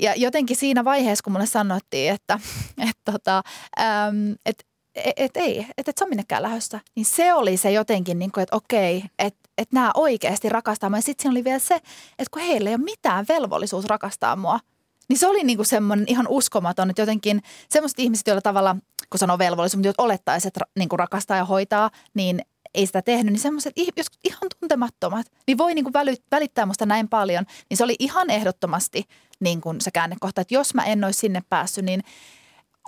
ja 0.00 0.14
jotenkin 0.14 0.56
siinä 0.56 0.84
vaiheessa, 0.84 1.22
kun 1.22 1.32
mulle 1.32 1.46
sanottiin, 1.46 2.12
että, 2.12 2.38
tota, 3.12 3.42
äm, 3.80 4.32
että 4.32 4.38
et, 4.46 4.67
et 5.16 5.36
ei, 5.36 5.66
että 5.78 5.90
et 5.90 6.00
on 6.00 6.08
minnekään 6.08 6.42
lähössä. 6.42 6.80
Niin 6.94 7.06
se 7.06 7.32
oli 7.32 7.56
se 7.56 7.70
jotenkin, 7.70 8.18
niin 8.18 8.30
että 8.38 8.56
okei, 8.56 9.04
että 9.18 9.48
et 9.58 9.72
nämä 9.72 9.90
oikeasti 9.94 10.48
rakastaa 10.48 10.90
mua. 10.90 10.98
Ja 10.98 11.02
sitten 11.02 11.30
oli 11.30 11.44
vielä 11.44 11.58
se, 11.58 11.74
että 11.74 12.30
kun 12.30 12.42
heillä 12.42 12.70
ei 12.70 12.74
ole 12.74 12.84
mitään 12.84 13.26
velvollisuus 13.28 13.84
rakastaa 13.84 14.36
mua, 14.36 14.60
niin 15.08 15.18
se 15.18 15.26
oli 15.26 15.44
niin 15.44 15.58
kuin 15.58 15.66
semmoinen 15.66 16.06
ihan 16.08 16.28
uskomaton, 16.28 16.90
että 16.90 17.02
jotenkin 17.02 17.42
semmoiset 17.68 17.98
ihmiset, 17.98 18.26
joilla 18.26 18.42
tavalla, 18.42 18.76
kun 19.10 19.18
sanoo 19.18 19.38
velvollisuus, 19.38 19.84
mutta 19.84 20.02
olettaisiin, 20.02 20.48
että 20.48 20.60
niin 20.78 20.88
kuin 20.88 20.98
rakastaa 20.98 21.36
ja 21.36 21.44
hoitaa, 21.44 21.90
niin 22.14 22.42
ei 22.74 22.86
sitä 22.86 23.02
tehnyt, 23.02 23.32
niin 23.32 23.40
semmoiset 23.40 23.72
jos 23.96 24.06
ihan 24.24 24.48
tuntemattomat, 24.60 25.26
niin 25.46 25.58
voi 25.58 25.74
niin 25.74 25.84
kuin 25.84 25.94
välittää 26.30 26.66
musta 26.66 26.86
näin 26.86 27.08
paljon. 27.08 27.44
Niin 27.70 27.76
se 27.76 27.84
oli 27.84 27.96
ihan 27.98 28.30
ehdottomasti 28.30 29.04
niin 29.40 29.60
kuin 29.60 29.80
se 29.80 29.90
käännekohta, 29.90 30.40
että 30.40 30.54
jos 30.54 30.74
mä 30.74 30.84
en 30.84 31.04
olisi 31.04 31.18
sinne 31.18 31.42
päässyt, 31.50 31.84
niin– 31.84 32.02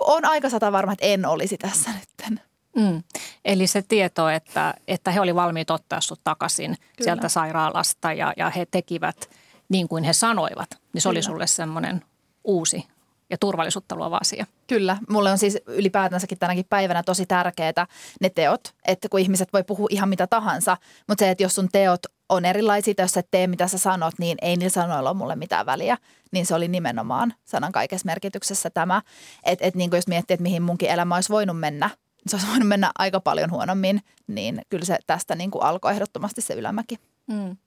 on 0.05 0.25
aika 0.25 0.49
sata 0.49 0.71
varma, 0.71 0.93
että 0.93 1.05
en 1.05 1.25
olisi 1.25 1.57
tässä 1.57 1.91
nyt. 1.91 2.39
Mm. 2.75 3.03
Eli 3.45 3.67
se 3.67 3.81
tieto, 3.81 4.29
että, 4.29 4.73
että 4.87 5.11
he 5.11 5.21
olivat 5.21 5.43
valmiit 5.43 5.69
ottaa 5.69 6.01
sinut 6.01 6.19
takaisin 6.23 6.75
Kyllä. 6.77 7.03
sieltä 7.03 7.29
sairaalasta 7.29 8.13
ja, 8.13 8.33
ja 8.37 8.49
he 8.49 8.65
tekivät 8.65 9.29
niin 9.69 9.87
kuin 9.87 10.03
he 10.03 10.13
sanoivat, 10.13 10.69
niin 10.93 11.01
se 11.01 11.09
Kyllä. 11.09 11.17
oli 11.17 11.23
sulle 11.23 11.47
semmoinen 11.47 12.05
uusi 12.43 12.87
ja 13.31 13.37
turvallisuutta 13.37 13.95
luova 13.95 14.17
asia. 14.21 14.45
Kyllä. 14.67 14.97
Mulle 15.09 15.31
on 15.31 15.37
siis 15.37 15.57
ylipäätänsäkin 15.67 16.39
tänäkin 16.39 16.65
päivänä 16.69 17.03
tosi 17.03 17.25
tärkeää 17.25 17.87
ne 18.21 18.29
teot, 18.29 18.73
että 18.87 19.09
kun 19.09 19.19
ihmiset 19.19 19.53
voi 19.53 19.63
puhua 19.63 19.87
ihan 19.89 20.09
mitä 20.09 20.27
tahansa, 20.27 20.77
mutta 21.07 21.25
se, 21.25 21.29
että 21.29 21.43
jos 21.43 21.55
sun 21.55 21.69
teot 21.71 22.01
on 22.29 22.45
erilaisia, 22.45 22.93
jos 22.97 23.17
et 23.17 23.27
tee 23.31 23.47
mitä 23.47 23.67
sä 23.67 23.77
sanot, 23.77 24.13
niin 24.19 24.37
ei 24.41 24.55
niillä 24.55 24.69
sanoilla 24.69 25.09
ole 25.09 25.17
mulle 25.17 25.35
mitään 25.35 25.65
väliä. 25.65 25.97
Niin 26.31 26.45
se 26.45 26.55
oli 26.55 26.67
nimenomaan 26.67 27.33
sanan 27.45 27.71
kaikessa 27.71 28.05
merkityksessä 28.05 28.69
tämä, 28.69 29.01
että 29.43 29.65
et 29.65 29.75
niin 29.75 29.89
jos 29.93 30.07
miettii, 30.07 30.33
että 30.33 30.43
mihin 30.43 30.61
munkin 30.61 30.89
elämä 30.89 31.15
olisi 31.15 31.29
voinut 31.29 31.59
mennä, 31.59 31.89
se 32.27 32.35
olisi 32.35 32.47
voinut 32.47 32.67
mennä 32.67 32.91
aika 32.97 33.19
paljon 33.19 33.51
huonommin, 33.51 34.01
niin 34.27 34.61
kyllä 34.69 34.85
se 34.85 34.97
tästä 35.07 35.35
niin 35.35 35.51
kuin 35.51 35.63
alkoi 35.63 35.91
ehdottomasti 35.91 36.41
se 36.41 36.53
ylämäki. 36.53 36.99
Mm. 37.27 37.57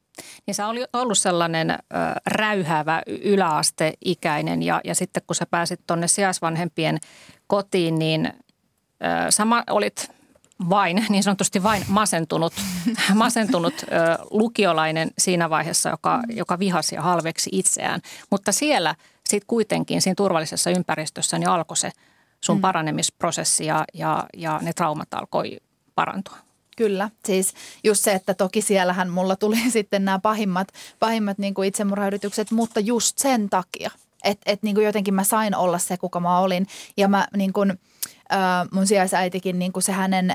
Niin 0.47 0.55
sä 0.55 0.67
oli 0.67 0.85
ollut 0.93 1.19
sellainen 1.19 1.71
ö, 1.71 1.77
räyhäävä 2.27 3.03
yläasteikäinen 3.07 4.63
ja, 4.63 4.81
ja 4.85 4.95
sitten 4.95 5.23
kun 5.27 5.37
sä 5.37 5.47
pääsit 5.51 5.81
tuonne 5.87 6.09
sijaisvanhempien 6.09 6.99
kotiin, 7.47 7.99
niin 7.99 8.27
ö, 8.27 9.31
sä 9.31 9.47
olit 9.71 10.11
vain, 10.71 11.07
niin 11.09 11.23
sanotusti 11.23 11.63
vain 11.63 11.85
masentunut, 11.89 12.53
masentunut 13.15 13.75
ö, 13.83 13.87
lukiolainen 14.31 15.11
siinä 15.19 15.51
vaiheessa, 15.51 15.91
joka, 15.91 16.23
joka 16.29 16.59
vihasi 16.59 16.95
ja 16.95 17.03
halveksi 17.03 17.51
itseään. 17.53 18.01
Mutta 18.31 18.53
siellä 18.53 18.95
sitten 19.29 19.47
kuitenkin 19.47 20.03
siinä 20.03 20.15
turvallisessa 20.15 20.71
ympäristössä 20.71 21.39
niin 21.39 21.49
alkoi 21.49 21.77
se 21.77 21.91
sun 22.41 22.57
mm. 22.57 22.61
paranemisprosessi 22.61 23.67
ja, 23.67 23.85
ja, 23.95 24.27
ja 24.37 24.59
ne 24.63 24.73
traumat 24.73 25.15
alkoi 25.15 25.59
parantua. 25.95 26.37
Kyllä, 26.77 27.11
siis 27.25 27.55
just 27.85 28.05
se, 28.05 28.13
että 28.13 28.35
toki 28.35 28.63
siellähän 28.63 29.11
mulla 29.11 29.37
tuli 29.37 29.57
sitten 29.71 30.05
nämä 30.05 30.19
pahimmat, 30.19 30.69
pahimmat 30.99 31.39
niin 31.39 31.55
kuin 31.55 31.69
itsemurhayritykset, 31.69 32.51
mutta 32.51 32.81
just 32.81 33.19
sen 33.19 33.51
takia, 33.51 33.91
että 34.25 34.53
et 34.53 34.63
niin 34.63 34.75
kuin 34.75 34.85
jotenkin 34.85 35.15
mä 35.15 35.25
sain 35.25 35.57
olla 35.57 35.79
se, 35.79 35.97
kuka 35.97 36.21
mä 36.21 36.39
olin. 36.39 36.67
Ja 36.97 37.09
mä 37.09 37.29
niin 37.37 37.53
kuin– 37.53 37.73
mun 38.73 38.87
sijaisäitikin, 38.87 39.59
niin 39.59 39.73
kuin 39.73 39.83
se 39.83 39.93
hänen, 39.93 40.35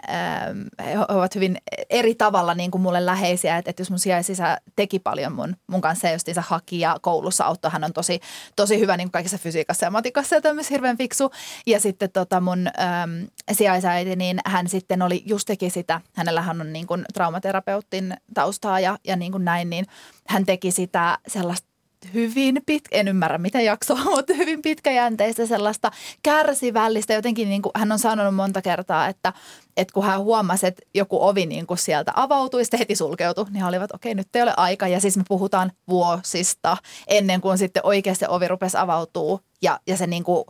he 0.85 0.99
ovat 1.07 1.35
hyvin 1.35 1.57
eri 1.89 2.15
tavalla 2.15 2.53
niin 2.53 2.71
kuin 2.71 2.81
mulle 2.81 3.05
läheisiä, 3.05 3.57
että, 3.57 3.69
että 3.69 3.81
jos 3.81 3.89
mun 3.89 3.99
sijaisisä 3.99 4.57
teki 4.75 4.99
paljon 4.99 5.33
mun, 5.33 5.55
mun 5.67 5.81
kanssa 5.81 6.07
ja 6.07 6.13
justiinsa 6.13 6.43
haki 6.47 6.79
ja 6.79 6.97
koulussa 7.01 7.43
auttoi, 7.43 7.71
hän 7.71 7.83
on 7.83 7.93
tosi, 7.93 8.19
tosi 8.55 8.79
hyvä 8.79 8.97
niin 8.97 9.07
kuin 9.07 9.11
kaikessa 9.11 9.37
fysiikassa 9.37 9.85
ja 9.85 9.91
matikassa 9.91 10.35
ja 10.35 10.41
tämmöisessä 10.41 10.73
hirveän 10.73 10.97
fiksu. 10.97 11.31
Ja 11.67 11.79
sitten 11.79 12.11
tota 12.11 12.41
mun 12.41 12.67
äm, 12.67 13.27
sijaisäiti, 13.51 14.15
niin 14.15 14.39
hän 14.45 14.69
sitten 14.69 15.01
oli, 15.01 15.23
just 15.25 15.47
teki 15.47 15.69
sitä, 15.69 16.01
hänellähän 16.15 16.61
on 16.61 16.73
niin 16.73 16.87
kuin 16.87 17.05
traumaterapeutin 17.13 18.13
taustaa 18.33 18.79
ja, 18.79 18.97
ja 19.03 19.15
niin 19.15 19.31
kuin 19.31 19.45
näin, 19.45 19.69
niin 19.69 19.85
hän 20.27 20.45
teki 20.45 20.71
sitä 20.71 21.17
sellaista 21.27 21.68
hyvin 22.13 22.61
pitkä, 22.65 22.97
en 22.97 23.07
ymmärrä 23.07 23.37
miten 23.37 23.65
jaksoa, 23.65 24.03
mutta 24.15 24.33
hyvin 24.33 24.61
pitkäjänteistä 24.61 25.45
sellaista 25.45 25.91
kärsivällistä. 26.23 27.13
Jotenkin 27.13 27.49
niin 27.49 27.61
kuin 27.61 27.71
hän 27.75 27.91
on 27.91 27.99
sanonut 27.99 28.35
monta 28.35 28.61
kertaa, 28.61 29.07
että, 29.07 29.33
että 29.77 29.93
kun 29.93 30.05
hän 30.05 30.19
huomasi, 30.19 30.67
että 30.67 30.81
joku 30.93 31.27
ovi 31.27 31.45
niin 31.45 31.67
kuin 31.67 31.77
sieltä 31.77 32.11
avautui, 32.15 32.65
sitten 32.65 32.79
heti 32.79 32.95
sulkeutui, 32.95 33.45
niin 33.45 33.61
he 33.61 33.65
olivat, 33.65 33.91
okei, 33.91 34.15
nyt 34.15 34.35
ei 34.35 34.41
ole 34.41 34.53
aika. 34.57 34.87
Ja 34.87 34.99
siis 34.99 35.17
me 35.17 35.23
puhutaan 35.27 35.71
vuosista 35.89 36.77
ennen 37.07 37.41
kuin 37.41 37.57
sitten 37.57 37.85
oikeasti 37.85 38.25
ovi 38.27 38.47
rupesi 38.47 38.77
avautuu 38.77 39.41
ja, 39.61 39.79
ja 39.87 39.97
se 39.97 40.07
niin 40.07 40.23
kuin 40.23 40.45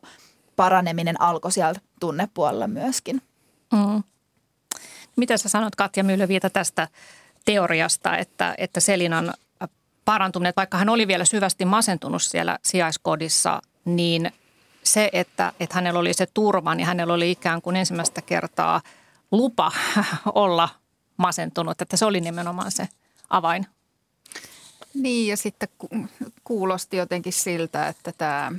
paraneminen 0.55 1.21
alkoi 1.21 1.51
sieltä 1.51 1.79
tunnepuolella 1.99 2.67
myöskin. 2.67 3.21
Mm. 3.73 4.03
Mitä 5.15 5.37
sä 5.37 5.49
sanot 5.49 5.75
Katja 5.75 6.03
Myllyviitä 6.03 6.49
tästä 6.49 6.87
teoriasta, 7.45 8.17
että, 8.17 8.55
että 8.57 8.79
Selinan 8.79 9.33
parantuminen, 10.09 10.53
vaikka 10.57 10.77
hän 10.77 10.89
oli 10.89 11.07
vielä 11.07 11.25
syvästi 11.25 11.65
masentunut 11.65 12.21
siellä 12.21 12.59
sijaiskodissa, 12.63 13.61
niin 13.85 14.31
se, 14.83 15.09
että, 15.13 15.53
että 15.59 15.75
hänellä 15.75 15.99
oli 15.99 16.13
se 16.13 16.25
turva, 16.33 16.75
niin 16.75 16.87
hänellä 16.87 17.13
oli 17.13 17.31
ikään 17.31 17.61
kuin 17.61 17.75
ensimmäistä 17.75 18.21
kertaa 18.21 18.81
lupa 19.31 19.71
olla 20.33 20.69
masentunut, 21.17 21.81
että 21.81 21.97
se 21.97 22.05
oli 22.05 22.21
nimenomaan 22.21 22.71
se 22.71 22.87
avain. 23.29 23.67
Niin 24.93 25.27
ja 25.27 25.37
sitten 25.37 25.69
kuulosti 26.43 26.97
jotenkin 26.97 27.33
siltä, 27.33 27.87
että, 27.87 28.11
tämä, 28.17 28.51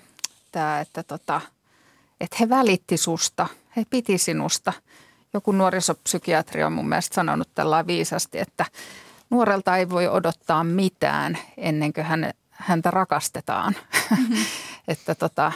tämä, 0.52 0.80
että, 0.80 1.02
tota, 1.02 1.40
että 2.20 2.36
he 2.40 2.48
välitti 2.48 2.96
susta, 2.96 3.46
he 3.76 3.84
piti 3.90 4.18
sinusta. 4.18 4.72
Joku 5.34 5.52
nuorisopsykiatri 5.52 6.64
on 6.64 6.72
mun 6.72 6.88
mielestä 6.88 7.14
sanonut 7.14 7.48
tällä 7.54 7.86
viisasti, 7.86 8.38
että 8.38 8.64
nuorelta 9.30 9.76
ei 9.76 9.90
voi 9.90 10.08
odottaa 10.08 10.64
mitään 10.64 11.38
ennen 11.56 11.92
kuin 11.92 12.04
hän, 12.04 12.32
häntä 12.50 12.90
rakastetaan. 12.90 13.76
Mm-hmm. 14.10 14.44
että 14.88 15.14
tota, 15.14 15.52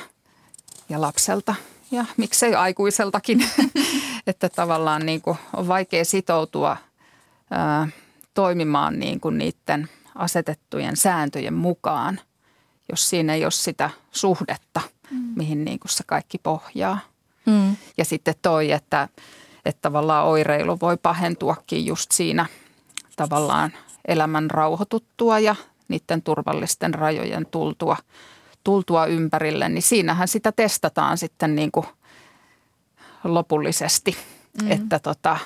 ja 0.88 1.00
lapselta 1.00 1.54
ja 1.90 2.04
miksei 2.16 2.54
aikuiseltakin. 2.54 3.44
että 4.26 4.48
tavallaan 4.48 5.06
niin 5.06 5.22
kuin 5.22 5.38
on 5.56 5.68
vaikea 5.68 6.04
sitoutua 6.04 6.76
ää, 7.50 7.88
toimimaan 8.34 8.98
niin 8.98 9.20
kuin 9.20 9.38
niiden 9.38 9.88
asetettujen 10.14 10.96
sääntöjen 10.96 11.54
mukaan, 11.54 12.20
jos 12.90 13.10
siinä 13.10 13.34
ei 13.34 13.44
ole 13.44 13.50
sitä 13.50 13.90
suhdetta, 14.10 14.80
mm. 15.10 15.32
mihin 15.36 15.64
niin 15.64 15.78
kuin 15.78 15.90
se 15.90 16.04
kaikki 16.06 16.38
pohjaa. 16.38 16.98
Mm. 17.46 17.76
Ja 17.96 18.04
sitten 18.04 18.34
toi, 18.42 18.72
että, 18.72 19.08
että 19.64 19.82
tavallaan 19.82 20.26
oireilu 20.26 20.80
voi 20.80 20.96
pahentuakin 20.96 21.86
just 21.86 22.12
siinä– 22.12 22.46
tavallaan 23.16 23.72
elämän 24.08 24.50
rauhoituttua 24.50 25.38
ja 25.38 25.56
niiden 25.88 26.22
turvallisten 26.22 26.94
rajojen 26.94 27.46
tultua, 27.50 27.96
tultua 28.64 29.06
ympärille, 29.06 29.68
niin 29.68 29.82
siinähän 29.82 30.28
sitä 30.28 30.52
testataan 30.52 31.18
sitten 31.18 31.54
niin 31.54 31.72
kuin 31.72 31.86
lopullisesti, 33.24 34.16
mm. 34.62 34.70
että 34.70 34.98
tota, 34.98 35.36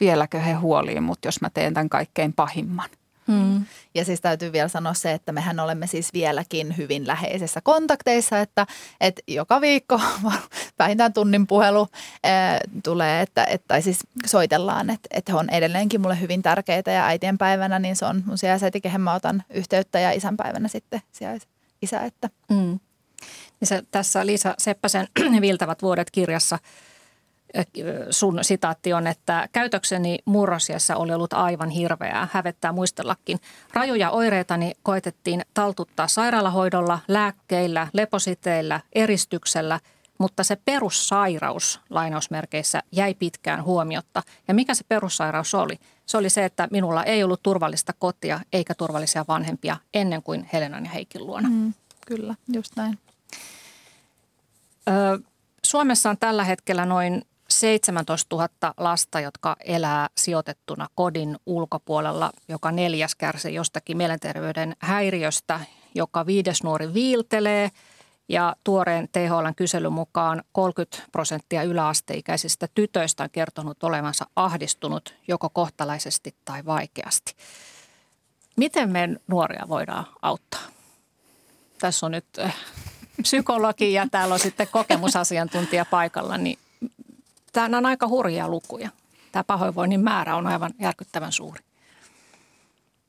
vieläkö 0.00 0.38
he 0.38 0.52
huoliin, 0.52 1.02
mutta 1.02 1.28
jos 1.28 1.40
mä 1.40 1.50
teen 1.50 1.74
tämän 1.74 1.88
kaikkein 1.88 2.32
pahimman. 2.32 2.90
Mm. 3.28 3.64
Ja 3.94 4.04
siis 4.04 4.20
täytyy 4.20 4.52
vielä 4.52 4.68
sanoa 4.68 4.94
se, 4.94 5.12
että 5.12 5.32
mehän 5.32 5.60
olemme 5.60 5.86
siis 5.86 6.12
vieläkin 6.12 6.76
hyvin 6.76 7.06
läheisessä 7.06 7.60
kontakteissa, 7.60 8.40
että, 8.40 8.66
että 9.00 9.22
joka 9.26 9.60
viikko 9.60 10.00
vähintään 10.78 11.12
tunnin 11.12 11.46
puhelu 11.46 11.88
ää, 12.24 12.60
tulee, 12.84 13.22
että, 13.22 13.44
että, 13.44 13.64
tai 13.68 13.82
siis 13.82 13.98
soitellaan, 14.26 14.90
että, 14.90 15.08
että 15.10 15.32
he 15.32 15.38
on 15.38 15.50
edelleenkin 15.50 16.00
mulle 16.00 16.20
hyvin 16.20 16.42
tärkeitä 16.42 16.90
ja 16.90 17.06
äitien 17.06 17.38
päivänä 17.38 17.78
niin 17.78 17.96
se 17.96 18.04
on 18.04 18.22
mun 18.26 18.38
sijaisäiti, 18.38 18.80
kehen 18.80 19.00
mä 19.00 19.14
otan 19.14 19.42
yhteyttä 19.50 19.98
ja 19.98 20.12
isän 20.12 20.36
päivänä 20.36 20.68
sitten 20.68 21.02
sijais, 21.12 21.42
isä. 21.82 22.00
Että. 22.00 22.30
Mm. 22.50 22.80
Ja 23.60 23.66
se, 23.66 23.82
tässä 23.90 24.26
Liisa 24.26 24.54
Seppäsen 24.58 25.08
Viltävät 25.40 25.82
vuodet 25.82 26.10
kirjassa– 26.10 26.58
sun 28.10 28.38
sitaatti 28.42 28.92
on, 28.92 29.06
että 29.06 29.48
käytökseni 29.52 30.18
murrosiassa 30.24 30.96
oli 30.96 31.14
ollut 31.14 31.32
aivan 31.32 31.70
hirveää, 31.70 32.28
hävettää 32.32 32.72
muistellakin. 32.72 33.38
Rajuja 33.72 34.10
oireitani 34.10 34.72
koetettiin 34.82 35.42
taltuttaa 35.54 36.08
sairaalahoidolla, 36.08 36.98
lääkkeillä, 37.08 37.88
lepositeillä, 37.92 38.80
eristyksellä, 38.92 39.80
mutta 40.18 40.44
se 40.44 40.56
perussairaus 40.64 41.80
lainausmerkeissä 41.90 42.82
jäi 42.92 43.14
pitkään 43.14 43.64
huomiotta. 43.64 44.22
Ja 44.48 44.54
mikä 44.54 44.74
se 44.74 44.84
perussairaus 44.88 45.54
oli? 45.54 45.78
Se 46.06 46.16
oli 46.16 46.30
se, 46.30 46.44
että 46.44 46.68
minulla 46.70 47.04
ei 47.04 47.24
ollut 47.24 47.42
turvallista 47.42 47.92
kotia 47.98 48.40
eikä 48.52 48.74
turvallisia 48.74 49.24
vanhempia 49.28 49.76
ennen 49.94 50.22
kuin 50.22 50.48
Helenan 50.52 50.84
ja 50.84 50.90
Heikin 50.90 51.26
luona. 51.26 51.48
Mm, 51.48 51.74
kyllä, 52.06 52.34
just 52.52 52.76
näin. 52.76 52.98
Ö, 54.88 55.18
Suomessa 55.66 56.10
on 56.10 56.18
tällä 56.18 56.44
hetkellä 56.44 56.86
noin 56.86 57.22
17 57.50 58.36
000 58.36 58.48
lasta, 58.76 59.20
jotka 59.20 59.56
elää 59.64 60.08
sijoitettuna 60.16 60.88
kodin 60.94 61.36
ulkopuolella. 61.46 62.30
Joka 62.48 62.72
neljäs 62.72 63.14
kärsii 63.14 63.54
jostakin 63.54 63.96
mielenterveyden 63.96 64.76
häiriöstä, 64.78 65.60
joka 65.94 66.26
viides 66.26 66.62
nuori 66.62 66.94
viiltelee 66.94 67.70
ja 68.28 68.56
tuoreen 68.64 69.08
THLn 69.12 69.54
kyselyn 69.56 69.92
mukaan 69.92 70.42
30 70.52 70.98
prosenttia 71.12 71.62
yläasteikäisistä 71.62 72.68
tytöistä 72.74 73.22
on 73.22 73.30
kertonut 73.30 73.84
olevansa 73.84 74.26
ahdistunut 74.36 75.14
joko 75.28 75.50
kohtalaisesti 75.50 76.34
tai 76.44 76.64
vaikeasti. 76.64 77.36
Miten 78.56 78.90
me 78.90 79.08
nuoria 79.26 79.64
voidaan 79.68 80.06
auttaa? 80.22 80.60
Tässä 81.78 82.06
on 82.06 82.12
nyt 82.12 82.26
eh, 82.38 82.54
psykologi 83.22 83.92
ja 83.92 84.06
täällä 84.10 84.32
on 84.32 84.38
sitten 84.40 84.68
kokemusasiantuntija 84.72 85.84
paikalla, 85.84 86.38
niin 86.38 86.58
Tämä 87.66 87.78
on 87.78 87.86
aika 87.86 88.08
hurjia 88.08 88.48
lukuja. 88.48 88.90
Tämä 89.32 89.44
pahoinvoinnin 89.44 90.00
määrä 90.00 90.36
on 90.36 90.46
aivan 90.46 90.74
järkyttävän 90.80 91.32
suuri. 91.32 91.60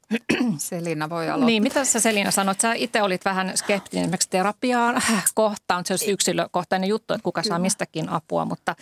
Selina 0.57 1.09
voi 1.09 1.29
aloittaa. 1.29 1.45
Niin, 1.45 1.63
mitä 1.63 1.85
sä 1.85 1.99
Selina 1.99 2.31
sanoit? 2.31 2.61
Sä 2.61 2.73
itse 2.73 3.01
olit 3.01 3.25
vähän 3.25 3.57
skeptinen 3.57 4.03
esimerkiksi 4.03 4.29
terapiaan 4.29 5.01
kohtaan. 5.33 5.85
Se 5.85 5.93
olisi 5.93 6.11
yksilökohtainen 6.11 6.89
juttu, 6.89 7.13
että 7.13 7.23
kuka 7.23 7.41
Kyllä. 7.41 7.53
saa 7.53 7.59
mistäkin 7.59 8.09
apua, 8.09 8.45
mutta 8.45 8.75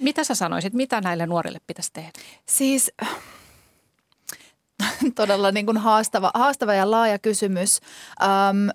mitä 0.00 0.24
sä 0.24 0.34
sanoisit, 0.34 0.72
mitä 0.72 1.00
näille 1.00 1.26
nuorille 1.26 1.60
pitäisi 1.66 1.92
tehdä? 1.92 2.10
Siis 2.46 2.92
todella 5.14 5.52
niin 5.52 5.66
kuin 5.66 5.78
haastava, 5.78 6.30
haastava 6.34 6.74
ja 6.74 6.90
laaja 6.90 7.18
kysymys. 7.18 7.80
Um, 8.22 8.70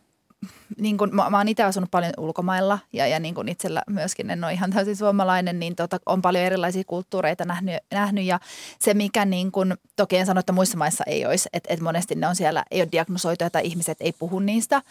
niin 0.78 0.98
kun, 0.98 1.10
mä, 1.16 1.30
mä 1.30 1.38
oon 1.38 1.48
itse 1.48 1.64
asunut 1.64 1.92
paljon 1.92 2.14
ulkomailla 2.18 2.80
ja, 2.94 3.08
ja 3.08 3.20
niin 3.20 3.36
kuin 3.36 3.50
itsellä 3.50 3.84
myöskin 3.90 4.30
en 4.30 4.44
ole 4.44 4.54
ihan 4.54 4.72
täysin 4.72 4.96
suomalainen, 4.96 5.60
niin 5.60 5.76
tota, 5.76 6.00
on 6.06 6.22
paljon 6.22 6.44
erilaisia 6.44 6.84
kulttuureita 6.88 7.46
nähnyt, 7.46 7.76
nähnyt. 7.92 8.26
Ja 8.26 8.40
se 8.80 8.94
mikä 8.94 9.26
niin 9.26 9.52
kun, 9.52 9.78
toki 9.96 10.18
en 10.18 10.26
sano, 10.26 10.40
että 10.40 10.54
muissa 10.54 10.78
maissa 10.78 11.04
ei 11.08 11.26
olisi, 11.26 11.50
että, 11.54 11.74
että 11.74 11.84
monesti 11.84 12.16
ne 12.16 12.28
on 12.28 12.36
siellä, 12.36 12.66
ei 12.72 12.82
ole 12.82 12.90
diagnosoituja 12.92 13.50
tai 13.50 13.66
ihmiset 13.66 13.98
ei 14.00 14.14
puhu 14.14 14.40
niistä. 14.40 14.82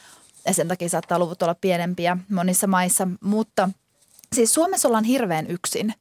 Ja 0.46 0.54
sen 0.54 0.68
takia 0.68 0.88
saattaa 0.88 1.18
luvut 1.18 1.42
olla 1.42 1.54
pienempiä 1.54 2.16
monissa 2.30 2.66
maissa, 2.66 3.08
mutta 3.20 3.70
siis 4.32 4.54
Suomessa 4.54 4.88
ollaan 4.88 5.04
hirveän 5.04 5.46
yksin. 5.46 5.94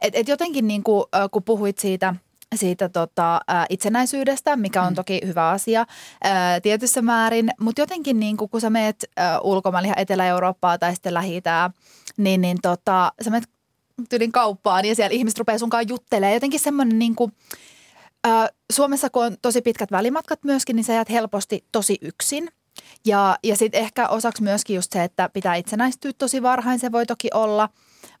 Et, 0.00 0.14
et 0.16 0.28
jotenkin 0.28 0.68
niin 0.68 0.82
kuin, 0.82 1.04
kun 1.30 1.42
puhuit 1.42 1.78
siitä– 1.78 2.14
siitä 2.54 2.88
tota, 2.88 3.40
itsenäisyydestä, 3.70 4.56
mikä 4.56 4.82
on 4.82 4.92
mm. 4.92 4.94
toki 4.94 5.20
hyvä 5.26 5.48
asia 5.48 5.86
tietyssä 6.62 7.02
määrin, 7.02 7.50
mutta 7.60 7.82
jotenkin 7.82 8.20
niin 8.20 8.36
kuin, 8.36 8.50
kun 8.50 8.60
sä 8.60 8.70
meet 8.70 9.04
ulkomaille 9.42 9.86
ihan 9.86 9.98
Etelä-Eurooppaa 9.98 10.78
tai 10.78 10.94
sitten 10.94 11.14
lähi 11.14 11.42
niin, 12.16 12.40
niin 12.40 12.58
tota, 12.62 13.12
sä 13.22 13.30
meet 13.30 13.44
tyylin 14.08 14.32
kauppaan 14.32 14.84
ja 14.84 14.94
siellä 14.94 15.14
ihmiset 15.14 15.38
rupeaa 15.38 15.58
sunkaan 15.58 15.88
juttelemaan. 15.88 16.34
Jotenkin 16.34 16.60
semmoinen 16.60 16.98
niin 16.98 17.14
kuin, 17.14 17.32
Suomessa 18.72 19.10
kun 19.10 19.24
on 19.24 19.36
tosi 19.42 19.62
pitkät 19.62 19.90
välimatkat 19.90 20.44
myöskin, 20.44 20.76
niin 20.76 20.84
sä 20.84 20.92
jäät 20.92 21.10
helposti 21.10 21.64
tosi 21.72 21.98
yksin. 22.02 22.48
Ja, 23.06 23.38
ja 23.44 23.56
sitten 23.56 23.80
ehkä 23.80 24.08
osaksi 24.08 24.42
myöskin 24.42 24.76
just 24.76 24.92
se, 24.92 25.04
että 25.04 25.28
pitää 25.28 25.54
itsenäistyä 25.54 26.12
tosi 26.18 26.42
varhain, 26.42 26.78
se 26.78 26.92
voi 26.92 27.06
toki 27.06 27.28
olla, 27.34 27.68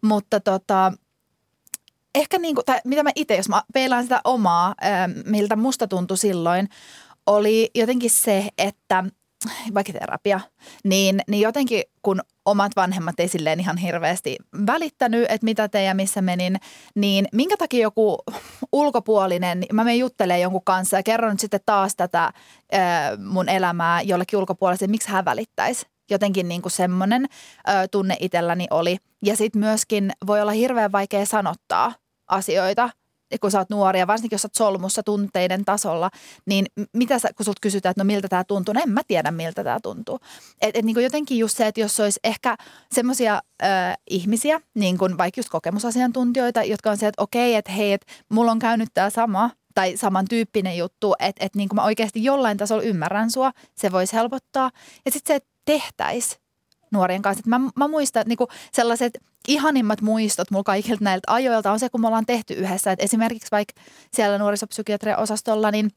mutta 0.02 0.40
tota, 0.40 0.92
ehkä 2.18 2.38
niin 2.38 2.54
kuin, 2.54 2.64
tai 2.64 2.80
mitä 2.84 3.02
mä 3.02 3.10
itse, 3.14 3.36
jos 3.36 3.48
mä 3.48 3.62
peilaan 3.72 4.02
sitä 4.02 4.20
omaa, 4.24 4.74
miltä 5.24 5.56
musta 5.56 5.88
tuntui 5.88 6.18
silloin, 6.18 6.68
oli 7.26 7.70
jotenkin 7.74 8.10
se, 8.10 8.48
että 8.58 9.04
vaikka 9.74 9.92
terapia, 9.92 10.40
niin, 10.84 11.20
niin 11.28 11.40
jotenkin 11.40 11.82
kun 12.02 12.20
omat 12.44 12.72
vanhemmat 12.76 13.20
ei 13.20 13.28
silleen 13.28 13.60
ihan 13.60 13.76
hirveästi 13.76 14.36
välittänyt, 14.66 15.22
että 15.22 15.44
mitä 15.44 15.68
te 15.68 15.82
ja 15.82 15.94
missä 15.94 16.22
menin, 16.22 16.56
niin 16.94 17.28
minkä 17.32 17.56
takia 17.56 17.82
joku 17.82 18.18
ulkopuolinen, 18.72 19.64
mä 19.72 19.84
menen 19.84 19.98
juttelemaan 19.98 20.40
jonkun 20.40 20.64
kanssa 20.64 20.96
ja 20.96 21.02
kerron 21.02 21.30
nyt 21.30 21.40
sitten 21.40 21.60
taas 21.66 21.96
tätä 21.96 22.32
mun 23.24 23.48
elämää 23.48 24.02
jollekin 24.02 24.38
ulkopuoliselle, 24.38 24.90
miksi 24.90 25.08
hän 25.08 25.24
välittäisi 25.24 25.86
jotenkin 26.10 26.48
niin 26.48 26.62
kuin 26.62 26.72
semmoinen 26.72 27.24
ö, 27.68 27.88
tunne 27.90 28.16
itselläni 28.20 28.66
oli. 28.70 28.96
Ja 29.24 29.36
sitten 29.36 29.60
myöskin 29.60 30.12
voi 30.26 30.40
olla 30.40 30.52
hirveän 30.52 30.92
vaikea 30.92 31.26
sanottaa 31.26 31.92
asioita, 32.28 32.90
kun 33.40 33.50
sä 33.50 33.58
oot 33.58 33.70
nuoria, 33.70 34.06
varsinkin 34.06 34.34
jos 34.34 34.42
sä 34.42 34.46
oot 34.46 34.54
solmussa 34.54 35.02
tunteiden 35.02 35.64
tasolla, 35.64 36.10
niin 36.46 36.66
mitä 36.92 37.18
sä, 37.18 37.28
kun 37.36 37.44
sulta 37.44 37.58
kysytään, 37.60 37.90
että 37.90 38.04
no 38.04 38.06
miltä 38.06 38.28
tämä 38.28 38.44
tuntuu, 38.44 38.74
no 38.74 38.80
en 38.82 38.90
mä 38.90 39.00
tiedä 39.06 39.30
miltä 39.30 39.64
tämä 39.64 39.78
tuntuu. 39.82 40.20
Et, 40.60 40.76
et 40.76 40.84
niin 40.84 40.94
kuin 40.94 41.04
jotenkin 41.04 41.38
just 41.38 41.56
se, 41.56 41.66
että 41.66 41.80
jos 41.80 42.00
olisi 42.00 42.20
ehkä 42.24 42.56
semmoisia 42.92 43.42
ihmisiä, 44.10 44.60
niin 44.74 44.98
kuin 44.98 45.18
vaikka 45.18 45.38
just 45.38 45.48
kokemusasiantuntijoita, 45.48 46.62
jotka 46.62 46.90
on 46.90 46.96
se, 46.96 47.06
että 47.06 47.22
okei, 47.22 47.54
että 47.54 47.72
hei, 47.72 47.92
että 47.92 48.12
mulla 48.28 48.50
on 48.50 48.58
käynyt 48.58 48.88
tämä 48.94 49.10
sama, 49.10 49.50
tai 49.74 49.96
samantyyppinen 49.96 50.78
juttu, 50.78 51.14
että, 51.18 51.44
että 51.44 51.58
niin 51.58 51.68
kuin 51.68 51.76
mä 51.76 51.84
oikeasti 51.84 52.24
jollain 52.24 52.58
tasolla 52.58 52.82
ymmärrän 52.82 53.30
sua, 53.30 53.52
se 53.74 53.92
voisi 53.92 54.16
helpottaa. 54.16 54.70
Ja 55.04 55.10
sitten 55.10 55.34
se, 55.34 55.36
että 55.36 55.48
tehtäisiin 55.64 56.40
nuorien 56.92 57.22
kanssa. 57.22 57.40
Että 57.40 57.50
mä, 57.50 57.70
mä 57.76 57.88
muistan, 57.88 58.20
että 58.20 58.28
niinku 58.28 58.48
sellaiset 58.72 59.18
ihanimmat 59.48 60.00
muistot 60.00 60.50
mulla 60.50 60.64
kaikilta 60.64 61.04
näiltä 61.04 61.32
ajoilta 61.32 61.72
on 61.72 61.80
se, 61.80 61.88
kun 61.88 62.00
me 62.00 62.06
ollaan 62.06 62.26
tehty 62.26 62.54
yhdessä. 62.54 62.92
Et 62.92 63.02
esimerkiksi 63.02 63.48
vaikka 63.52 63.80
siellä 64.14 64.38
nuorisopsykiatrian 64.38 65.18
osastolla, 65.18 65.70
niin 65.70 65.90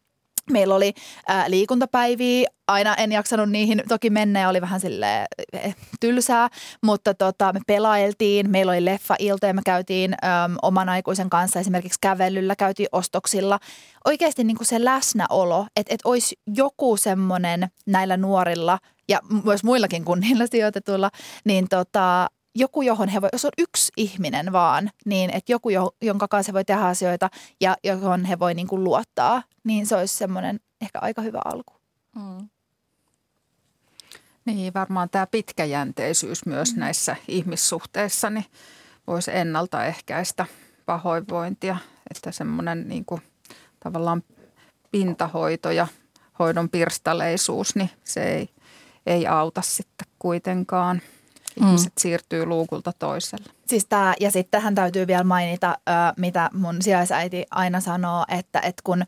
Meillä 0.49 0.75
oli 0.75 0.93
ää, 1.27 1.51
liikuntapäiviä, 1.51 2.49
aina 2.67 2.95
en 2.95 3.11
jaksanut 3.11 3.49
niihin 3.49 3.83
toki 3.87 4.09
mennä 4.09 4.39
ja 4.39 4.49
oli 4.49 4.61
vähän 4.61 4.79
sille 4.79 5.25
eh, 5.53 5.75
tylsää, 5.99 6.49
mutta 6.83 7.13
tota, 7.13 7.53
me 7.53 7.59
pelailtiin, 7.67 8.49
meillä 8.49 8.71
oli 8.71 8.85
leffa-ilta 8.85 9.47
ja 9.47 9.53
me 9.53 9.61
käytiin 9.65 10.13
äm, 10.13 10.55
oman 10.61 10.89
aikuisen 10.89 11.29
kanssa 11.29 11.59
esimerkiksi 11.59 11.99
kävelyllä, 12.01 12.55
käytiin 12.55 12.89
ostoksilla. 12.91 13.59
Oikeasti 14.05 14.43
niin 14.43 14.57
kuin 14.57 14.67
se 14.67 14.85
läsnäolo, 14.85 15.65
että 15.75 15.93
et 15.93 16.01
olisi 16.03 16.35
joku 16.47 16.97
semmoinen 16.97 17.67
näillä 17.85 18.17
nuorilla 18.17 18.79
ja 19.09 19.19
myös 19.43 19.63
muillakin 19.63 20.05
kuin 20.05 20.19
niillä 20.19 20.47
sijoitetuilla, 20.47 21.09
niin 21.45 21.67
tota, 21.69 22.27
joku, 22.55 22.81
johon 22.81 23.09
he 23.09 23.21
voi, 23.21 23.29
jos 23.33 23.45
on 23.45 23.51
yksi 23.57 23.91
ihminen 23.97 24.51
vaan, 24.51 24.91
niin 25.05 25.29
että 25.29 25.51
joku, 25.51 25.69
jonka 26.01 26.27
kanssa 26.27 26.51
he 26.51 26.53
voi 26.53 26.65
tehdä 26.65 26.81
asioita 26.81 27.29
ja 27.61 27.77
johon 27.83 28.25
he 28.25 28.39
voi 28.39 28.53
niin 28.53 28.67
kuin 28.67 28.83
luottaa, 28.83 29.43
niin 29.63 29.85
se 29.85 29.95
olisi 29.95 30.15
semmoinen 30.15 30.59
ehkä 30.81 30.99
aika 30.99 31.21
hyvä 31.21 31.41
alku. 31.45 31.73
Mm. 32.15 32.49
Niin, 34.45 34.73
varmaan 34.73 35.09
tämä 35.09 35.27
pitkäjänteisyys 35.27 36.45
myös 36.45 36.73
mm. 36.73 36.79
näissä 36.79 37.15
ihmissuhteissa 37.27 38.29
niin 38.29 38.45
voisi 39.07 39.31
ennaltaehkäistä 39.33 40.45
pahoinvointia, 40.85 41.77
että 42.11 42.31
semmoinen 42.31 42.89
niin 42.89 43.05
kuin, 43.05 43.21
tavallaan 43.83 44.23
pintahoito 44.91 45.71
ja 45.71 45.87
hoidon 46.39 46.69
pirstaleisuus, 46.69 47.75
niin 47.75 47.89
se 48.03 48.23
ei, 48.23 48.49
ei 49.05 49.27
auta 49.27 49.61
sitten 49.61 50.07
kuitenkaan– 50.19 51.01
ihmiset 51.57 51.87
mm. 51.87 51.99
siirtyy 51.99 52.45
luukulta 52.45 52.91
toiselle. 52.99 53.45
Siis 53.67 53.85
tää, 53.85 54.13
ja 54.19 54.31
sitten 54.31 54.51
tähän 54.51 54.75
täytyy 54.75 55.07
vielä 55.07 55.23
mainita, 55.23 55.77
mitä 56.17 56.49
mun 56.53 56.81
sijaisäiti 56.81 57.45
aina 57.51 57.79
sanoo, 57.79 58.25
että, 58.29 58.59
että 58.59 58.81
kun 58.83 59.03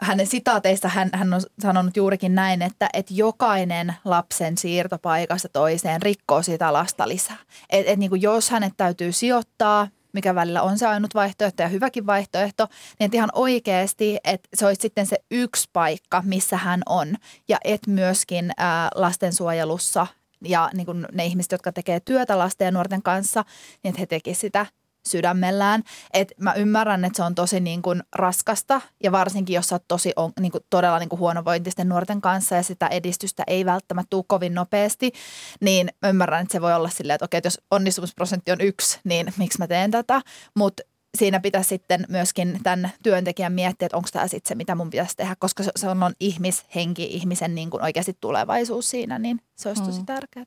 hänen 0.00 0.26
sitaateista 0.26 0.88
hän, 0.88 1.10
hän 1.12 1.34
on 1.34 1.40
sanonut 1.58 1.96
juurikin 1.96 2.34
näin, 2.34 2.62
että, 2.62 2.88
että 2.92 3.14
jokainen 3.14 3.94
lapsen 4.04 4.58
siirtopaikasta 4.58 5.48
toiseen 5.48 6.02
rikkoo 6.02 6.42
sitä 6.42 6.72
lasta 6.72 7.08
lisää. 7.08 7.36
Et, 7.70 7.88
et 7.88 7.98
niin 7.98 8.10
kuin 8.10 8.22
jos 8.22 8.50
hänet 8.50 8.72
täytyy 8.76 9.12
sijoittaa, 9.12 9.88
mikä 10.12 10.34
välillä 10.34 10.62
on 10.62 10.78
se 10.78 10.86
ainut 10.86 11.14
vaihtoehto 11.14 11.62
ja 11.62 11.68
hyväkin 11.68 12.06
vaihtoehto, 12.06 12.68
niin 13.00 13.10
ihan 13.14 13.30
oikeasti, 13.32 14.18
että 14.24 14.48
se 14.54 14.66
olisi 14.66 14.82
sitten 14.82 15.06
se 15.06 15.16
yksi 15.30 15.68
paikka, 15.72 16.22
missä 16.26 16.56
hän 16.56 16.82
on. 16.86 17.16
Ja 17.48 17.58
et 17.64 17.86
myöskin 17.86 18.50
ää, 18.56 18.88
lastensuojelussa 18.94 20.06
ja 20.44 20.70
niin 20.74 20.86
kuin 20.86 21.06
ne 21.12 21.24
ihmiset, 21.24 21.52
jotka 21.52 21.72
tekee 21.72 22.00
työtä 22.00 22.38
lasten 22.38 22.64
ja 22.64 22.70
nuorten 22.70 23.02
kanssa, 23.02 23.44
niin 23.82 23.90
että 23.90 24.00
he 24.00 24.06
tekisivät 24.06 24.40
sitä 24.40 24.66
sydämellään. 25.08 25.82
Et 26.12 26.32
mä 26.40 26.54
ymmärrän, 26.54 27.04
että 27.04 27.16
se 27.16 27.22
on 27.22 27.34
tosi 27.34 27.60
niin 27.60 27.82
kuin 27.82 28.02
raskasta 28.12 28.80
ja 29.02 29.12
varsinkin, 29.12 29.54
jos 29.54 29.68
sä 29.68 29.74
oot 29.74 29.84
tosi 29.88 30.12
on, 30.16 30.32
niin 30.40 30.52
kuin 30.52 30.64
todella 30.70 30.98
niin 30.98 31.08
kuin 31.08 31.20
huonovointisten 31.20 31.88
nuorten 31.88 32.20
kanssa 32.20 32.54
ja 32.54 32.62
sitä 32.62 32.86
edistystä 32.86 33.44
ei 33.46 33.64
välttämättä 33.64 34.10
tule 34.10 34.24
kovin 34.26 34.54
nopeasti, 34.54 35.12
niin 35.60 35.88
mä 36.02 36.08
ymmärrän, 36.08 36.42
että 36.42 36.52
se 36.52 36.60
voi 36.60 36.74
olla 36.74 36.88
silleen, 36.88 37.14
että 37.14 37.24
okei, 37.24 37.38
että 37.38 37.46
jos 37.46 37.60
onnistumisprosentti 37.70 38.52
on 38.52 38.60
yksi, 38.60 39.00
niin 39.04 39.32
miksi 39.38 39.58
mä 39.58 39.66
teen 39.66 39.90
tätä, 39.90 40.22
mutta 40.54 40.82
siinä 41.14 41.40
pitäisi 41.40 41.68
sitten 41.68 42.06
myöskin 42.08 42.60
tämän 42.62 42.90
työntekijän 43.02 43.52
miettiä, 43.52 43.86
että 43.86 43.96
onko 43.96 44.08
tämä 44.12 44.28
sitten 44.28 44.48
se, 44.48 44.54
mitä 44.54 44.74
mun 44.74 44.90
pitäisi 44.90 45.16
tehdä, 45.16 45.36
koska 45.38 45.64
se 45.76 45.88
on 45.88 46.14
ihmishenki, 46.20 47.04
ihmisen 47.04 47.54
niin 47.54 47.70
kuin 47.70 47.82
oikeasti 47.82 48.16
tulevaisuus 48.20 48.90
siinä, 48.90 49.18
niin 49.18 49.40
se 49.56 49.68
olisi 49.68 49.82
tosi 49.82 50.00
mm. 50.00 50.06
tärkeää. 50.06 50.44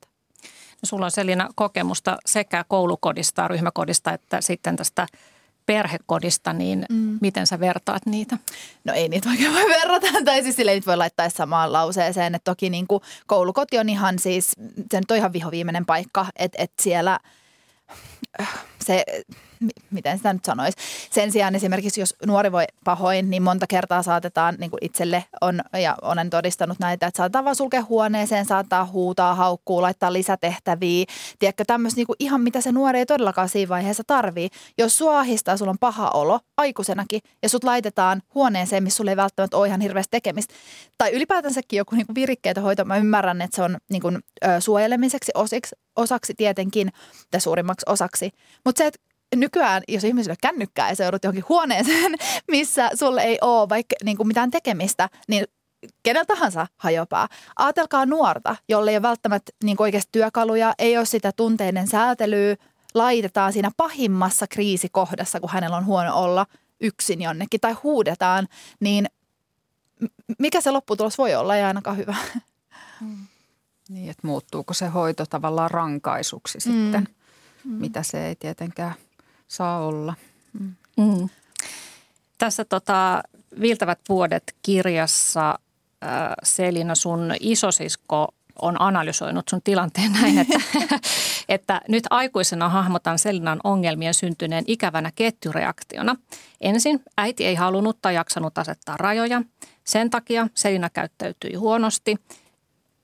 No, 0.82 0.86
sulla 0.86 1.06
on 1.06 1.12
Selina 1.12 1.50
kokemusta 1.56 2.18
sekä 2.26 2.66
koulukodista, 2.68 3.48
ryhmäkodista 3.48 4.14
että 4.14 4.42
sitten 4.42 4.76
tästä 4.76 5.08
perhekodista, 5.66 6.54
niin 6.54 6.86
mm. 6.90 7.18
miten 7.22 7.48
sä 7.48 7.60
vertaat 7.60 8.06
niitä? 8.06 8.38
No 8.84 8.94
ei 8.94 9.10
niitä 9.10 9.30
oikein 9.30 9.54
voi 9.54 9.70
verrata, 9.70 10.08
tai 10.26 10.44
siis 10.44 10.56
sille 10.56 10.82
voi 10.86 10.98
laittaa 10.98 11.30
samaan 11.30 11.74
lauseeseen, 11.74 12.36
että 12.36 12.52
toki 12.52 12.70
niin 12.70 12.88
kuin 12.88 13.04
koulukoti 13.28 13.78
on 13.80 13.90
ihan 13.90 14.20
siis, 14.20 14.52
se 14.92 15.00
nyt 15.00 15.12
on 15.12 15.18
ihan 15.18 15.34
vihoviimeinen 15.34 15.86
paikka, 15.86 16.26
että, 16.36 16.64
että 16.64 16.84
siellä 16.84 17.20
se 18.86 19.04
miten 19.92 20.18
sitä 20.18 20.34
nyt 20.34 20.46
sanoisi. 20.46 20.78
Sen 21.12 21.32
sijaan 21.32 21.56
esimerkiksi, 21.56 22.02
jos 22.02 22.16
nuori 22.26 22.52
voi 22.52 22.64
pahoin, 22.84 23.30
niin 23.30 23.44
monta 23.44 23.68
kertaa 23.68 24.04
saatetaan, 24.04 24.56
niin 24.60 24.70
kuin 24.70 24.86
itselle 24.86 25.24
on, 25.42 25.62
ja 25.82 25.96
olen 26.02 26.30
todistanut 26.30 26.80
näitä, 26.80 27.08
että 27.08 27.18
saatetaan 27.18 27.46
vaan 27.46 27.56
sulkea 27.56 27.84
huoneeseen, 27.90 28.46
saattaa 28.46 28.86
huutaa, 28.86 29.36
haukkuu, 29.36 29.82
laittaa 29.82 30.14
lisätehtäviä. 30.14 31.06
Tiedätkö, 31.40 31.64
tämmöistä 31.68 31.98
niin 32.00 32.08
ihan 32.20 32.42
mitä 32.42 32.62
se 32.62 32.72
nuori 32.72 33.00
ei 33.00 33.06
todellakaan 33.06 33.50
siinä 33.50 33.70
vaiheessa 33.70 34.04
tarvii. 34.08 34.50
Jos 34.78 34.98
sua 34.98 35.20
ahistaa, 35.20 35.58
sulla 35.58 35.72
on 35.72 35.78
paha 35.80 36.10
olo 36.10 36.40
aikuisenakin, 36.58 37.22
ja 37.44 37.50
sut 37.50 37.64
laitetaan 37.64 38.22
huoneeseen, 38.36 38.84
missä 38.84 38.98
sulla 38.98 39.12
ei 39.12 39.18
välttämättä 39.18 39.58
ole 39.58 39.68
ihan 39.68 39.82
hirveästi 39.82 40.12
tekemistä. 40.12 40.54
Tai 40.98 41.12
ylipäätänsäkin 41.12 41.78
joku 41.78 41.96
niin 41.96 42.06
virikkeitä 42.16 42.62
hoito, 42.62 42.86
mä 42.86 42.98
ymmärrän, 42.98 43.42
että 43.42 43.56
se 43.56 43.62
on 43.62 43.78
niin 43.90 44.02
kuin, 44.02 44.20
ö, 44.46 44.62
suojelemiseksi 44.62 45.32
osiksi, 45.36 45.76
osaksi 45.96 46.34
tietenkin, 46.38 46.90
tai 47.32 47.42
suurimmaksi 47.42 47.86
osaksi. 47.90 48.32
Mutta 48.66 48.77
se, 48.78 48.86
että 48.88 49.00
nykyään, 49.36 49.84
jos 49.88 50.04
ihmisille 50.04 50.36
kännykkää 50.42 50.90
ja 50.90 50.96
se 50.96 51.04
joudut 51.04 51.24
johonkin 51.24 51.46
huoneeseen, 51.50 52.16
missä 52.52 52.90
sulle 52.96 53.22
ei 53.22 53.38
ole 53.42 53.70
vaikka 53.70 53.96
niin 54.04 54.18
kuin 54.18 54.28
mitään 54.28 54.52
tekemistä, 54.52 55.10
niin 55.28 55.46
kenellä 56.04 56.26
tahansa 56.26 56.68
hajopaa. 56.78 57.28
Aatelkaa 57.56 58.06
nuorta, 58.06 58.56
jolle 58.70 58.92
ei 58.92 58.98
ole 58.98 59.02
välttämättä 59.02 59.52
niin 59.64 59.78
oikeasti 59.80 60.10
työkaluja, 60.12 60.74
ei 60.80 60.98
ole 60.98 61.06
sitä 61.06 61.32
tunteiden 61.32 61.88
säätelyä, 61.88 62.56
laitetaan 62.94 63.54
siinä 63.54 63.72
pahimmassa 63.78 64.48
kriisikohdassa, 64.48 65.40
kun 65.40 65.50
hänellä 65.50 65.78
on 65.78 65.86
huono 65.86 66.16
olla 66.16 66.46
yksin 66.82 67.22
jonnekin 67.22 67.60
tai 67.60 67.74
huudetaan, 67.74 68.48
niin 68.80 69.08
mikä 70.40 70.62
se 70.62 70.72
lopputulos 70.72 71.18
voi 71.18 71.36
olla, 71.36 71.56
ei 71.56 71.64
ainakaan 71.64 71.98
hyvä. 71.98 72.16
Mm. 73.02 73.28
Niin, 73.90 74.10
että 74.10 74.28
muuttuuko 74.28 74.74
se 74.74 74.88
hoito 74.88 75.26
tavallaan 75.26 75.72
rankaisuksi 75.72 76.60
sitten, 76.60 77.08
mm. 77.68 77.74
mitä 77.74 78.04
se 78.04 78.28
ei 78.28 78.36
tietenkään 78.36 78.94
saa 79.48 79.86
olla. 79.86 80.14
Mm. 80.60 80.76
Mm. 80.98 81.30
Tässä 82.38 82.66
tota, 82.66 83.24
Viiltävät 83.62 84.00
vuodet 84.10 84.56
kirjassa 84.62 85.50
äh, 85.50 86.10
Selina, 86.44 86.96
sun 86.96 87.34
isosisko 87.40 88.34
on 88.62 88.82
analysoinut 88.82 89.48
sun 89.48 89.62
tilanteen 89.64 90.12
näin, 90.12 90.38
että, 90.38 90.60
että 91.50 91.82
nyt 91.88 92.04
aikuisena 92.10 92.70
hahmotan 92.70 93.20
Selinan 93.20 93.60
ongelmien 93.64 94.14
syntyneen 94.14 94.64
ikävänä 94.68 95.12
ketjureaktiona. 95.16 96.16
Ensin 96.62 97.04
äiti 97.18 97.46
ei 97.46 97.56
halunnut 97.56 97.98
tai 98.02 98.16
jaksanut 98.16 98.58
asettaa 98.58 98.98
rajoja. 98.98 99.42
Sen 99.84 100.10
takia 100.10 100.48
Selina 100.54 100.90
käyttäytyi 100.90 101.54
huonosti. 101.54 102.16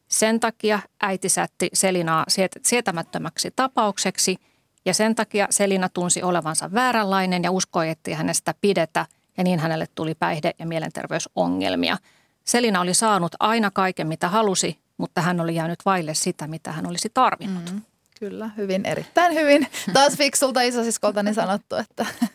Sen 0.08 0.40
takia 0.40 0.80
äiti 1.02 1.30
sätti 1.30 1.70
Selinaa 1.74 2.26
sietämättömäksi 2.64 3.52
tapaukseksi 3.56 4.38
ja 4.86 4.94
sen 4.94 5.16
takia 5.16 5.48
Selina 5.50 5.90
tunsi 5.90 6.24
olevansa 6.24 6.72
vääränlainen 6.74 7.44
ja 7.44 7.52
uskoi, 7.52 7.90
että 7.90 8.16
hänestä 8.16 8.54
pidetä 8.62 9.06
ja 9.38 9.44
niin 9.44 9.60
hänelle 9.60 9.88
tuli 9.96 10.16
päihde- 10.16 10.54
ja 10.60 10.66
mielenterveysongelmia. 10.66 11.98
Selina 12.46 12.82
oli 12.82 12.94
saanut 12.94 13.36
aina 13.40 13.72
kaiken, 13.72 14.08
mitä 14.08 14.30
halusi, 14.30 14.78
mutta 14.98 15.22
hän 15.22 15.40
oli 15.40 15.56
jäänyt 15.56 15.80
vaille 15.86 16.14
sitä, 16.14 16.48
mitä 16.48 16.72
hän 16.72 16.88
olisi 16.88 17.10
tarvinnut. 17.14 17.72
Mm, 17.72 17.82
kyllä, 18.20 18.50
hyvin, 18.58 18.86
erittäin 18.86 19.34
hyvin. 19.34 19.68
Taas 19.94 20.14
fiksulta 20.18 20.62
isosiskoltani 20.62 21.34
sanottu, 21.34 21.76
että 21.76 22.06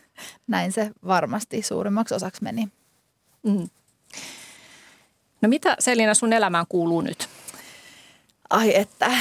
näin 0.47 0.73
se 0.73 0.91
varmasti 1.07 1.63
suurimmaksi 1.63 2.15
osaksi 2.15 2.43
meni. 2.43 2.69
Mm. 3.43 3.69
No 5.43 5.49
mitä 5.49 5.77
Selina 5.79 6.15
sun 6.15 6.33
elämään 6.33 6.67
kuuluu 6.69 7.01
nyt? 7.01 7.29
Ai 8.51 8.77
että. 8.77 9.11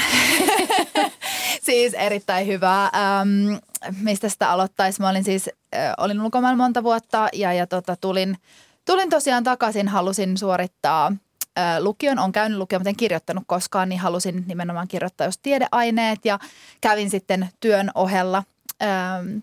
siis 1.67 1.93
erittäin 1.93 2.47
hyvää. 2.47 2.83
Ähm, 2.83 3.57
mistä 4.01 4.29
sitä 4.29 4.49
aloittaisi? 4.49 5.01
Mä 5.01 5.09
olin 5.09 5.23
siis, 5.23 5.49
äh, 5.75 5.93
olin 5.97 6.21
ulkomailla 6.21 6.57
monta 6.57 6.83
vuotta 6.83 7.27
ja, 7.33 7.53
ja 7.53 7.67
tota, 7.67 7.95
tulin, 7.95 8.37
tulin 8.85 9.09
tosiaan 9.09 9.43
takaisin, 9.43 9.87
halusin 9.87 10.37
suorittaa 10.37 11.11
lukion. 11.79 12.19
on 12.19 12.31
käynyt 12.31 12.57
lukion, 12.57 12.81
mutta 12.81 12.89
en 12.89 12.95
kirjoittanut 12.95 13.43
koskaan, 13.47 13.89
niin 13.89 13.99
halusin 13.99 14.43
nimenomaan 14.47 14.87
kirjoittaa 14.87 15.27
jos 15.27 15.37
tiedeaineet 15.37 16.25
ja 16.25 16.39
kävin 16.81 17.09
sitten 17.09 17.49
työn 17.59 17.91
ohella. 17.95 18.43
Ähm, 18.83 19.37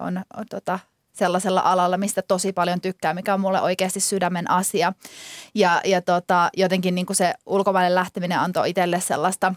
on, 0.00 0.22
on 0.36 0.44
tota, 0.50 0.78
sellaisella 1.12 1.60
alalla, 1.60 1.96
mistä 1.96 2.22
tosi 2.22 2.52
paljon 2.52 2.80
tykkää, 2.80 3.14
mikä 3.14 3.34
on 3.34 3.40
mulle 3.40 3.60
oikeasti 3.60 4.00
sydämen 4.00 4.50
asia. 4.50 4.92
Ja, 5.54 5.80
ja 5.84 6.02
tota, 6.02 6.50
jotenkin 6.56 6.94
niin 6.94 7.06
kuin 7.06 7.16
se 7.16 7.34
ulkomaille 7.46 7.94
lähteminen 7.94 8.38
antoi 8.38 8.70
itselle 8.70 9.00
sellaista 9.00 9.54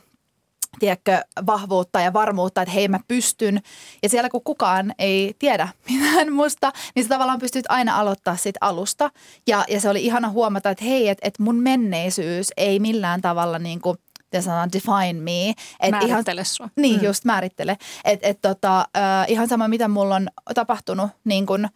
tiedätkö, 0.79 1.21
vahvuutta 1.45 2.01
ja 2.01 2.13
varmuutta, 2.13 2.61
että 2.61 2.73
hei 2.73 2.87
mä 2.87 2.99
pystyn. 3.07 3.61
Ja 4.03 4.09
siellä 4.09 4.29
kun 4.29 4.43
kukaan 4.43 4.93
ei 4.99 5.35
tiedä 5.39 5.67
mitään 5.89 6.33
musta, 6.33 6.71
niin 6.95 7.03
sä 7.03 7.09
tavallaan 7.09 7.39
pystyt 7.39 7.65
aina 7.69 7.99
aloittaa 7.99 8.35
siitä 8.35 8.57
alusta. 8.61 9.11
Ja, 9.47 9.65
ja 9.67 9.81
se 9.81 9.89
oli 9.89 10.05
ihana 10.05 10.29
huomata, 10.29 10.69
että 10.69 10.85
hei, 10.85 11.09
että, 11.09 11.27
että 11.27 11.43
mun 11.43 11.55
menneisyys 11.55 12.51
ei 12.57 12.79
millään 12.79 13.21
tavalla 13.21 13.59
niin 13.59 13.81
kuin 13.81 13.97
ja 14.33 14.41
sanotaan 14.41 14.71
define 14.71 15.21
me. 15.21 15.49
Et 15.79 15.91
määrittele 15.91 16.41
ihan, 16.41 16.45
sua. 16.45 16.69
Niin, 16.75 16.99
mm. 16.99 17.05
just 17.05 17.25
määrittele. 17.25 17.77
Että 18.05 18.27
et 18.27 18.41
tota, 18.41 18.79
äh, 18.79 19.25
ihan 19.27 19.47
sama, 19.47 19.67
mitä 19.67 19.87
mulla 19.87 20.15
on 20.15 20.27
tapahtunut 20.55 21.09
niin 21.23 21.45
kun 21.45 21.69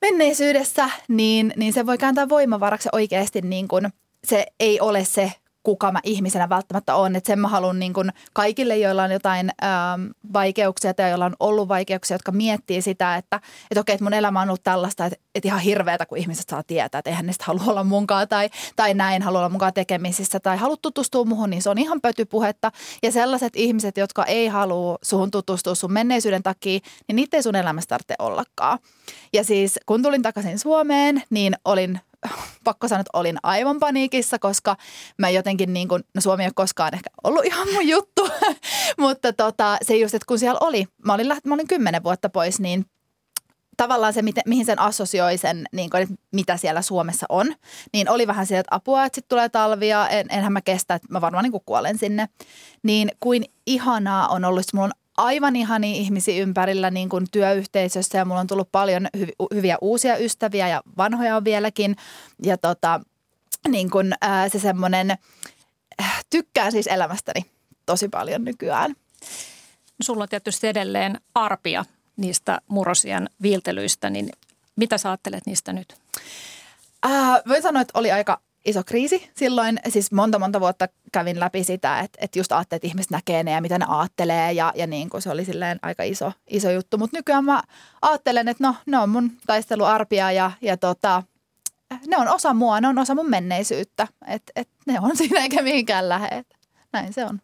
menneisyydessä, 0.00 0.90
niin, 1.08 1.52
niin 1.56 1.72
se 1.72 1.86
voi 1.86 1.98
kääntää 1.98 2.28
voimavaraksi 2.28 2.88
oikeasti 2.92 3.40
niin 3.40 3.68
kun 3.68 3.90
se 4.24 4.46
ei 4.60 4.80
ole 4.80 5.04
se 5.04 5.32
kuka 5.62 5.92
mä 5.92 6.00
ihmisenä 6.02 6.48
välttämättä 6.48 6.94
on. 6.94 7.16
Että 7.16 7.26
sen 7.26 7.38
mä 7.38 7.48
haluan 7.48 7.78
niin 7.78 7.92
kuin 7.92 8.12
kaikille, 8.32 8.76
joilla 8.76 9.02
on 9.02 9.10
jotain 9.10 9.50
ähm, 9.62 10.06
vaikeuksia 10.32 10.94
tai 10.94 11.10
joilla 11.10 11.24
on 11.24 11.36
ollut 11.40 11.68
vaikeuksia, 11.68 12.14
jotka 12.14 12.32
miettii 12.32 12.82
sitä, 12.82 13.16
että, 13.16 13.40
että 13.70 13.80
okei, 13.80 13.94
että 13.94 14.04
mun 14.04 14.14
elämä 14.14 14.40
on 14.40 14.48
ollut 14.48 14.62
tällaista, 14.62 15.06
että, 15.06 15.18
että 15.34 15.48
ihan 15.48 15.60
hirveätä, 15.60 16.06
kun 16.06 16.18
ihmiset 16.18 16.48
saa 16.48 16.62
tietää, 16.62 16.98
että 16.98 17.10
eihän 17.10 17.26
ne 17.26 17.32
sitä 17.32 17.44
halua 17.46 17.64
olla 17.66 17.84
munkaan 17.84 18.28
tai, 18.28 18.50
tai 18.76 18.94
näin, 18.94 19.22
halua 19.22 19.40
olla 19.40 19.48
munkaan 19.48 19.74
tekemisissä 19.74 20.40
tai 20.40 20.56
halua 20.56 20.76
tutustua 20.82 21.24
muhun, 21.24 21.50
niin 21.50 21.62
se 21.62 21.70
on 21.70 21.78
ihan 21.78 22.00
pötypuhetta. 22.00 22.72
Ja 23.02 23.12
sellaiset 23.12 23.56
ihmiset, 23.56 23.96
jotka 23.96 24.24
ei 24.24 24.46
halua 24.46 24.98
suhun 25.02 25.30
tutustua 25.30 25.74
sun 25.74 25.92
menneisyyden 25.92 26.42
takia, 26.42 26.80
niin 27.08 27.16
niitä 27.16 27.36
ei 27.36 27.42
sun 27.42 27.56
elämässä 27.56 27.88
tarvitse 27.88 28.14
ollakaan. 28.18 28.78
Ja 29.32 29.44
siis 29.44 29.80
kun 29.86 30.02
tulin 30.02 30.22
takaisin 30.22 30.58
Suomeen, 30.58 31.22
niin 31.30 31.56
olin 31.64 32.00
pakko 32.64 32.88
sanoa, 32.88 33.00
että 33.00 33.18
olin 33.18 33.36
aivan 33.42 33.78
paniikissa, 33.78 34.38
koska 34.38 34.76
mä 35.18 35.30
jotenkin 35.30 35.72
niin 35.72 35.88
kuin, 35.88 36.04
no 36.14 36.20
Suomi 36.20 36.42
ei 36.42 36.46
ole 36.46 36.52
koskaan 36.54 36.94
ehkä 36.94 37.10
ollut 37.24 37.44
ihan 37.44 37.68
mun 37.72 37.88
juttu, 37.88 38.28
mutta 39.00 39.32
tota, 39.32 39.76
se 39.82 39.96
just, 39.96 40.14
että 40.14 40.26
kun 40.26 40.38
siellä 40.38 40.58
oli, 40.60 40.86
mä 41.06 41.14
olin, 41.14 41.28
läht, 41.28 41.44
mä 41.44 41.54
olin 41.54 41.68
kymmenen 41.68 42.04
vuotta 42.04 42.28
pois, 42.28 42.60
niin 42.60 42.86
tavallaan 43.76 44.12
se, 44.12 44.22
miten, 44.22 44.42
mihin 44.46 44.66
sen 44.66 44.78
assosioi 44.78 45.38
sen, 45.38 45.64
niin 45.72 45.90
kuin, 45.90 46.02
että 46.02 46.14
mitä 46.32 46.56
siellä 46.56 46.82
Suomessa 46.82 47.26
on, 47.28 47.54
niin 47.92 48.10
oli 48.10 48.26
vähän 48.26 48.46
sieltä, 48.46 48.60
että 48.60 48.76
apua, 48.76 49.04
että 49.04 49.16
sitten 49.16 49.28
tulee 49.28 49.48
talvia, 49.48 50.08
en, 50.08 50.26
enhän 50.30 50.52
mä 50.52 50.60
kestä, 50.60 50.94
että 50.94 51.08
mä 51.10 51.20
varmaan 51.20 51.44
niin 51.44 51.52
kuin 51.52 51.62
kuolen 51.66 51.98
sinne. 51.98 52.28
Niin 52.82 53.10
kuin 53.20 53.44
ihanaa 53.66 54.28
on 54.28 54.44
ollut, 54.44 54.64
mulla 54.72 54.84
on 54.84 55.01
aivan 55.16 55.56
ihania 55.56 55.94
ihmisiä 55.94 56.42
ympärillä 56.42 56.90
niin 56.90 57.08
kuin 57.08 57.26
työyhteisössä 57.32 58.18
ja 58.18 58.24
mulla 58.24 58.40
on 58.40 58.46
tullut 58.46 58.72
paljon 58.72 59.08
hy- 59.16 59.46
hyviä 59.54 59.78
uusia 59.80 60.16
ystäviä 60.16 60.68
ja 60.68 60.82
vanhoja 60.96 61.36
on 61.36 61.44
vieläkin. 61.44 61.96
Ja 62.42 62.58
tota, 62.58 63.00
niin 63.68 63.90
kuin, 63.90 64.14
ää, 64.20 64.48
se 64.48 64.58
semmoinen, 64.58 65.10
äh, 66.00 66.24
tykkään 66.30 66.72
siis 66.72 66.86
elämästäni 66.86 67.46
tosi 67.86 68.08
paljon 68.08 68.44
nykyään. 68.44 68.90
No, 68.90 70.04
sulla 70.04 70.22
on 70.22 70.28
tietysti 70.28 70.66
edelleen 70.66 71.20
arpia 71.34 71.84
niistä 72.16 72.60
murrosien 72.68 73.30
viiltelyistä, 73.42 74.10
niin 74.10 74.28
mitä 74.76 74.98
sä 74.98 75.10
ajattelet 75.10 75.46
niistä 75.46 75.72
nyt? 75.72 75.94
Äh, 77.06 77.42
voin 77.48 77.62
sanoa, 77.62 77.82
että 77.82 77.98
oli 77.98 78.12
aika 78.12 78.40
iso 78.64 78.84
kriisi 78.84 79.30
silloin. 79.36 79.78
Siis 79.88 80.12
monta 80.12 80.38
monta 80.38 80.60
vuotta 80.60 80.88
kävin 81.12 81.40
läpi 81.40 81.64
sitä, 81.64 82.00
että, 82.00 82.18
että 82.22 82.38
just 82.38 82.52
ajattelin, 82.52 82.78
että 82.78 82.88
ihmiset 82.88 83.10
näkee 83.10 83.42
ne 83.42 83.50
ja 83.50 83.60
mitä 83.60 83.78
ne 83.78 83.86
ajattelee 83.88 84.52
ja, 84.52 84.72
ja 84.76 84.86
niin 84.86 85.10
kuin 85.10 85.22
se 85.22 85.30
oli 85.30 85.44
silleen 85.44 85.78
aika 85.82 86.02
iso, 86.02 86.32
iso 86.50 86.70
juttu. 86.70 86.98
Mutta 86.98 87.16
nykyään 87.16 87.44
mä 87.44 87.62
ajattelen, 88.02 88.48
että 88.48 88.64
no 88.64 88.74
ne 88.86 88.98
on 88.98 89.08
mun 89.08 89.32
taisteluarpia 89.46 90.32
ja, 90.32 90.50
ja 90.60 90.76
tota, 90.76 91.22
ne 92.06 92.16
on 92.16 92.28
osa 92.28 92.54
mua, 92.54 92.80
ne 92.80 92.88
on 92.88 92.98
osa 92.98 93.14
mun 93.14 93.30
menneisyyttä. 93.30 94.08
Että 94.26 94.52
et 94.56 94.68
ne 94.86 95.00
on 95.00 95.16
siinä 95.18 95.40
eikä 95.40 95.62
mihinkään 95.62 96.08
lähde. 96.08 96.44
Näin 96.92 97.12
se 97.12 97.24
on. 97.24 97.40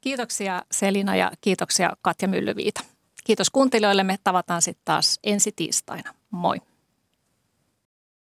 Kiitoksia 0.00 0.62
Selina 0.72 1.16
ja 1.16 1.32
kiitoksia 1.40 1.92
Katja 2.02 2.28
Myllyviita. 2.28 2.80
Kiitos 3.24 3.50
kuuntelijoille. 3.50 4.04
Me 4.04 4.16
tavataan 4.24 4.62
sitten 4.62 4.82
taas 4.84 5.18
ensi 5.24 5.52
tiistaina. 5.52 6.14
Moi. 6.30 6.56